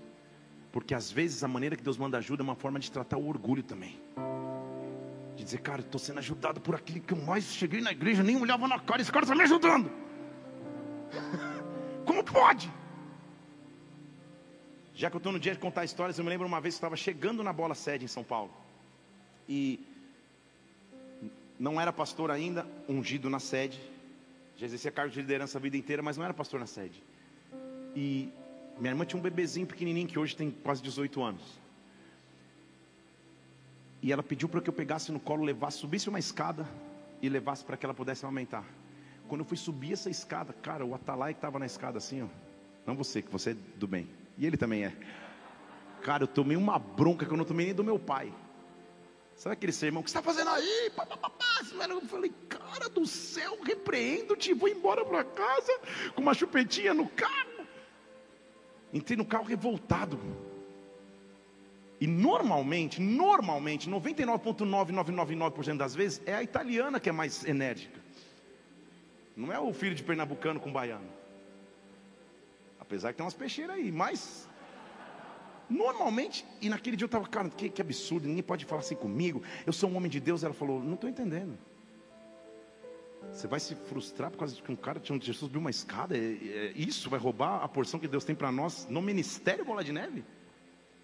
Porque 0.73 0.95
às 0.95 1.11
vezes 1.11 1.43
a 1.43 1.47
maneira 1.47 1.75
que 1.75 1.83
Deus 1.83 1.99
manda 1.99 2.17
ajuda 2.17 2.41
é 2.41 2.45
uma 2.45 2.55
forma 2.55 2.79
de 2.79 2.91
tratar 2.91 3.17
o 3.17 3.27
orgulho 3.27 3.61
também. 3.61 3.95
De 5.35 5.43
dizer, 5.43 5.59
cara, 5.59 5.81
estou 5.81 5.99
sendo 5.99 6.17
ajudado 6.17 6.59
por 6.59 6.73
aquele 6.73 6.99
que 6.99 7.13
eu 7.13 7.17
mais 7.17 7.43
cheguei 7.43 7.79
na 7.79 7.91
igreja, 7.91 8.23
nem 8.23 8.41
olhava 8.41 8.67
na 8.67 8.79
cara, 8.79 8.99
esse 8.99 9.11
cara 9.11 9.23
está 9.23 9.35
me 9.35 9.43
ajudando. 9.43 9.91
Como 12.07 12.23
pode? 12.23 12.71
Já 14.95 15.11
que 15.11 15.15
eu 15.15 15.19
estou 15.19 15.31
no 15.31 15.39
dia 15.39 15.53
de 15.53 15.59
contar 15.59 15.85
histórias, 15.85 16.17
eu 16.17 16.23
me 16.23 16.31
lembro 16.31 16.47
uma 16.47 16.59
vez 16.59 16.73
que 16.73 16.79
estava 16.79 16.95
chegando 16.95 17.43
na 17.43 17.53
bola 17.53 17.75
sede 17.75 18.05
em 18.05 18.07
São 18.07 18.23
Paulo. 18.23 18.51
E 19.47 19.79
não 21.59 21.79
era 21.79 21.93
pastor 21.93 22.31
ainda, 22.31 22.65
ungido 22.89 23.29
na 23.29 23.39
sede. 23.39 23.79
Já 24.57 24.65
exercia 24.65 24.91
cargo 24.91 25.11
de 25.11 25.21
liderança 25.21 25.59
a 25.59 25.61
vida 25.61 25.77
inteira, 25.77 26.01
mas 26.01 26.17
não 26.17 26.25
era 26.25 26.33
pastor 26.33 26.59
na 26.59 26.65
sede. 26.65 27.03
E 27.95 28.33
minha 28.83 28.91
irmã 28.91 29.05
tinha 29.05 29.17
um 29.17 29.23
bebezinho 29.23 29.65
pequenininho 29.65 30.09
que 30.09 30.19
hoje 30.19 30.35
tem 30.35 30.51
quase 30.51 30.83
18 30.83 31.23
anos. 31.23 31.41
E 34.01 34.11
ela 34.11 34.21
pediu 34.21 34.49
para 34.49 34.59
que 34.59 34.69
eu 34.69 34.73
pegasse 34.73 35.09
no 35.09 35.21
colo, 35.21 35.45
levasse, 35.45 35.77
subisse 35.77 36.09
uma 36.09 36.19
escada 36.19 36.67
e 37.21 37.29
levasse 37.29 37.63
para 37.63 37.77
que 37.77 37.85
ela 37.85 37.93
pudesse 37.93 38.25
aumentar. 38.25 38.65
Quando 39.29 39.39
eu 39.39 39.45
fui 39.45 39.55
subir 39.55 39.93
essa 39.93 40.09
escada, 40.09 40.51
cara, 40.51 40.85
o 40.85 40.93
Atalai 40.93 41.33
que 41.33 41.37
estava 41.37 41.57
na 41.59 41.65
escada 41.65 41.97
assim, 41.97 42.23
ó. 42.23 42.27
Não 42.85 42.93
você, 42.93 43.21
que 43.21 43.31
você 43.31 43.51
é 43.51 43.53
do 43.53 43.87
bem. 43.87 44.09
E 44.37 44.45
ele 44.45 44.57
também 44.57 44.83
é. 44.83 44.93
Cara, 46.01 46.23
eu 46.23 46.27
tomei 46.27 46.57
uma 46.57 46.77
bronca 46.77 47.25
que 47.25 47.31
eu 47.31 47.37
não 47.37 47.45
tomei 47.45 47.67
nem 47.67 47.75
do 47.75 47.85
meu 47.85 47.97
pai. 47.97 48.33
Sabe 49.37 49.53
aquele 49.53 49.71
sermão? 49.71 50.01
O 50.01 50.03
que 50.03 50.09
está 50.09 50.21
fazendo 50.21 50.49
aí? 50.49 50.91
Eu 51.89 52.01
falei, 52.01 52.33
cara 52.49 52.89
do 52.89 53.07
céu, 53.07 53.57
repreendo-te, 53.63 54.53
vou 54.53 54.67
embora 54.67 55.05
para 55.05 55.23
casa 55.23 55.79
com 56.13 56.21
uma 56.21 56.33
chupetinha 56.33 56.93
no 56.93 57.07
carro. 57.07 57.52
Entrei 58.93 59.17
no 59.17 59.25
carro 59.25 59.43
revoltado. 59.45 60.19
E 61.99 62.05
normalmente, 62.05 63.01
normalmente, 63.01 63.89
99,9999% 63.89 65.77
das 65.77 65.95
vezes, 65.95 66.21
é 66.25 66.35
a 66.35 66.43
italiana 66.43 66.99
que 66.99 67.09
é 67.09 67.11
mais 67.11 67.43
enérgica. 67.43 67.99
Não 69.35 69.51
é 69.51 69.59
o 69.59 69.73
filho 69.73 69.95
de 69.95 70.03
pernambucano 70.03 70.59
com 70.59 70.71
baiano. 70.71 71.09
Apesar 72.79 73.11
que 73.11 73.17
tem 73.17 73.25
umas 73.25 73.33
peixeiras 73.33 73.75
aí, 73.77 73.91
mas 73.91 74.47
normalmente, 75.69 76.45
e 76.61 76.69
naquele 76.69 76.95
dia 76.95 77.05
eu 77.05 77.07
estava, 77.07 77.27
cara, 77.27 77.49
que, 77.49 77.69
que 77.69 77.81
absurdo, 77.81 78.27
ninguém 78.27 78.43
pode 78.43 78.65
falar 78.65 78.81
assim 78.81 78.95
comigo. 78.95 79.41
Eu 79.65 79.73
sou 79.73 79.89
um 79.89 79.97
homem 79.97 80.11
de 80.11 80.19
Deus. 80.19 80.43
Ela 80.43 80.53
falou, 80.53 80.83
não 80.83 80.93
estou 80.93 81.09
entendendo. 81.09 81.57
Você 83.31 83.47
vai 83.47 83.59
se 83.59 83.73
frustrar 83.75 84.29
por 84.29 84.37
causa 84.37 84.55
de 84.55 84.61
que 84.61 84.71
um 84.71 84.75
cara 84.75 84.99
tinha 84.99 85.19
Jesus 85.19 85.37
subiu 85.37 85.59
uma 85.59 85.69
escada? 85.69 86.15
É, 86.15 86.19
é, 86.19 86.73
isso 86.75 87.09
vai 87.09 87.19
roubar 87.19 87.63
a 87.63 87.67
porção 87.67 87.99
que 87.99 88.07
Deus 88.07 88.23
tem 88.23 88.35
para 88.35 88.51
nós 88.51 88.87
no 88.89 89.01
ministério 89.01 89.65
Bola 89.65 89.83
de 89.83 89.91
Neve? 89.91 90.23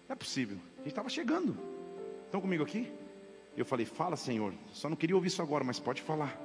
Não 0.08 0.14
é 0.14 0.16
possível. 0.16 0.58
A 0.74 0.78
gente 0.78 0.88
estava 0.88 1.08
chegando. 1.08 1.56
Estão 2.26 2.40
comigo 2.40 2.62
aqui? 2.62 2.92
Eu 3.56 3.64
falei, 3.64 3.84
fala 3.84 4.16
Senhor. 4.16 4.54
Só 4.72 4.88
não 4.88 4.96
queria 4.96 5.16
ouvir 5.16 5.28
isso 5.28 5.42
agora, 5.42 5.64
mas 5.64 5.80
pode 5.80 6.02
falar. 6.02 6.38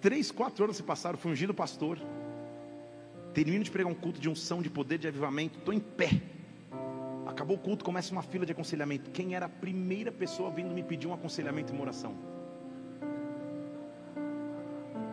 Três, 0.00 0.30
quatro 0.30 0.64
anos 0.64 0.76
se 0.76 0.82
passaram, 0.82 1.18
fui 1.18 1.30
ungido 1.30 1.52
pastor. 1.52 1.98
Termino 3.34 3.62
de 3.62 3.70
pregar 3.70 3.90
um 3.90 3.94
culto 3.94 4.20
de 4.20 4.28
unção, 4.28 4.62
de 4.62 4.70
poder, 4.70 4.98
de 4.98 5.08
avivamento. 5.08 5.58
Estou 5.58 5.74
em 5.74 5.80
pé. 5.80 6.22
Acabou 7.26 7.56
o 7.56 7.60
culto, 7.60 7.84
começa 7.84 8.10
uma 8.12 8.22
fila 8.22 8.46
de 8.46 8.52
aconselhamento. 8.52 9.10
Quem 9.10 9.34
era 9.34 9.46
a 9.46 9.48
primeira 9.48 10.10
pessoa 10.10 10.50
vindo 10.50 10.74
me 10.74 10.82
pedir 10.82 11.06
um 11.06 11.12
aconselhamento 11.12 11.72
e 11.72 11.74
uma 11.74 11.82
oração? 11.82 12.37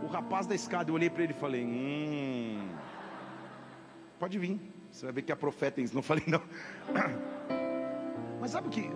O 0.06 0.08
rapaz 0.08 0.46
da 0.46 0.56
escada, 0.56 0.90
eu 0.90 0.96
olhei 0.96 1.10
para 1.10 1.24
ele 1.24 1.34
e 1.34 1.36
falei: 1.36 1.66
Hum, 1.66 2.70
pode 4.20 4.38
vir. 4.38 4.60
Você 4.92 5.06
vai 5.06 5.14
ver 5.14 5.24
que 5.24 5.32
a 5.32 5.36
profeta 5.36 5.82
não 5.94 6.02
falei 6.02 6.24
não. 6.28 6.42
Mas 8.40 8.52
sabe 8.52 8.68
o 8.68 8.72
que? 8.72 8.90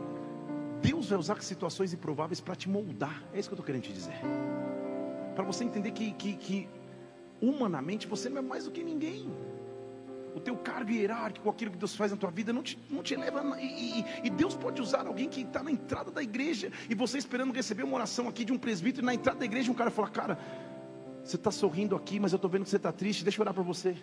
Deus 0.82 1.10
vai 1.10 1.20
usar 1.20 1.41
situações 1.41 1.93
improváveis 1.93 2.39
para 2.39 2.55
te 2.55 2.70
moldar. 2.70 3.24
É 3.34 3.39
isso 3.39 3.49
que 3.49 3.53
eu 3.53 3.57
estou 3.57 3.66
querendo 3.66 3.84
te 3.84 3.91
dizer. 3.91 4.16
Para 5.36 5.43
você 5.43 5.64
entender 5.64 5.91
que, 5.91 6.14
que, 6.14 6.36
que 6.36 6.70
humanamente 7.41 8.07
você 8.07 8.30
não 8.30 8.38
é 8.38 8.41
mais 8.41 8.64
do 8.66 8.72
que 8.72 8.82
ninguém 8.82 9.30
o 10.36 10.39
teu 10.39 10.55
cargo 10.55 10.91
hierárquico, 10.91 11.49
aquilo 11.49 11.72
que 11.72 11.78
Deus 11.78 11.95
faz 11.95 12.12
na 12.12 12.18
tua 12.18 12.30
vida, 12.30 12.53
não 12.53 12.62
te, 12.62 12.80
não 12.89 13.01
te 13.01 13.16
leva. 13.16 13.60
E, 13.60 13.99
e, 13.99 14.05
e 14.26 14.30
Deus 14.30 14.55
pode 14.55 14.82
usar 14.82 15.05
alguém 15.05 15.28
que 15.28 15.41
está 15.41 15.64
na 15.64 15.72
entrada 15.72 16.12
da 16.12 16.22
igreja 16.22 16.72
e 16.89 16.95
você 16.95 17.18
esperando 17.18 17.51
receber 17.51 17.84
uma 17.84 17.95
oração 17.95 18.28
aqui 18.28 18.45
de 18.45 18.53
um 18.53 18.57
presbítero, 18.57 19.03
e 19.03 19.05
na 19.05 19.14
entrada 19.14 19.39
da 19.39 19.45
igreja 19.45 19.72
um 19.72 19.76
cara 19.76 19.91
fala: 19.91 20.10
Cara, 20.10 20.39
você 21.30 21.36
está 21.36 21.51
sorrindo 21.51 21.95
aqui, 21.95 22.19
mas 22.19 22.32
eu 22.32 22.38
estou 22.38 22.49
vendo 22.49 22.63
que 22.63 22.69
você 22.69 22.77
está 22.77 22.91
triste. 22.91 23.23
Deixa 23.23 23.39
eu 23.39 23.43
orar 23.43 23.53
para 23.53 23.63
você. 23.63 23.95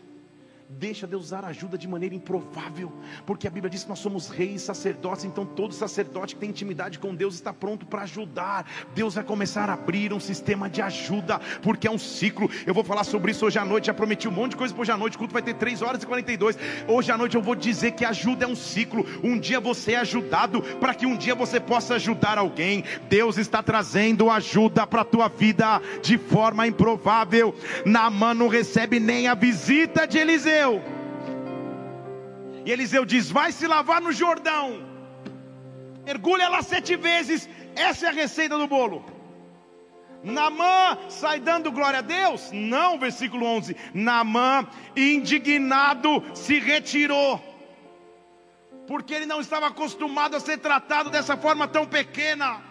Deixa 0.68 1.06
Deus 1.06 1.26
usar 1.26 1.44
ajuda 1.44 1.78
de 1.78 1.86
maneira 1.86 2.14
improvável, 2.14 2.92
porque 3.24 3.46
a 3.46 3.50
Bíblia 3.50 3.70
diz 3.70 3.84
que 3.84 3.88
nós 3.88 4.00
somos 4.00 4.28
reis, 4.28 4.62
sacerdotes, 4.62 5.24
então 5.24 5.46
todo 5.46 5.72
sacerdote 5.72 6.34
que 6.34 6.40
tem 6.40 6.50
intimidade 6.50 6.98
com 6.98 7.14
Deus 7.14 7.34
está 7.34 7.52
pronto 7.52 7.86
para 7.86 8.02
ajudar. 8.02 8.68
Deus 8.92 9.14
vai 9.14 9.22
começar 9.22 9.70
a 9.70 9.74
abrir 9.74 10.12
um 10.12 10.18
sistema 10.18 10.68
de 10.68 10.82
ajuda, 10.82 11.40
porque 11.62 11.86
é 11.86 11.90
um 11.90 11.98
ciclo. 11.98 12.50
Eu 12.66 12.74
vou 12.74 12.82
falar 12.82 13.04
sobre 13.04 13.30
isso 13.30 13.46
hoje 13.46 13.60
à 13.60 13.64
noite. 13.64 13.86
Já 13.86 13.94
prometi 13.94 14.26
um 14.26 14.32
monte 14.32 14.50
de 14.50 14.56
coisa 14.56 14.74
hoje 14.76 14.90
à 14.90 14.96
noite. 14.96 15.14
O 15.14 15.18
culto 15.18 15.32
vai 15.32 15.42
ter 15.42 15.54
3 15.54 15.82
horas 15.82 16.02
e 16.02 16.06
42. 16.06 16.58
Hoje 16.88 17.12
à 17.12 17.16
noite 17.16 17.36
eu 17.36 17.42
vou 17.42 17.54
dizer 17.54 17.92
que 17.92 18.04
ajuda 18.04 18.44
é 18.44 18.48
um 18.48 18.56
ciclo. 18.56 19.06
Um 19.22 19.38
dia 19.38 19.60
você 19.60 19.92
é 19.92 19.98
ajudado 19.98 20.60
para 20.80 20.94
que 20.94 21.06
um 21.06 21.16
dia 21.16 21.36
você 21.36 21.60
possa 21.60 21.94
ajudar 21.94 22.38
alguém. 22.38 22.82
Deus 23.08 23.38
está 23.38 23.62
trazendo 23.62 24.28
ajuda 24.30 24.84
para 24.84 25.02
a 25.02 25.04
tua 25.04 25.28
vida 25.28 25.80
de 26.02 26.18
forma 26.18 26.66
improvável. 26.66 27.54
Naamã 27.84 28.34
não 28.34 28.48
recebe 28.48 28.98
nem 28.98 29.28
a 29.28 29.34
visita 29.34 30.06
de 30.06 30.18
Eliseu. 30.18 30.55
Eliseu. 30.56 30.82
E 32.64 32.70
Eliseu 32.70 33.04
diz: 33.04 33.30
Vai 33.30 33.52
se 33.52 33.66
lavar 33.66 34.00
no 34.00 34.12
Jordão, 34.12 34.82
mergulha 36.04 36.48
lá 36.48 36.62
sete 36.62 36.96
vezes. 36.96 37.48
Essa 37.74 38.06
é 38.06 38.08
a 38.08 38.12
receita 38.12 38.56
do 38.56 38.66
bolo. 38.66 39.04
Naamã 40.24 40.98
sai 41.08 41.38
dando 41.38 41.70
glória 41.70 41.98
a 41.98 42.02
Deus? 42.02 42.50
Não, 42.52 42.98
versículo 42.98 43.44
11. 43.46 43.76
Naamã, 43.92 44.66
indignado, 44.96 46.24
se 46.34 46.58
retirou. 46.58 47.40
Porque 48.88 49.12
ele 49.14 49.26
não 49.26 49.40
estava 49.40 49.66
acostumado 49.66 50.36
a 50.36 50.40
ser 50.40 50.58
tratado 50.58 51.10
dessa 51.10 51.36
forma 51.36 51.68
tão 51.68 51.86
pequena. 51.86 52.62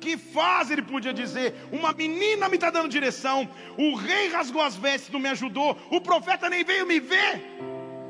Que 0.00 0.16
faz, 0.16 0.70
ele 0.70 0.82
podia 0.82 1.12
dizer. 1.12 1.54
Uma 1.72 1.92
menina 1.92 2.48
me 2.48 2.56
está 2.56 2.70
dando 2.70 2.88
direção. 2.88 3.48
O 3.76 3.94
rei 3.94 4.28
rasgou 4.28 4.62
as 4.62 4.76
vestes, 4.76 5.10
não 5.10 5.20
me 5.20 5.28
ajudou. 5.28 5.76
O 5.90 6.00
profeta 6.00 6.50
nem 6.50 6.64
veio 6.64 6.86
me 6.86 7.00
ver. 7.00 7.42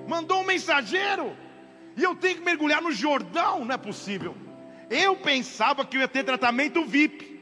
Mandou 0.08 0.40
um 0.40 0.44
mensageiro. 0.44 1.36
E 1.96 2.02
eu 2.02 2.14
tenho 2.14 2.36
que 2.36 2.44
mergulhar 2.44 2.82
no 2.82 2.92
Jordão. 2.92 3.64
Não 3.64 3.74
é 3.74 3.78
possível. 3.78 4.36
Eu 4.90 5.16
pensava 5.16 5.84
que 5.84 5.96
eu 5.96 6.00
ia 6.00 6.08
ter 6.08 6.24
tratamento 6.24 6.84
VIP 6.84 7.36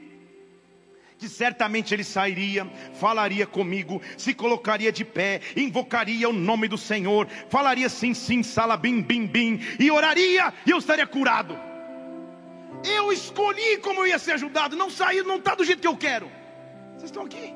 que 1.17 1.29
certamente 1.29 1.95
ele 1.95 2.05
sairia, 2.05 2.67
falaria 2.95 3.47
comigo, 3.47 4.03
se 4.17 4.35
colocaria 4.35 4.93
de 4.93 5.05
pé, 5.05 5.41
invocaria 5.57 6.29
o 6.29 6.33
nome 6.33 6.69
do 6.69 6.77
Senhor, 6.77 7.27
falaria 7.49 7.89
sim, 7.89 8.13
sim, 8.13 8.43
salabim, 8.43 9.01
bim, 9.01 9.27
bim, 9.27 9.61
e 9.79 9.91
oraria 9.91 10.53
e 10.67 10.71
eu 10.71 10.79
estaria 10.79 11.07
curado. 11.07 11.59
Eu 12.85 13.13
escolhi 13.13 13.79
como 13.79 14.01
eu 14.01 14.07
ia 14.07 14.19
ser 14.19 14.33
ajudado, 14.33 14.77
não 14.77 14.91
saiu, 14.91 15.25
não 15.25 15.37
está 15.37 15.55
do 15.55 15.65
jeito 15.65 15.81
que 15.81 15.89
eu 15.89 15.97
quero. 15.97 16.31
Vocês 16.93 17.05
estão 17.05 17.25
aqui? 17.25 17.55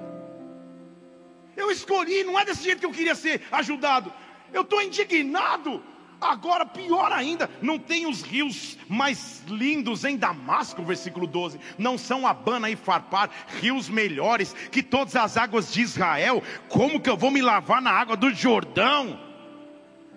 Eu 1.56 1.70
escolhi, 1.70 2.24
não 2.24 2.38
é 2.38 2.44
desse 2.44 2.64
jeito 2.64 2.80
que 2.80 2.86
eu 2.86 2.92
queria 2.92 3.14
ser 3.14 3.42
ajudado. 3.50 4.12
Eu 4.52 4.62
estou 4.62 4.80
indignado 4.80 5.82
Agora, 6.20 6.66
pior 6.66 7.12
ainda, 7.12 7.48
não 7.62 7.78
tem 7.78 8.06
os 8.06 8.22
rios 8.22 8.76
mais 8.88 9.42
lindos 9.46 10.04
em 10.04 10.16
Damasco, 10.16 10.82
versículo 10.82 11.28
12. 11.28 11.60
Não 11.78 11.96
são 11.96 12.26
Abana 12.26 12.68
e 12.68 12.74
Farpar, 12.74 13.30
rios 13.60 13.88
melhores 13.88 14.52
que 14.72 14.82
todas 14.82 15.14
as 15.14 15.36
águas 15.36 15.72
de 15.72 15.80
Israel. 15.80 16.42
Como 16.68 17.00
que 17.00 17.08
eu 17.08 17.16
vou 17.16 17.30
me 17.30 17.40
lavar 17.40 17.80
na 17.80 17.92
água 17.92 18.16
do 18.16 18.34
Jordão? 18.34 19.20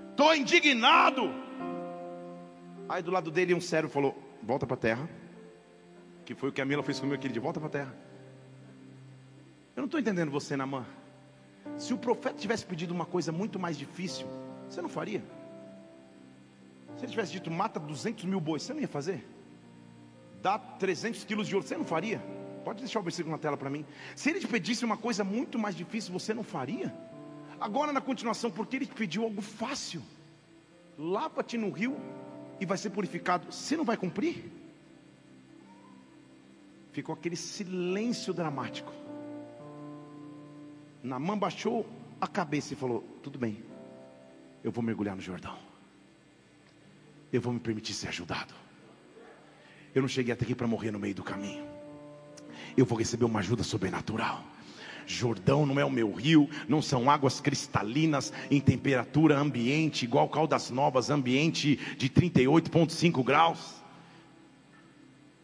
Estou 0.10 0.36
indignado. 0.36 1.32
Aí 2.90 3.04
do 3.04 3.12
lado 3.12 3.30
dele 3.30 3.54
um 3.54 3.62
servo 3.62 3.90
falou: 3.90 4.31
Volta 4.44 4.66
para 4.66 4.76
a 4.76 4.80
terra. 4.80 5.10
Que 6.26 6.36
foi 6.36 6.50
o 6.50 6.52
que 6.52 6.62
a 6.62 6.66
Mila 6.66 6.84
fez 6.84 7.00
comigo 7.00 7.16
aquele 7.16 7.34
dia: 7.34 7.42
Volta 7.42 7.60
para 7.60 7.68
a 7.68 7.72
terra. 7.72 7.96
Eu 9.76 9.82
não 9.82 9.86
estou 9.86 10.00
entendendo 10.00 10.32
você, 10.32 10.56
Namã. 10.56 10.86
Se 11.78 11.94
o 11.94 11.98
profeta 11.98 12.38
tivesse 12.38 12.66
pedido 12.66 12.94
uma 12.94 13.06
coisa 13.06 13.32
muito 13.32 13.60
mais 13.60 13.78
difícil, 13.78 14.28
você 14.70 14.82
não 14.82 14.90
faria? 14.90 15.24
Se 16.98 17.06
ele 17.06 17.12
tivesse 17.12 17.32
dito, 17.32 17.50
mata 17.50 17.80
200 17.80 18.26
mil 18.26 18.40
bois, 18.40 18.64
você 18.64 18.74
não 18.74 18.82
ia 18.82 18.88
fazer? 18.88 19.26
Dá 20.42 20.58
300 20.58 21.24
quilos 21.24 21.48
de 21.48 21.56
ouro, 21.56 21.68
você 21.68 21.78
não 21.78 21.86
faria? 21.86 22.22
Pode 22.66 22.80
deixar 22.80 23.00
o 23.00 23.04
versículo 23.04 23.32
na 23.32 23.38
tela 23.38 23.58
para 23.58 23.70
mim. 23.70 23.86
Se 24.16 24.30
ele 24.30 24.40
te 24.40 24.48
pedisse 24.48 24.84
uma 24.86 24.98
coisa 24.98 25.24
muito 25.24 25.58
mais 25.58 25.76
difícil, 25.76 26.12
você 26.12 26.34
não 26.34 26.44
faria? 26.44 26.94
Agora, 27.60 27.94
na 27.94 28.02
continuação, 28.02 28.52
porque 28.52 28.76
ele 28.76 28.86
te 28.86 28.94
pediu 28.94 29.24
algo 29.24 29.42
fácil, 29.42 30.02
lava-te 30.98 31.58
no 31.58 31.70
rio 31.72 31.96
e 32.62 32.66
vai 32.66 32.78
ser 32.78 32.92
purificado, 32.92 33.52
você 33.52 33.76
não 33.76 33.84
vai 33.84 33.98
cumprir? 33.98 34.50
Ficou 36.94 37.14
aquele 37.14 37.36
silêncio 37.36 38.34
dramático. 38.34 38.94
Namã 41.04 41.38
baixou 41.38 41.86
a 42.22 42.28
cabeça 42.28 42.74
e 42.74 42.78
falou: 42.78 43.02
Tudo 43.22 43.38
bem, 43.38 43.62
eu 44.64 44.72
vou 44.72 44.82
mergulhar 44.84 45.16
no 45.16 45.22
Jordão 45.22 45.72
eu 47.32 47.40
vou 47.40 47.54
me 47.54 47.60
permitir 47.60 47.94
ser 47.94 48.10
ajudado. 48.10 48.54
Eu 49.96 50.02
não 50.02 50.10
cheguei 50.10 50.34
até 50.34 50.44
aqui 50.44 50.56
para 50.56 50.68
morrer 50.68 50.92
no 50.92 51.00
meio 51.00 51.16
do 51.16 51.24
caminho. 51.24 51.66
Eu 52.76 52.86
vou 52.86 52.98
receber 52.98 53.26
uma 53.26 53.40
ajuda 53.40 53.64
sobrenatural. 53.64 54.44
Jordão 55.12 55.66
não 55.66 55.80
é 55.80 55.86
o 55.86 55.90
meu 55.90 56.12
rio, 56.12 56.50
não 56.68 56.82
são 56.82 57.10
águas 57.10 57.40
cristalinas 57.40 58.32
em 58.50 58.60
temperatura 58.60 59.38
ambiente, 59.38 60.04
igual 60.04 60.30
Caldas 60.30 60.70
Novas, 60.70 61.10
ambiente 61.10 61.78
de 61.98 62.10
38,5 62.10 63.24
graus. 63.24 63.82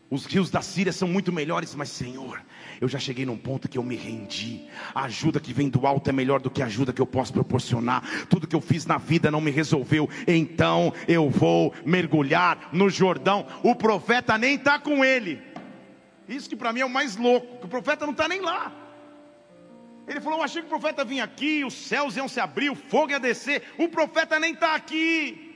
Os 0.09 0.25
rios 0.25 0.49
da 0.49 0.61
Síria 0.61 0.93
são 0.93 1.07
muito 1.07 1.33
melhores, 1.33 1.75
mas 1.75 1.89
Senhor, 1.89 2.41
eu 2.79 2.87
já 2.87 2.97
cheguei 2.97 3.25
num 3.25 3.37
ponto 3.37 3.67
que 3.67 3.77
eu 3.77 3.83
me 3.83 3.95
rendi. 3.97 4.61
A 4.95 5.03
ajuda 5.03 5.37
que 5.37 5.51
vem 5.51 5.67
do 5.67 5.85
alto 5.85 6.09
é 6.09 6.13
melhor 6.13 6.39
do 6.39 6.49
que 6.49 6.61
a 6.61 6.65
ajuda 6.65 6.93
que 6.93 7.01
eu 7.01 7.05
posso 7.05 7.33
proporcionar. 7.33 8.01
Tudo 8.29 8.47
que 8.47 8.55
eu 8.55 8.61
fiz 8.61 8.85
na 8.85 8.97
vida 8.97 9.29
não 9.29 9.41
me 9.41 9.51
resolveu, 9.51 10.09
então 10.25 10.93
eu 11.09 11.29
vou 11.29 11.73
mergulhar 11.85 12.69
no 12.71 12.89
Jordão. 12.89 13.45
O 13.61 13.75
profeta 13.75 14.37
nem 14.37 14.55
está 14.55 14.79
com 14.79 15.03
ele. 15.03 15.41
Isso 16.27 16.47
que 16.47 16.55
para 16.55 16.71
mim 16.71 16.79
é 16.79 16.85
o 16.85 16.89
mais 16.89 17.17
louco, 17.17 17.59
que 17.59 17.65
o 17.65 17.69
profeta 17.69 18.05
não 18.05 18.13
está 18.13 18.29
nem 18.29 18.39
lá. 18.39 18.86
Ele 20.07 20.21
falou: 20.21 20.39
Eu 20.39 20.45
achei 20.45 20.61
que 20.61 20.67
o 20.67 20.69
profeta 20.69 21.03
vinha 21.03 21.23
aqui, 21.23 21.65
os 21.65 21.73
céus 21.73 22.15
iam 22.15 22.27
se 22.27 22.39
abrir, 22.39 22.69
o 22.69 22.75
fogo 22.75 23.11
ia 23.11 23.19
descer. 23.19 23.63
O 23.77 23.89
profeta 23.89 24.39
nem 24.39 24.53
está 24.53 24.73
aqui 24.73 25.47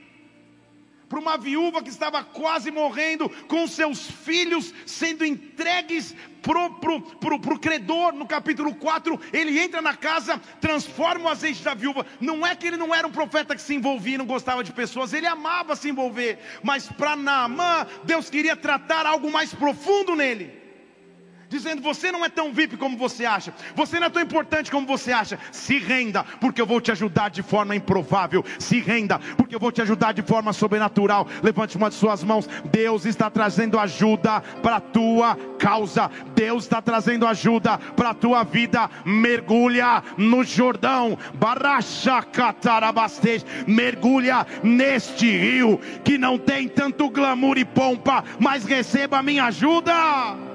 para 1.12 1.20
uma 1.20 1.36
viúva 1.36 1.82
que 1.82 1.90
estava 1.90 2.24
quase 2.24 2.70
morrendo, 2.70 3.28
com 3.46 3.66
seus 3.66 4.10
filhos 4.10 4.72
sendo 4.86 5.26
entregues 5.26 6.16
para 6.40 6.70
pro 6.70 7.58
credor, 7.60 8.14
no 8.14 8.26
capítulo 8.26 8.74
4, 8.74 9.20
ele 9.30 9.60
entra 9.60 9.82
na 9.82 9.94
casa, 9.94 10.40
transforma 10.58 11.26
o 11.26 11.28
azeite 11.28 11.62
da 11.62 11.74
viúva. 11.74 12.06
Não 12.18 12.46
é 12.46 12.56
que 12.56 12.66
ele 12.66 12.78
não 12.78 12.94
era 12.94 13.06
um 13.06 13.12
profeta 13.12 13.54
que 13.54 13.60
se 13.60 13.74
envolvia, 13.74 14.16
não 14.16 14.24
gostava 14.24 14.64
de 14.64 14.72
pessoas, 14.72 15.12
ele 15.12 15.26
amava 15.26 15.76
se 15.76 15.90
envolver, 15.90 16.38
mas 16.62 16.88
para 16.88 17.14
Naamã, 17.14 17.86
Deus 18.04 18.30
queria 18.30 18.56
tratar 18.56 19.04
algo 19.04 19.30
mais 19.30 19.52
profundo 19.52 20.16
nele 20.16 20.61
dizendo: 21.52 21.82
Você 21.82 22.10
não 22.10 22.24
é 22.24 22.28
tão 22.28 22.52
VIP 22.52 22.76
como 22.76 22.96
você 22.96 23.24
acha, 23.24 23.54
você 23.76 24.00
não 24.00 24.06
é 24.06 24.10
tão 24.10 24.22
importante 24.22 24.70
como 24.70 24.86
você 24.86 25.12
acha. 25.12 25.38
Se 25.52 25.78
renda, 25.78 26.24
porque 26.40 26.60
eu 26.60 26.66
vou 26.66 26.80
te 26.80 26.90
ajudar 26.90 27.28
de 27.28 27.42
forma 27.42 27.76
improvável. 27.76 28.44
Se 28.58 28.80
renda, 28.80 29.20
porque 29.36 29.54
eu 29.54 29.60
vou 29.60 29.70
te 29.70 29.82
ajudar 29.82 30.12
de 30.12 30.22
forma 30.22 30.52
sobrenatural. 30.52 31.28
Levante 31.42 31.76
uma 31.76 31.90
de 31.90 31.94
suas 31.94 32.24
mãos. 32.24 32.48
Deus 32.64 33.04
está 33.04 33.30
trazendo 33.30 33.78
ajuda 33.78 34.40
para 34.62 34.76
a 34.76 34.80
tua 34.80 35.36
causa. 35.58 36.10
Deus 36.34 36.64
está 36.64 36.80
trazendo 36.80 37.26
ajuda 37.26 37.78
para 37.78 38.10
a 38.10 38.14
tua 38.14 38.42
vida. 38.42 38.90
Mergulha 39.04 40.02
no 40.16 40.42
Jordão. 40.42 41.18
Baracha 41.34 42.22
catarabastej. 42.22 43.44
Mergulha 43.66 44.46
neste 44.62 45.30
rio 45.30 45.78
que 46.02 46.16
não 46.16 46.38
tem 46.38 46.68
tanto 46.68 47.10
glamour 47.10 47.58
e 47.58 47.64
pompa, 47.64 48.24
mas 48.38 48.64
receba 48.64 49.18
a 49.18 49.22
minha 49.22 49.44
ajuda 49.44 50.51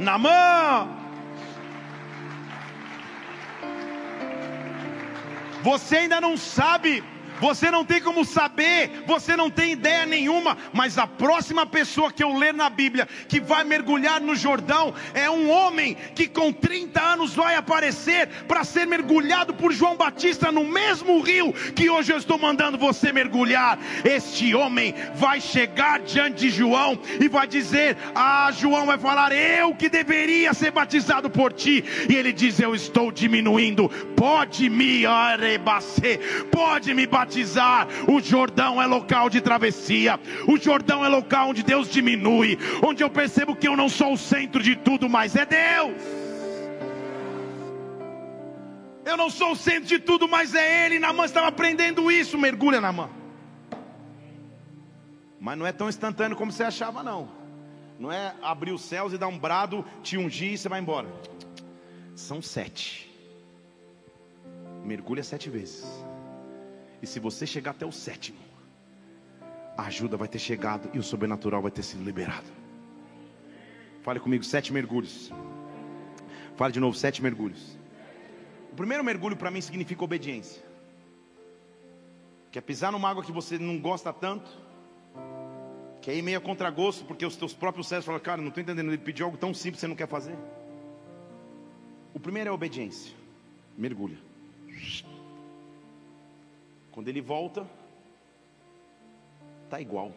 na 0.00 0.18
mão. 0.18 1.00
Você 5.62 5.98
ainda 5.98 6.20
não 6.20 6.36
sabe 6.36 7.04
você 7.40 7.70
não 7.70 7.84
tem 7.84 8.00
como 8.00 8.24
saber, 8.24 9.02
você 9.06 9.34
não 9.34 9.50
tem 9.50 9.72
ideia 9.72 10.04
nenhuma, 10.04 10.56
mas 10.72 10.98
a 10.98 11.06
próxima 11.06 11.64
pessoa 11.64 12.12
que 12.12 12.22
eu 12.22 12.36
ler 12.36 12.52
na 12.52 12.68
Bíblia 12.68 13.08
que 13.28 13.40
vai 13.40 13.64
mergulhar 13.64 14.20
no 14.20 14.34
Jordão 14.34 14.94
é 15.14 15.30
um 15.30 15.50
homem 15.50 15.96
que 16.14 16.28
com 16.28 16.52
30 16.52 17.00
anos 17.00 17.34
vai 17.34 17.54
aparecer 17.54 18.28
para 18.46 18.62
ser 18.62 18.86
mergulhado 18.86 19.54
por 19.54 19.72
João 19.72 19.96
Batista 19.96 20.52
no 20.52 20.64
mesmo 20.64 21.20
rio 21.20 21.52
que 21.74 21.88
hoje 21.88 22.12
eu 22.12 22.18
estou 22.18 22.38
mandando 22.38 22.76
você 22.76 23.12
mergulhar. 23.12 23.78
Este 24.04 24.54
homem 24.54 24.94
vai 25.14 25.40
chegar 25.40 26.00
diante 26.00 26.40
de 26.40 26.50
João 26.50 26.98
e 27.18 27.28
vai 27.28 27.46
dizer: 27.46 27.96
Ah, 28.14 28.50
João 28.52 28.86
vai 28.86 28.98
falar, 28.98 29.32
eu 29.32 29.74
que 29.74 29.88
deveria 29.88 30.52
ser 30.52 30.70
batizado 30.70 31.30
por 31.30 31.52
ti. 31.52 31.84
E 32.08 32.14
ele 32.14 32.32
diz: 32.32 32.60
Eu 32.60 32.74
estou 32.74 33.10
diminuindo, 33.10 33.88
pode 34.14 34.68
me 34.68 35.06
arrebacer, 35.06 36.46
pode 36.50 36.92
me 36.92 37.06
batizar 37.06 37.29
batizar. 37.30 37.86
O 38.08 38.20
Jordão 38.20 38.82
é 38.82 38.86
local 38.86 39.30
de 39.30 39.40
travessia. 39.40 40.18
O 40.48 40.58
Jordão 40.58 41.04
é 41.04 41.08
local 41.08 41.50
onde 41.50 41.62
Deus 41.62 41.88
diminui, 41.88 42.58
onde 42.84 43.04
eu 43.04 43.08
percebo 43.08 43.54
que 43.54 43.68
eu 43.68 43.76
não 43.76 43.88
sou 43.88 44.14
o 44.14 44.18
centro 44.18 44.60
de 44.62 44.74
tudo, 44.74 45.08
mas 45.08 45.36
é 45.36 45.46
Deus. 45.46 46.02
Eu 49.04 49.16
não 49.16 49.30
sou 49.30 49.52
o 49.52 49.56
centro 49.56 49.88
de 49.88 49.98
tudo, 49.98 50.28
mas 50.28 50.54
é 50.54 50.86
Ele. 50.86 50.98
Namã 50.98 51.24
estava 51.24 51.46
aprendendo 51.46 52.10
isso. 52.10 52.36
Mergulha 52.36 52.80
na 52.80 52.92
mão. 52.92 53.10
Mas 55.40 55.56
não 55.56 55.66
é 55.66 55.72
tão 55.72 55.88
instantâneo 55.88 56.36
como 56.36 56.52
você 56.52 56.64
achava, 56.64 57.02
não. 57.02 57.28
Não 57.98 58.12
é 58.12 58.34
abrir 58.42 58.72
os 58.72 58.82
céus 58.82 59.12
e 59.12 59.18
dar 59.18 59.28
um 59.28 59.38
brado, 59.38 59.84
te 60.02 60.16
ungir 60.18 60.52
e 60.52 60.58
você 60.58 60.68
vai 60.68 60.80
embora. 60.80 61.08
São 62.14 62.42
sete. 62.42 63.10
Mergulha 64.84 65.22
sete 65.22 65.48
vezes. 65.48 66.09
E 67.02 67.06
se 67.06 67.18
você 67.18 67.46
chegar 67.46 67.70
até 67.72 67.86
o 67.86 67.92
sétimo, 67.92 68.38
a 69.76 69.84
ajuda 69.84 70.16
vai 70.16 70.28
ter 70.28 70.38
chegado 70.38 70.90
e 70.92 70.98
o 70.98 71.02
sobrenatural 71.02 71.62
vai 71.62 71.70
ter 71.70 71.82
sido 71.82 72.04
liberado. 72.04 72.46
Fale 74.02 74.20
comigo, 74.20 74.44
sete 74.44 74.72
mergulhos. 74.72 75.32
Fale 76.56 76.72
de 76.72 76.80
novo, 76.80 76.96
sete 76.96 77.22
mergulhos. 77.22 77.78
O 78.72 78.76
primeiro 78.76 79.02
mergulho 79.02 79.36
para 79.36 79.50
mim 79.50 79.60
significa 79.60 80.04
obediência. 80.04 80.62
Que 82.50 82.58
é 82.58 82.62
pisar 82.62 82.92
numa 82.92 83.08
água 83.08 83.24
que 83.24 83.32
você 83.32 83.58
não 83.58 83.78
gosta 83.78 84.12
tanto. 84.12 84.50
Que 86.02 86.10
é 86.10 86.16
ir 86.16 86.22
meio 86.22 86.38
a 86.38 86.40
contragosto, 86.40 87.04
porque 87.04 87.24
os 87.24 87.36
teus 87.36 87.54
próprios 87.54 87.88
céus 87.88 88.04
falam, 88.04 88.20
cara, 88.20 88.40
não 88.40 88.48
estou 88.48 88.62
entendendo, 88.62 88.88
ele 88.88 88.98
pediu 88.98 89.26
algo 89.26 89.38
tão 89.38 89.52
simples 89.54 89.76
que 89.76 89.80
você 89.80 89.88
não 89.88 89.96
quer 89.96 90.08
fazer. 90.08 90.36
O 92.12 92.20
primeiro 92.20 92.50
é 92.50 92.52
obediência. 92.52 93.14
Mergulha. 93.76 94.18
Quando 96.92 97.08
ele 97.08 97.20
volta, 97.20 97.68
está 99.64 99.80
igual. 99.80 100.12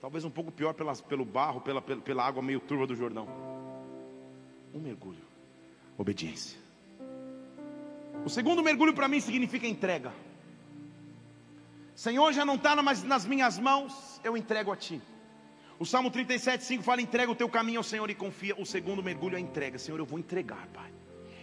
Talvez 0.00 0.24
um 0.24 0.30
pouco 0.30 0.50
pior 0.50 0.72
pelas, 0.72 1.00
pelo 1.00 1.24
barro, 1.24 1.60
pela, 1.60 1.82
pela, 1.82 2.00
pela 2.00 2.26
água 2.26 2.42
meio 2.42 2.60
turva 2.60 2.86
do 2.86 2.94
Jordão. 2.94 3.28
Um 4.72 4.78
mergulho. 4.78 5.24
Obediência. 5.98 6.58
O 8.24 8.30
segundo 8.30 8.62
mergulho 8.62 8.94
para 8.94 9.08
mim 9.08 9.20
significa 9.20 9.66
entrega. 9.66 10.12
Senhor, 11.94 12.32
já 12.32 12.44
não 12.44 12.54
está 12.54 12.74
nas 12.74 13.26
minhas 13.26 13.58
mãos, 13.58 14.20
eu 14.24 14.36
entrego 14.36 14.72
a 14.72 14.76
Ti. 14.76 15.02
O 15.78 15.86
Salmo 15.86 16.10
37, 16.10 16.64
5 16.64 16.82
fala: 16.82 17.02
entrega 17.02 17.32
o 17.32 17.34
teu 17.34 17.48
caminho 17.48 17.80
ao 17.80 17.84
Senhor 17.84 18.08
e 18.10 18.14
confia. 18.14 18.54
O 18.58 18.66
segundo 18.66 19.02
mergulho 19.02 19.36
é 19.36 19.40
entrega. 19.40 19.78
Senhor, 19.78 19.98
eu 19.98 20.06
vou 20.06 20.18
entregar, 20.18 20.66
Pai. 20.68 20.92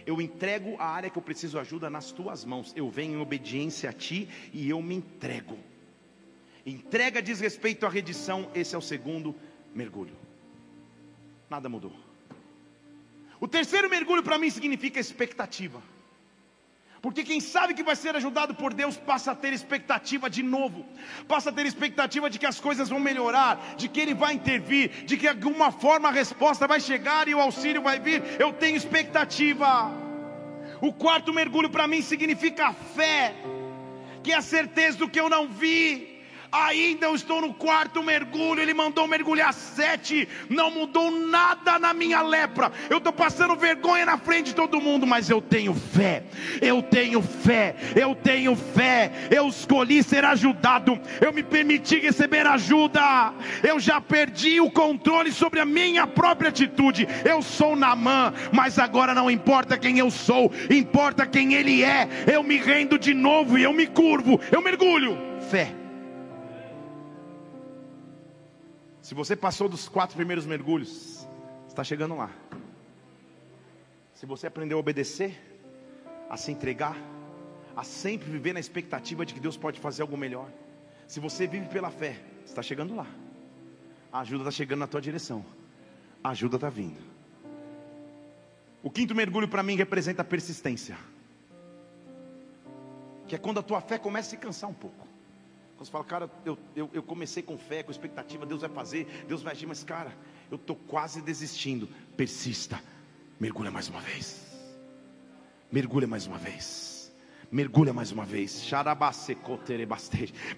Eu 0.08 0.22
entrego 0.22 0.74
a 0.78 0.86
área 0.86 1.10
que 1.10 1.18
eu 1.18 1.22
preciso 1.22 1.58
ajuda 1.58 1.90
nas 1.90 2.10
tuas 2.10 2.42
mãos. 2.42 2.72
Eu 2.74 2.88
venho 2.88 3.18
em 3.18 3.20
obediência 3.20 3.90
a 3.90 3.92
Ti 3.92 4.26
e 4.54 4.66
eu 4.70 4.80
me 4.80 4.94
entrego. 4.94 5.58
Entrega 6.64 7.20
diz 7.20 7.40
respeito 7.40 7.84
à 7.84 7.90
redição, 7.90 8.50
esse 8.54 8.74
é 8.74 8.78
o 8.78 8.80
segundo 8.80 9.36
mergulho. 9.74 10.16
Nada 11.50 11.68
mudou. 11.68 11.92
O 13.38 13.46
terceiro 13.46 13.90
mergulho 13.90 14.22
para 14.22 14.38
mim 14.38 14.48
significa 14.48 14.98
expectativa. 14.98 15.82
Porque 17.00 17.22
quem 17.22 17.40
sabe 17.40 17.74
que 17.74 17.82
vai 17.82 17.94
ser 17.94 18.16
ajudado 18.16 18.54
por 18.54 18.74
Deus 18.74 18.96
passa 18.96 19.30
a 19.32 19.34
ter 19.34 19.52
expectativa 19.52 20.28
de 20.28 20.42
novo, 20.42 20.84
passa 21.28 21.50
a 21.50 21.52
ter 21.52 21.64
expectativa 21.64 22.28
de 22.28 22.38
que 22.38 22.46
as 22.46 22.58
coisas 22.58 22.88
vão 22.88 22.98
melhorar, 22.98 23.74
de 23.76 23.88
que 23.88 24.00
Ele 24.00 24.14
vai 24.14 24.34
intervir, 24.34 25.04
de 25.04 25.16
que 25.16 25.28
alguma 25.28 25.70
forma 25.70 26.08
a 26.08 26.12
resposta 26.12 26.66
vai 26.66 26.80
chegar 26.80 27.28
e 27.28 27.34
o 27.34 27.40
auxílio 27.40 27.82
vai 27.82 28.00
vir. 28.00 28.22
Eu 28.38 28.52
tenho 28.52 28.76
expectativa. 28.76 29.92
O 30.80 30.92
quarto 30.92 31.32
mergulho 31.32 31.70
para 31.70 31.86
mim 31.86 32.02
significa 32.02 32.72
fé, 32.72 33.34
que 34.22 34.32
é 34.32 34.36
a 34.36 34.42
certeza 34.42 34.98
do 34.98 35.08
que 35.08 35.20
eu 35.20 35.28
não 35.28 35.48
vi, 35.48 36.07
ainda 36.50 37.06
eu 37.06 37.14
estou 37.14 37.40
no 37.40 37.54
quarto 37.54 38.02
mergulho, 38.02 38.60
ele 38.60 38.74
mandou 38.74 39.06
mergulhar 39.06 39.52
sete, 39.52 40.28
não 40.48 40.70
mudou 40.70 41.10
nada 41.10 41.78
na 41.78 41.92
minha 41.92 42.22
lepra, 42.22 42.72
eu 42.88 42.98
estou 42.98 43.12
passando 43.12 43.56
vergonha 43.56 44.06
na 44.06 44.18
frente 44.18 44.46
de 44.46 44.54
todo 44.54 44.80
mundo, 44.80 45.06
mas 45.06 45.28
eu 45.30 45.40
tenho 45.40 45.74
fé, 45.74 46.24
eu 46.60 46.82
tenho 46.82 47.22
fé, 47.22 47.74
eu 47.94 48.14
tenho 48.14 48.56
fé, 48.56 49.10
eu 49.30 49.48
escolhi 49.48 50.02
ser 50.02 50.24
ajudado, 50.24 50.98
eu 51.20 51.32
me 51.32 51.42
permiti 51.42 51.98
receber 51.98 52.46
ajuda, 52.46 53.32
eu 53.62 53.78
já 53.78 54.00
perdi 54.00 54.60
o 54.60 54.70
controle 54.70 55.32
sobre 55.32 55.60
a 55.60 55.64
minha 55.64 56.06
própria 56.06 56.48
atitude, 56.48 57.06
eu 57.24 57.42
sou 57.42 57.76
Namã, 57.76 58.32
mas 58.52 58.78
agora 58.78 59.14
não 59.14 59.30
importa 59.30 59.78
quem 59.78 59.98
eu 59.98 60.10
sou, 60.10 60.52
importa 60.70 61.26
quem 61.26 61.54
ele 61.54 61.82
é, 61.82 62.08
eu 62.32 62.42
me 62.42 62.56
rendo 62.56 62.98
de 62.98 63.14
novo 63.14 63.58
e 63.58 63.62
eu 63.62 63.72
me 63.72 63.86
curvo, 63.86 64.40
eu 64.50 64.60
mergulho, 64.60 65.16
fé. 65.50 65.77
Se 69.08 69.14
você 69.14 69.34
passou 69.34 69.70
dos 69.70 69.88
quatro 69.88 70.14
primeiros 70.14 70.44
mergulhos, 70.44 71.26
está 71.66 71.82
chegando 71.82 72.14
lá. 72.14 72.30
Se 74.12 74.26
você 74.26 74.46
aprendeu 74.46 74.76
a 74.76 74.80
obedecer, 74.80 75.34
a 76.28 76.36
se 76.36 76.52
entregar, 76.52 76.94
a 77.74 77.82
sempre 77.82 78.30
viver 78.30 78.52
na 78.52 78.60
expectativa 78.60 79.24
de 79.24 79.32
que 79.32 79.40
Deus 79.40 79.56
pode 79.56 79.80
fazer 79.80 80.02
algo 80.02 80.14
melhor. 80.14 80.50
Se 81.06 81.20
você 81.20 81.46
vive 81.46 81.68
pela 81.68 81.90
fé, 81.90 82.20
está 82.44 82.60
chegando 82.60 82.94
lá. 82.94 83.06
A 84.12 84.20
ajuda 84.20 84.42
está 84.42 84.50
chegando 84.50 84.80
na 84.80 84.86
tua 84.86 85.00
direção. 85.00 85.42
A 86.22 86.28
ajuda 86.28 86.58
está 86.58 86.68
vindo. 86.68 87.00
O 88.82 88.90
quinto 88.90 89.14
mergulho 89.14 89.48
para 89.48 89.62
mim 89.62 89.74
representa 89.74 90.20
a 90.20 90.24
persistência. 90.26 90.98
Que 93.26 93.36
é 93.36 93.38
quando 93.38 93.58
a 93.58 93.62
tua 93.62 93.80
fé 93.80 93.96
começa 93.96 94.28
a 94.28 94.30
se 94.32 94.36
cansar 94.36 94.68
um 94.68 94.74
pouco. 94.74 95.07
Você 95.78 95.90
fala, 95.90 96.04
cara, 96.04 96.30
eu, 96.44 96.58
eu, 96.74 96.90
eu 96.92 97.02
comecei 97.02 97.42
com 97.42 97.56
fé, 97.56 97.82
com 97.82 97.90
expectativa, 97.90 98.44
Deus 98.44 98.62
vai 98.62 98.70
fazer, 98.70 99.06
Deus 99.28 99.42
vai 99.42 99.52
agir, 99.52 99.66
mas 99.66 99.84
cara, 99.84 100.12
eu 100.50 100.56
estou 100.56 100.74
quase 100.74 101.22
desistindo. 101.22 101.88
Persista, 102.16 102.82
mergulha 103.38 103.70
mais 103.70 103.88
uma 103.88 104.00
vez, 104.00 104.44
mergulha 105.70 106.06
mais 106.06 106.26
uma 106.26 106.38
vez. 106.38 106.97
Mergulha 107.50 107.94
mais 107.94 108.12
uma 108.12 108.26
vez. 108.26 108.70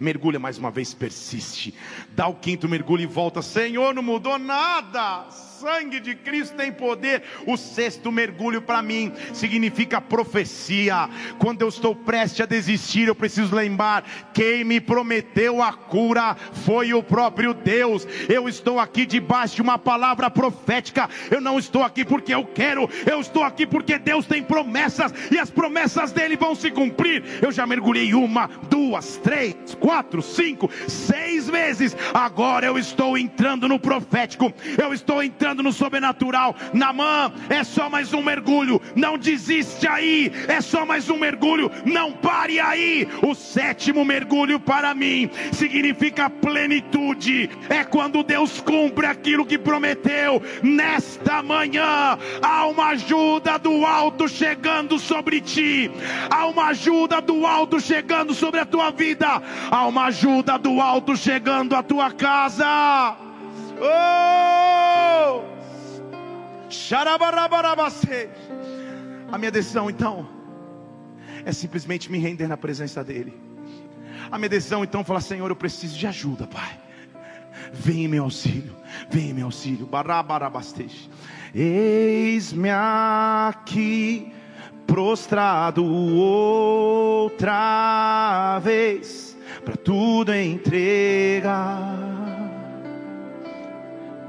Mergulha 0.00 0.40
mais 0.40 0.58
uma 0.58 0.72
vez, 0.72 0.92
persiste. 0.92 1.72
Dá 2.10 2.26
o 2.26 2.34
quinto 2.34 2.68
mergulho 2.68 3.02
e 3.02 3.06
volta. 3.06 3.40
Senhor, 3.42 3.94
não 3.94 4.02
mudou 4.02 4.36
nada. 4.38 5.30
Sangue 5.30 6.00
de 6.00 6.16
Cristo 6.16 6.56
tem 6.56 6.72
poder. 6.72 7.22
O 7.46 7.56
sexto 7.56 8.10
mergulho 8.10 8.62
para 8.62 8.82
mim 8.82 9.12
significa 9.34 10.00
profecia. 10.00 11.08
Quando 11.38 11.62
eu 11.62 11.68
estou 11.68 11.94
prestes 11.94 12.40
a 12.40 12.46
desistir, 12.46 13.06
eu 13.06 13.14
preciso 13.14 13.54
lembrar: 13.54 14.02
quem 14.32 14.64
me 14.64 14.80
prometeu 14.80 15.62
a 15.62 15.72
cura 15.72 16.34
foi 16.64 16.92
o 16.94 17.02
próprio 17.02 17.52
Deus. 17.52 18.06
Eu 18.28 18.48
estou 18.48 18.80
aqui 18.80 19.04
debaixo 19.06 19.54
de 19.54 19.62
uma 19.62 19.78
palavra 19.78 20.30
profética. 20.30 21.08
Eu 21.30 21.40
não 21.40 21.58
estou 21.58 21.82
aqui 21.82 22.04
porque 22.04 22.34
eu 22.34 22.44
quero, 22.46 22.88
eu 23.06 23.20
estou 23.20 23.44
aqui 23.44 23.66
porque 23.66 23.98
Deus 23.98 24.26
tem 24.26 24.42
promessas 24.42 25.12
e 25.30 25.38
as 25.38 25.50
promessas 25.50 26.10
dele 26.10 26.36
vão 26.36 26.54
se 26.54 26.70
cumprir. 26.80 27.22
Eu 27.42 27.52
já 27.52 27.66
mergulhei 27.66 28.14
uma, 28.14 28.48
duas, 28.70 29.18
três, 29.18 29.54
quatro, 29.78 30.22
cinco, 30.22 30.70
seis 30.88 31.46
vezes. 31.46 31.94
Agora 32.14 32.64
eu 32.64 32.78
estou 32.78 33.18
entrando 33.18 33.68
no 33.68 33.78
profético, 33.78 34.50
eu 34.78 34.94
estou 34.94 35.22
entrando 35.22 35.62
no 35.62 35.74
sobrenatural. 35.74 36.56
Namã 36.72 37.30
é 37.50 37.62
só 37.62 37.90
mais 37.90 38.14
um 38.14 38.22
mergulho, 38.22 38.80
não 38.96 39.18
desiste 39.18 39.86
aí, 39.86 40.32
é 40.48 40.62
só 40.62 40.86
mais 40.86 41.10
um 41.10 41.18
mergulho, 41.18 41.70
não 41.84 42.12
pare 42.12 42.58
aí. 42.58 43.06
O 43.22 43.34
sétimo 43.34 44.02
mergulho 44.02 44.58
para 44.58 44.94
mim 44.94 45.28
significa 45.52 46.30
plenitude, 46.30 47.50
é 47.68 47.84
quando 47.84 48.22
Deus 48.22 48.58
cumpre 48.62 49.04
aquilo 49.04 49.44
que 49.44 49.58
prometeu. 49.58 50.42
Nesta 50.62 51.42
manhã 51.42 52.18
há 52.40 52.66
uma 52.66 52.88
ajuda 52.88 53.58
do 53.58 53.84
alto 53.84 54.26
chegando 54.28 54.98
sobre 54.98 55.42
ti, 55.42 55.90
há 56.30 56.46
uma 56.46 56.69
ajuda 56.70 57.20
do 57.20 57.46
alto 57.46 57.80
chegando 57.80 58.34
sobre 58.34 58.60
a 58.60 58.66
tua 58.66 58.90
vida, 58.90 59.42
há 59.70 59.86
uma 59.86 60.06
ajuda 60.06 60.58
do 60.58 60.80
alto 60.80 61.16
chegando 61.16 61.76
à 61.76 61.82
tua 61.82 62.10
casa. 62.10 63.16
Oh! 63.78 65.42
A 69.32 69.38
minha 69.38 69.50
decisão 69.50 69.90
então 69.90 70.28
é 71.44 71.52
simplesmente 71.52 72.10
me 72.10 72.18
render 72.18 72.48
na 72.48 72.56
presença 72.56 73.02
dEle. 73.02 73.34
A 74.30 74.38
minha 74.38 74.48
decisão 74.48 74.84
então 74.84 75.00
é 75.00 75.04
falar: 75.04 75.20
Senhor, 75.20 75.50
eu 75.50 75.56
preciso 75.56 75.96
de 75.98 76.06
ajuda, 76.06 76.46
Pai. 76.46 76.78
Vem 77.72 78.04
em 78.04 78.08
meu 78.08 78.24
auxílio, 78.24 78.76
vem 79.10 79.30
em 79.30 79.34
meu 79.34 79.46
auxílio. 79.46 79.88
Eis-me 81.54 82.70
aqui 82.70 84.32
prostrado 84.90 85.84
outra 86.16 87.38
vez, 88.58 89.38
para 89.64 89.76
tudo 89.76 90.34
entregar, 90.34 91.96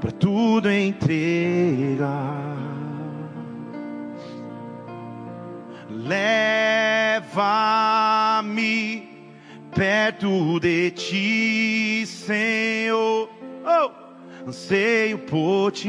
para 0.00 0.12
tudo 0.12 0.70
entregar. 0.70 2.06
Leva-me 5.90 7.32
perto 9.74 10.60
de 10.60 10.92
ti, 10.92 12.04
Senhor. 12.06 13.28
Oh, 13.64 13.90
anseio 14.46 15.18
por 15.18 15.72
ti. 15.72 15.88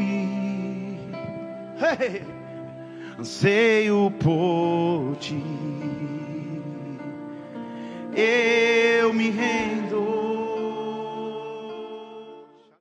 Hey 1.80 2.33
anseio 3.24 4.12
por 4.20 5.16
ti. 5.16 5.42
Eu 8.14 9.14
me 9.14 9.30
rendo 9.30 10.53